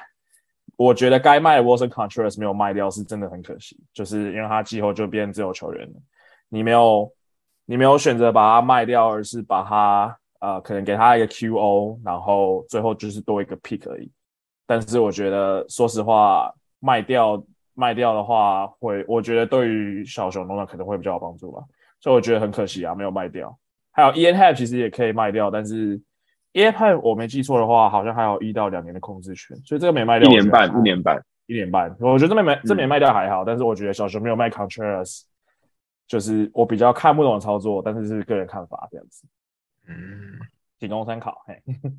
[0.76, 6.00] 我觉得该卖的 Wilson Contreras 没有卖掉是真的很可惜，就是因为他季后就变自由球员了，
[6.48, 7.12] 你没有
[7.66, 14.10] 你没有选择把它卖掉，而是把它呃可能给他一个 QO，然后最后就是多一个 pick 而已。
[14.66, 17.42] 但是我觉得，说实话，卖掉
[17.74, 21.62] 卖掉的话，会我觉得对于小熊农场可能会比较有帮助吧。
[22.00, 23.56] 所以我觉得很可惜啊，没有卖掉。
[23.90, 26.00] 还有 Ian Happ 其实也可以卖掉，但是
[26.52, 30.28] Ian Happ 我没记错的话，好像还有一到两年的控制权，所以这个没卖掉。
[30.28, 31.96] 一年半，一年半，一年半。
[31.98, 33.44] 我觉得这没卖，这没卖掉还好。
[33.44, 35.22] 但是我觉得小熊没有卖 Contreras，
[36.09, 39.24] 就是我比较看不懂的操作，但是是个人看法这样子。
[39.86, 40.40] 嗯，
[40.78, 41.44] 仅供参考。
[41.47, 41.62] 嘿。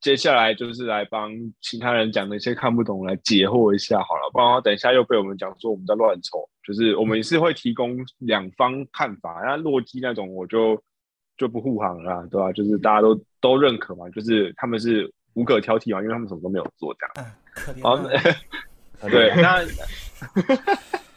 [0.00, 1.30] 接下来就是来帮
[1.60, 6.48] 其他人讲的一些看不懂来解惑一下好了，不然等一下又被我们讲说我们在乱抽。
[6.64, 10.82] 就是我们是会提供两方看法，那洛基那种我就
[11.36, 12.50] 就不护航了，对吧？
[12.52, 17.32] 就是大家都都认可嘛，就是他们是无可挑剔嘛，因为他们什么都没有做这样。
[17.82, 17.98] 好，
[19.06, 19.60] 对，那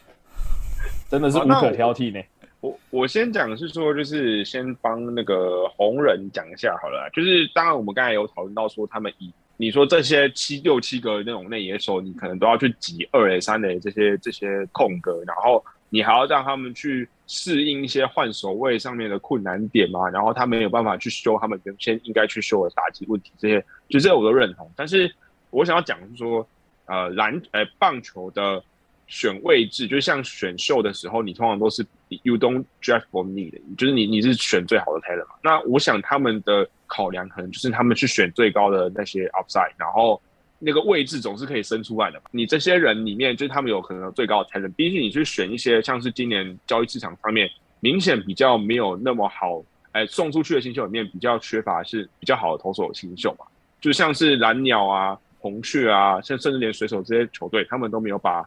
[1.10, 2.20] 真的是无可挑剔呢。
[2.60, 7.10] 我我先讲是说，就是先帮那个红人讲一下好了。
[7.12, 20.08] 就是当然，我们刚才有讨论到说，他们以你说这些七六七个那种内野手，你可能都要去挤二垒、三垒这些这些空格，然后你还要让他们去适应一些换手位上面的困难点嘛。
[20.08, 24.70] 然后他们有办法去修他们原先应该去修的打击问题，这些就这我都认同。
[24.74, 25.14] 但是
[25.50, 26.48] 我想要讲是说，
[26.86, 28.64] 呃，篮呃棒球的。
[29.06, 31.84] 选位置就像选秀的时候，你通常都是
[32.22, 35.34] you don't draft for me 的，就是你你是选最好的 talent 嘛。
[35.42, 40.20] 那我想他们的考量可能就是他们去选最高的那些 upside，然后
[40.58, 42.24] 那个位置总是可以生出来的嘛。
[42.30, 47.50] 你这些人里面，就是他们有可能最高的 talent，毕竟你去选一些像是今年交易市场上面
[47.80, 49.62] 明显比较没有那么好，
[49.92, 53.44] 哎，送出去的新秀里面比较缺乏是比较好的投手新秀嘛。
[53.80, 58.42] 就像是蓝鸟啊、红雀啊，像甚至连水手这些球队，他们都没有把。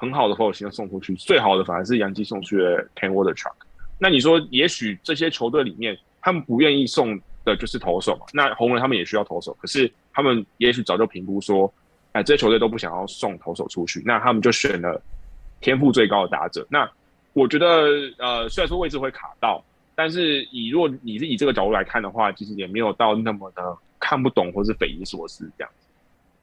[0.00, 3.52] 很好的投手型送出去，最好的反而是杨基送去的 Ken Water Truck。
[3.98, 8.24] 那你说，也许这些球队里面，他们不愿意送的就是投手嘛？
[8.32, 11.70] 那红人他们也需要投手，可是他们也许早就评估说，
[12.12, 14.98] 哎，这些球队都不想要送投手出去，那他们就选了
[15.60, 16.66] 天赋最高的打者。
[16.70, 16.90] 那
[17.34, 17.66] 我觉得，
[18.18, 19.62] 呃，虽然说位置会卡到，
[19.94, 25.86] 但是以如果你是以这个角度来看的话，其实也没有到那么的看不懂或是匪夷所思这样子。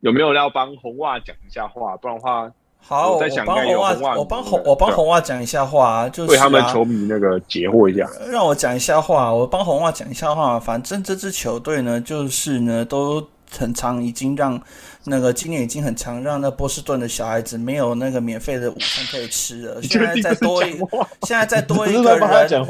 [0.02, 1.98] 有没有要帮红袜讲一下话？
[1.98, 2.54] 不然的话。
[2.80, 8.10] 好，我帮红袜，我帮红，我帮红袜讲一下话，就是为他们球迷那个解惑一下。
[8.30, 10.58] 让我讲一下话，我帮红袜讲一下话。
[10.58, 13.22] 反正这支球队呢，就是呢，都
[13.52, 14.58] 很长，已经让
[15.04, 19.82] 那个今年已经很长，让那波士顿的小孩子没有那个免费的午餐可以吃了。
[19.82, 20.78] 现在再多 一，
[21.24, 22.66] 现在再多一个人，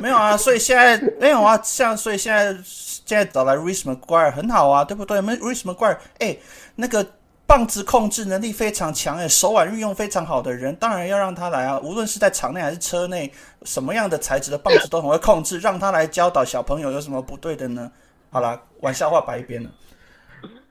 [0.00, 5.20] 没有啊，所以现在没有啊，像所以现在现在找来 Rich McGuire 很好啊，对不对？
[5.20, 6.36] 没 Rich McGuire，哎，
[6.76, 7.04] 那个。
[7.50, 11.80] 棒子控制能力非常强，诶，手腕运用非常好的人，当然要让他来啊！
[11.80, 13.28] 无论是在场内还是车内，
[13.64, 17.90] 什么样的材质的棒子都很会控制，让他来教导小朋友有什么不对的呢？
[18.30, 19.70] 好啦，玩笑话摆一边了。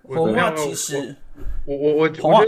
[0.03, 1.13] 红袜其实，
[1.65, 2.41] 我我我红袜，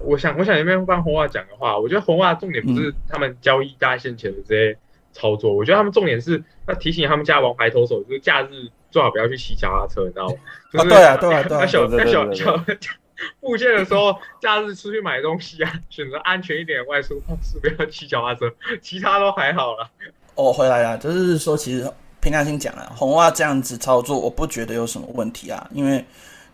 [0.00, 4.78] 我想我想一边帮红袜讲的话，我觉得红袜重点不是他们交易加线前的这些
[5.12, 8.48] 操作，我觉得他们重点是要提醒他们家王牌投手，就是假日
[8.90, 10.34] 最好不要去骑脚踏车，你知道吗？
[10.72, 12.64] 啊，对啊，对啊，对啊，小小小。
[13.40, 19.90] 复健的时候，假日出去买东西啊，选择安全一点外出方式，不要骑脚踏车，其他都还好了。
[20.34, 21.90] 哦回来了，就是说，其实
[22.20, 25.68] 平常心讲啊，红袜这样子操作，我不觉得有什么问题啊。
[25.72, 26.04] 因为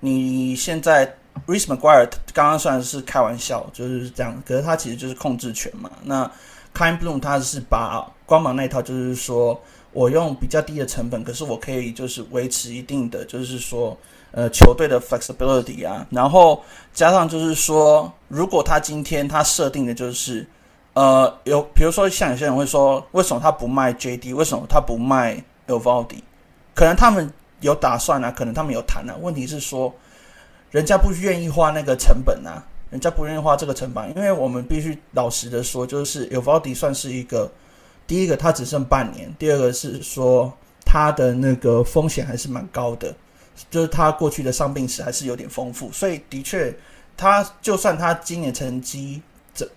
[0.01, 1.05] 你现在
[1.47, 5.91] r i s McGuire 刚刚算是开玩笑，就是这样，可是他其实就是控制权嘛。
[6.05, 6.24] 那
[6.73, 9.62] k i n Bloom 他是把光芒那套，就是说
[9.93, 13.95] 我用比较低的成本，可是我可以就是维持一定的，就是说。
[14.36, 16.61] 呃，球队的 flexibility 啊，然后
[16.93, 20.44] 加上就是说，如果他今天他设定的就是，
[20.94, 24.35] 呃，有比如说像有些人会说，为什么他不卖 JD？
[24.35, 26.19] 为什么他不卖 Evaldi？
[26.74, 29.15] 可能他们有打算啊，可能他们有谈啊。
[29.20, 29.94] 问题是说，
[30.73, 37.48] 人家不愿意花那个成本啊，人家不愿意花这个成本，因为我们必须老实的说，就是 Evaldi 算是一个，
[38.05, 40.52] 第一个他只剩半年，第二个是说
[40.85, 43.15] 他的那个风险还是蛮高的。
[43.70, 46.74] 就是他过去的伤病史还是有点丰富，所以的确，
[47.16, 49.22] 他就算他今年成绩
[49.55, 49.68] 这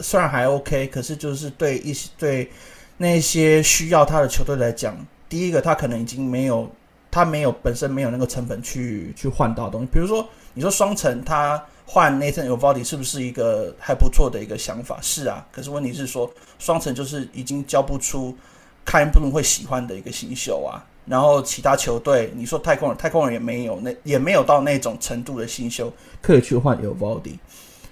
[0.00, 2.50] 虽然还 OK，可是就是对一些对
[2.96, 4.96] 那些需要他的球队来讲，
[5.28, 6.70] 第一个他可能已经没有
[7.10, 9.88] 他没有本身没有那个成本去去换到东西。
[9.92, 14.98] 比如说你说双城他换 Nathan e v a d i 是不是一个还不错的一个想法？
[15.02, 18.36] 是啊，可是问题是说双城就是已经交不出
[18.84, 20.82] 开布伦会喜欢的一个新秀啊。
[21.06, 27.38] 然后其他球队，你说太空人，太空人也没有那也没有到那种程度的新秀可以去换 e v a d i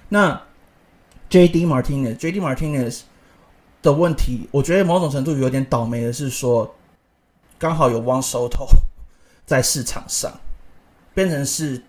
[0.09, 0.40] 那
[1.28, 1.64] J.D.
[1.66, 2.40] Martinez，J.D.
[2.40, 3.01] Martinez
[3.82, 6.74] 的问题，我觉得某种程度有点倒霉的是说，
[7.59, 8.68] 刚好有 One Soto
[9.47, 10.32] 在市场上，
[11.14, 11.82] 变成是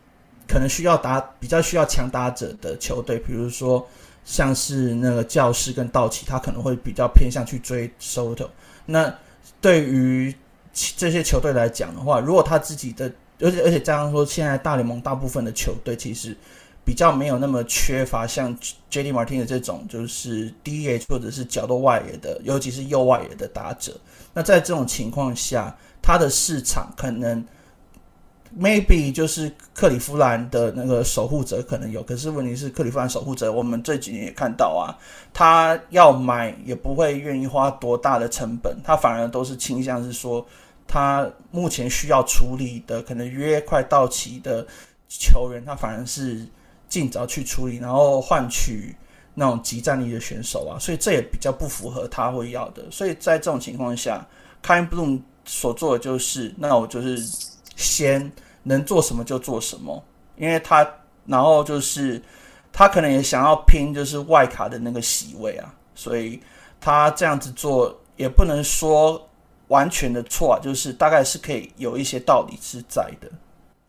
[0.47, 3.85] 可能需要打比较需要强打者的球队，比如说
[4.23, 8.47] 像是那个教师跟道奇，他可能会比较偏向去追 Soto。
[8.85, 9.13] 那
[9.59, 10.33] 对于
[10.73, 13.05] 这些球队来讲的话，如果他自己的，
[13.39, 16.35] 而且而且加上说，现在大联盟大部分的球队其实
[16.83, 18.57] 比较没有那么缺乏像
[18.89, 19.13] J.D.
[19.13, 23.95] Martin 的这种就是 D.H 或者是角度外野的，尤其是右外野的打者。
[24.33, 27.45] 那在这种情况下，他的市场可能
[28.59, 34.97] maybe 就是克里夫兰的那个守护者可能有，可是问题是克里夫兰守护者，我们这几年也看到啊，
[35.31, 40.43] 他要买也不会愿意花多大的成本，他反而都是倾向是说。
[40.93, 44.63] 他目前需要处理的可能约快到期的
[45.09, 46.47] 球员，他反而是
[46.87, 48.95] 尽早去处理，然后换取
[49.33, 52.83] 那种极战力的选手啊，所以这也比较不符合他会要的。
[52.91, 54.23] 所以在这种情况下
[54.61, 57.17] k a n Bloom 所做的就是，那我就是
[57.75, 60.03] 先能做什么就做什么，
[60.37, 60.87] 因为他
[61.25, 62.21] 然后就是
[62.71, 66.39] 他可能也想要拼就是外卡的那个席位啊，所以
[66.79, 69.27] 他这样子做也不能说。
[69.73, 73.27] 完全的错啊，就是大概是可以有一些道理是在的。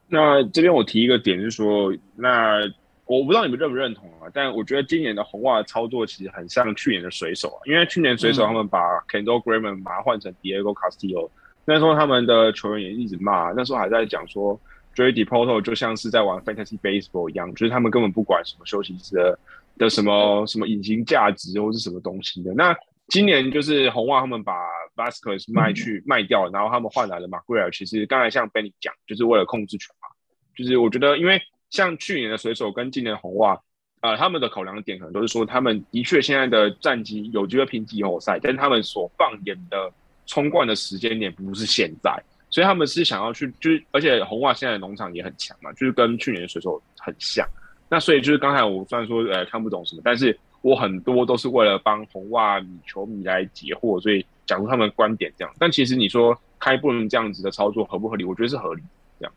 [0.09, 2.61] 那这边我提一个点是说，那
[3.05, 8.81] 我不知道你们认不认同啊，但我觉得今年的红袜的操作其实很像去年的水手啊，因为去年水手他们把
[9.11, 11.29] Kendall Graveman 把它换成 Diego Castillo，
[11.67, 14.59] 那时候他们的球员也一直骂，那时候还在讲说
[14.95, 19.39] J D Poto 就像是在玩 Fantasy Baseball 一样，就是他们根本不管什么休息室的
[19.77, 22.55] 的什么什么隐形价值或是什么东西的。
[22.55, 22.75] 那
[23.15, 24.53] 今年就是红袜他们把
[24.97, 30.09] Vasquez 卖去卖掉，然后他们换来了 u i r 其实刚才像 Benny 讲，就是为了控制权嘛。
[30.57, 33.57] 就是我觉得，因为像去年的水手跟今年的红袜，
[34.01, 39.93] 呃，他们的考量点可能都是说，他们的确现在的战绩有机会拼季后赛，但是他们所放眼的
[40.27, 42.21] 冲冠的时间点不是现在，
[42.51, 47.47] 所以他们是想要去，就是而且红袜现在的农场也很强嘛，就是跟去年的水手很像。
[47.89, 50.37] 那所以就是刚才我虽然说呃看不懂什么，但是。
[50.65, 55.55] 我很多都是为了帮红袜米球迷来解惑，所以讲出他们的观点这样。
[55.59, 58.25] 但其实你说开布伦这样子的操作合不合理？
[58.25, 58.83] 我觉得是合理。
[59.21, 59.33] 这样，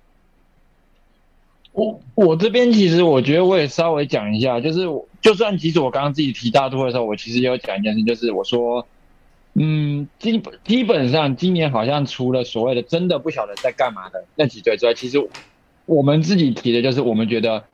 [1.74, 4.88] 我我这边其实我觉得我也稍微讲一下，就是
[5.22, 8.88] 就算其实我刚刚自己提大多的时候，我其实有讲一件事，就是我说，
[9.56, 15.28] 嗯，基本基本上今年好像除了所谓的真的不晓得在干嘛的那几队之外，其实
[15.86, 17.66] 我们自己提的就是我们觉得。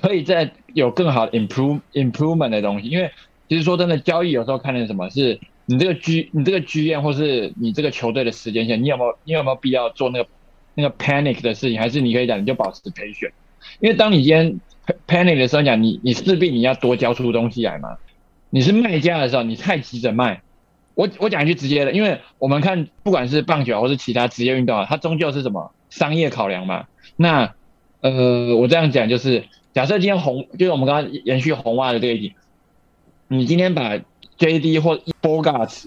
[0.00, 3.10] 可以再有更好的 improve improvement 的东西，因为
[3.48, 10.28] 其实说真的，交易有时候看的什么是你这个剧，你这个剧院，或是你这个球队的时间线，你有没有你有没有必要做那个
[10.74, 13.30] 那个 panic 的事情，还是你可以讲你就保持陪选
[13.80, 14.60] 因为当你今天
[15.06, 17.96] panic 的时候讲，你你势必你要多交出东西来嘛。
[18.50, 20.42] 你是卖家的时候，你太急着卖，
[20.94, 26.86] 我我讲一句直接的，因为我们看不管是棒球或是其他职业运动啊，它终究是什么商业考量嘛。
[27.16, 27.54] 那
[28.00, 29.44] 呃，我这样讲就是。
[29.78, 32.34] 假设今天红就是我们刚刚延续红袜的这一点，
[33.28, 33.96] 你今天把
[34.36, 34.80] J.D.
[34.80, 35.84] 或 Bogarts、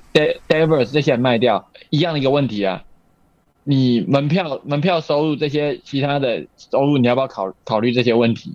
[0.47, 2.85] Devers 这些卖掉，一样的一个问题啊。
[3.65, 8.53] 你门票门票收入这些其他的收入，你要不要考考虑这些问题？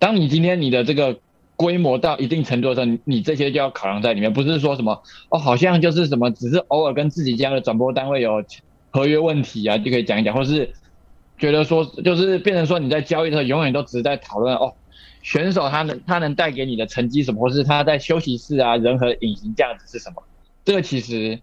[0.00, 1.16] 当你今天你的这个
[1.54, 8.42] 规模到一定程度的时候，你这些就要考量在里面，不是说什么哦，好像就是什么，只是偶尔跟自己家的转播单位有
[8.90, 10.74] 合约问题啊，就可以讲一讲，或是。
[11.38, 14.72] 觉得说就是变成说你在交易的时候永远都只是在讨论哦，
[15.22, 20.22] 选手他能他能带给你的成绩什么，或是他在休息室啊人和隐形价值是什么？
[20.64, 21.38] 这个其实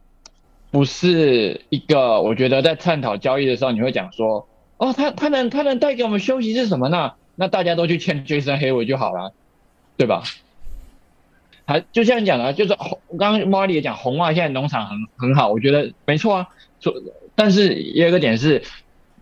[0.72, 4.48] 不是一个我觉得在探讨交易的时候你会讲说
[4.78, 7.14] 哦，他他能他能带给我们休息是什么呢？
[7.36, 9.32] 那大家都去签 Jason 黑尾就好了，
[9.95, 10.24] 对吧？
[11.65, 16.48] 还就像讲的，就是红刚刚猫里也讲红袜现在农场很很好，我觉得没错啊。
[16.80, 16.94] 说
[17.36, 18.64] 但是也有个点是。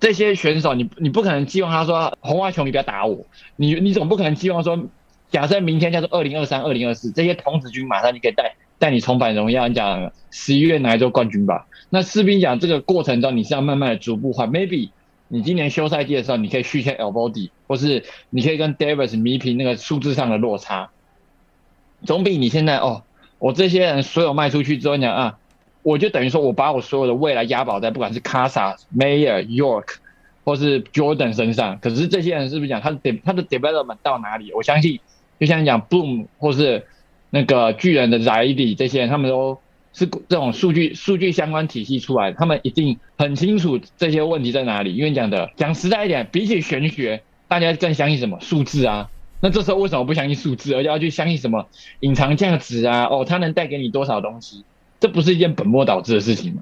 [0.02, 3.24] 这些选手，你你不可能寄望他说红袜球迷不要打我，
[3.56, 4.88] 你你总不可能寄望说，
[5.30, 11.68] 假设明天叫做二零二三、二零二四，这些童子军马上就可以带带你重返荣耀，你讲十一月拿一座冠军吧？
[11.92, 14.90] 那士兵讲这个过程中你是要慢慢的逐步换，maybe
[15.28, 20.90] 你今年休赛季的时候，你可以续签 L body，或是你可以跟 Davis 弥平那个数字上的落差，
[22.04, 23.04] 总比你现在哦，
[23.38, 25.38] 我这些人所有卖出去之后讲啊。
[25.84, 29.96] 我就等于说，我把我所有的未来押宝在不管是 Casa、Mayer、York，
[30.44, 31.80] 或是 Jordan 身上。
[31.80, 34.52] 可是这些人是不是讲他的他的 development 到哪里？
[34.54, 35.00] 我相信，
[35.40, 36.86] 就像讲 Boom 或是
[37.30, 39.58] 那个巨人的 Zaidi 这些人，他们都
[39.94, 44.96] 是这种数据数据相关体系出来，他们一定很清楚这些问题在哪里。
[44.96, 49.10] 因为讲的讲实在一点，比起玄学，大家更相信什么数字啊？
[49.44, 51.68] 那这时候为什么不相信数字，而要去相信什么
[52.02, 53.06] 隐藏价值啊？
[53.06, 54.64] 哦，它能带给你多少东西？
[55.02, 56.62] 这不是一件本末倒置的事情吗？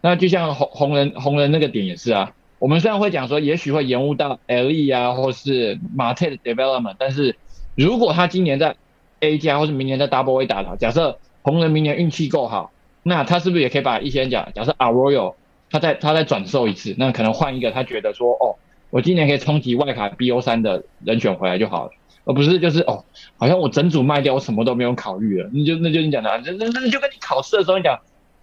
[0.00, 2.32] 那就像红红人红人那个点也是啊。
[2.58, 7.36] 我们虽然会讲说，也许会延误到 LE 啊，或是马特的 development，但是
[7.74, 8.76] 如果他今年在
[9.20, 12.70] A 加，或是明年在 Double A 打好，假设红人明年运气够好，
[13.02, 15.34] 那他是不是也可以把一些人讲，假设 Arroyo
[15.70, 18.56] 他再他再转售一次，那可能换一个他觉得说，哦，
[18.90, 21.90] 我今年可以冲击外卡 BO 三的人选回来就好了。
[22.30, 23.04] 而不是就是哦，
[23.36, 25.50] 好像我整组卖掉，我什么都没有考虑了。
[25.52, 27.98] 你就那就你讲的，那那那就跟你考试的时候你讲，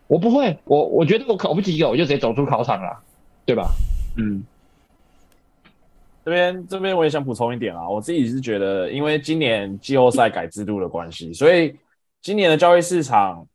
[0.08, 3.00] 我不会，我我觉得我考不及格，我就直接走出考场了，
[3.46, 3.70] 对吧？
[4.18, 4.44] 嗯，
[6.26, 11.74] 这边这边我也想补充一点啊，我自己是觉得，因为今年季后赛改制度的关系，所以
[12.22, 13.48] 今年的交易市场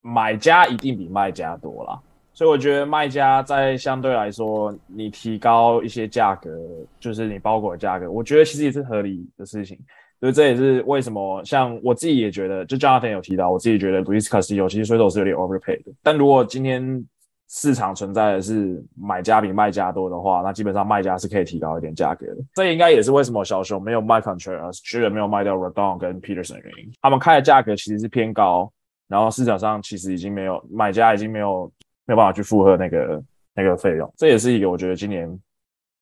[0.00, 2.00] 买家一定比卖家多了。
[2.34, 6.50] 所以我觉得卖家在相对来说，你提高一些价格，
[6.98, 9.78] 就是你包裹的价格，我觉得其实也是合理的事情。
[10.18, 15.92] 所以这也是为什么，像我自己也觉得，就 Jonathan 有提到，我自己觉得 Luis Castillo 其实水手是有点 overpaid 的。
[16.02, 17.06] 但如果今天
[17.48, 22.36] 市场存在的是买家比卖家多的话，那基本上卖家是可以提高一点价格的。
[22.54, 26.92] 这应该也是为什么小熊没有卖 Contreras，居然没有卖掉 Rodon 跟 Peterson 的原因。
[27.00, 28.72] 他们开的价格其实是偏高，
[29.06, 31.70] 然后市场上其实已经没有买家已经没有。
[32.06, 33.22] 没有办法去负荷那个
[33.54, 35.40] 那个费用，这也是一个我觉得今年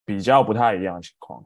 [0.04, 1.42] 比较不太一样的情况。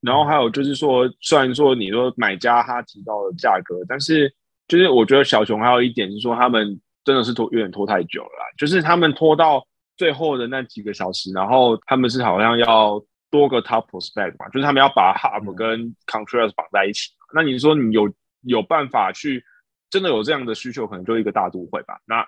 [0.00, 4.32] 然后还有就是说，虽然说你说买家他提到的价格，但是
[4.68, 17.10] 就是我觉得小熊还有一点是说，他们真的是拖有点拖太久了，就是他们拖到最后的那几个小时，然后他们是好像要多个 top prospect 嘛，就是他们要把 Harp 跟 Contreras 绑在一起。
[17.34, 19.42] 那你说你有有办法去
[19.90, 21.98] 真的有这样的需求，可能就一个大都会吧？
[22.06, 22.26] 那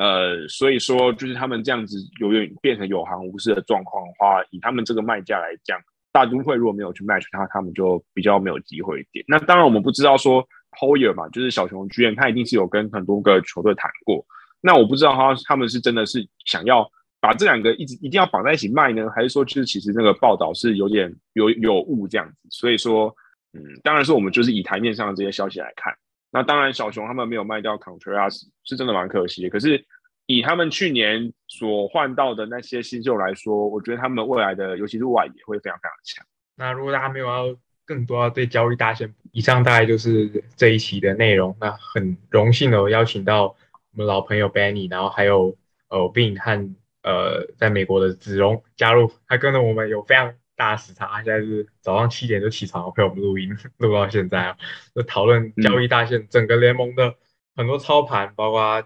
[0.00, 5.78] 呃，所以说就是他们这样子有点变成有行无市的状况的话，以他们这个卖价来讲，
[6.10, 9.22] 大都会如果没有去 match 他，他们就比较没有机会一点。
[9.28, 10.42] 那当然我们不知道说
[10.80, 14.24] Hoyer 嘛，就是小熊剧院，他一定是有跟很多个球队谈过。
[14.62, 16.90] 那我不知道他他们是真的是想要
[17.20, 22.36] 把这两个一直一定要绑在一起卖呢，还是说就是其实那个报道是有点有有误这样子。
[22.48, 23.14] 所以说，
[23.52, 25.94] 嗯，当然是我们就是以台面上的这些消息来看。
[26.32, 29.50] 那当然，小熊他们没有卖掉 Contreras 是真的蛮可惜的。
[29.50, 29.84] 可是
[30.26, 36.24] 以他们去年所换到的那些新秀来说，我觉得他们未来的，尤其是外野会非常非常强。
[36.56, 41.56] 那如果大家没有要更多要对交易大线，以上大概就是这一期的内容。
[41.60, 45.56] 那很荣幸的邀请到我们老朋友 Benny，然后还有
[45.88, 50.32] 呃 Bin 和呃在美国的子荣加入，他跟着我们有非常。
[50.60, 54.58] 大时差，现在是早上七点就起床陪我们录音， 录到现在啊，
[54.94, 57.14] 就讨论交易大线整个联盟的
[57.56, 58.84] 很多操盘，包括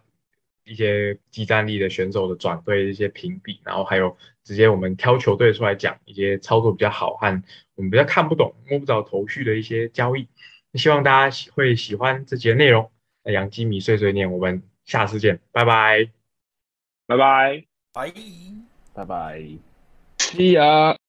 [0.63, 7.43] 一些技战力的选手的转队一些评比，然后还有直接我们挑球队出来讲一些操作比较好和
[7.75, 10.29] 我们比较看不懂摸不着头绪的一些交易。
[10.75, 12.89] 希望大家会喜欢这节内容。
[13.25, 16.11] 杨基米碎碎念，我们下次见，拜拜，
[17.07, 17.65] 拜拜，
[17.95, 18.13] 拜
[18.93, 19.41] 拜拜
[20.19, 21.04] ，See ya。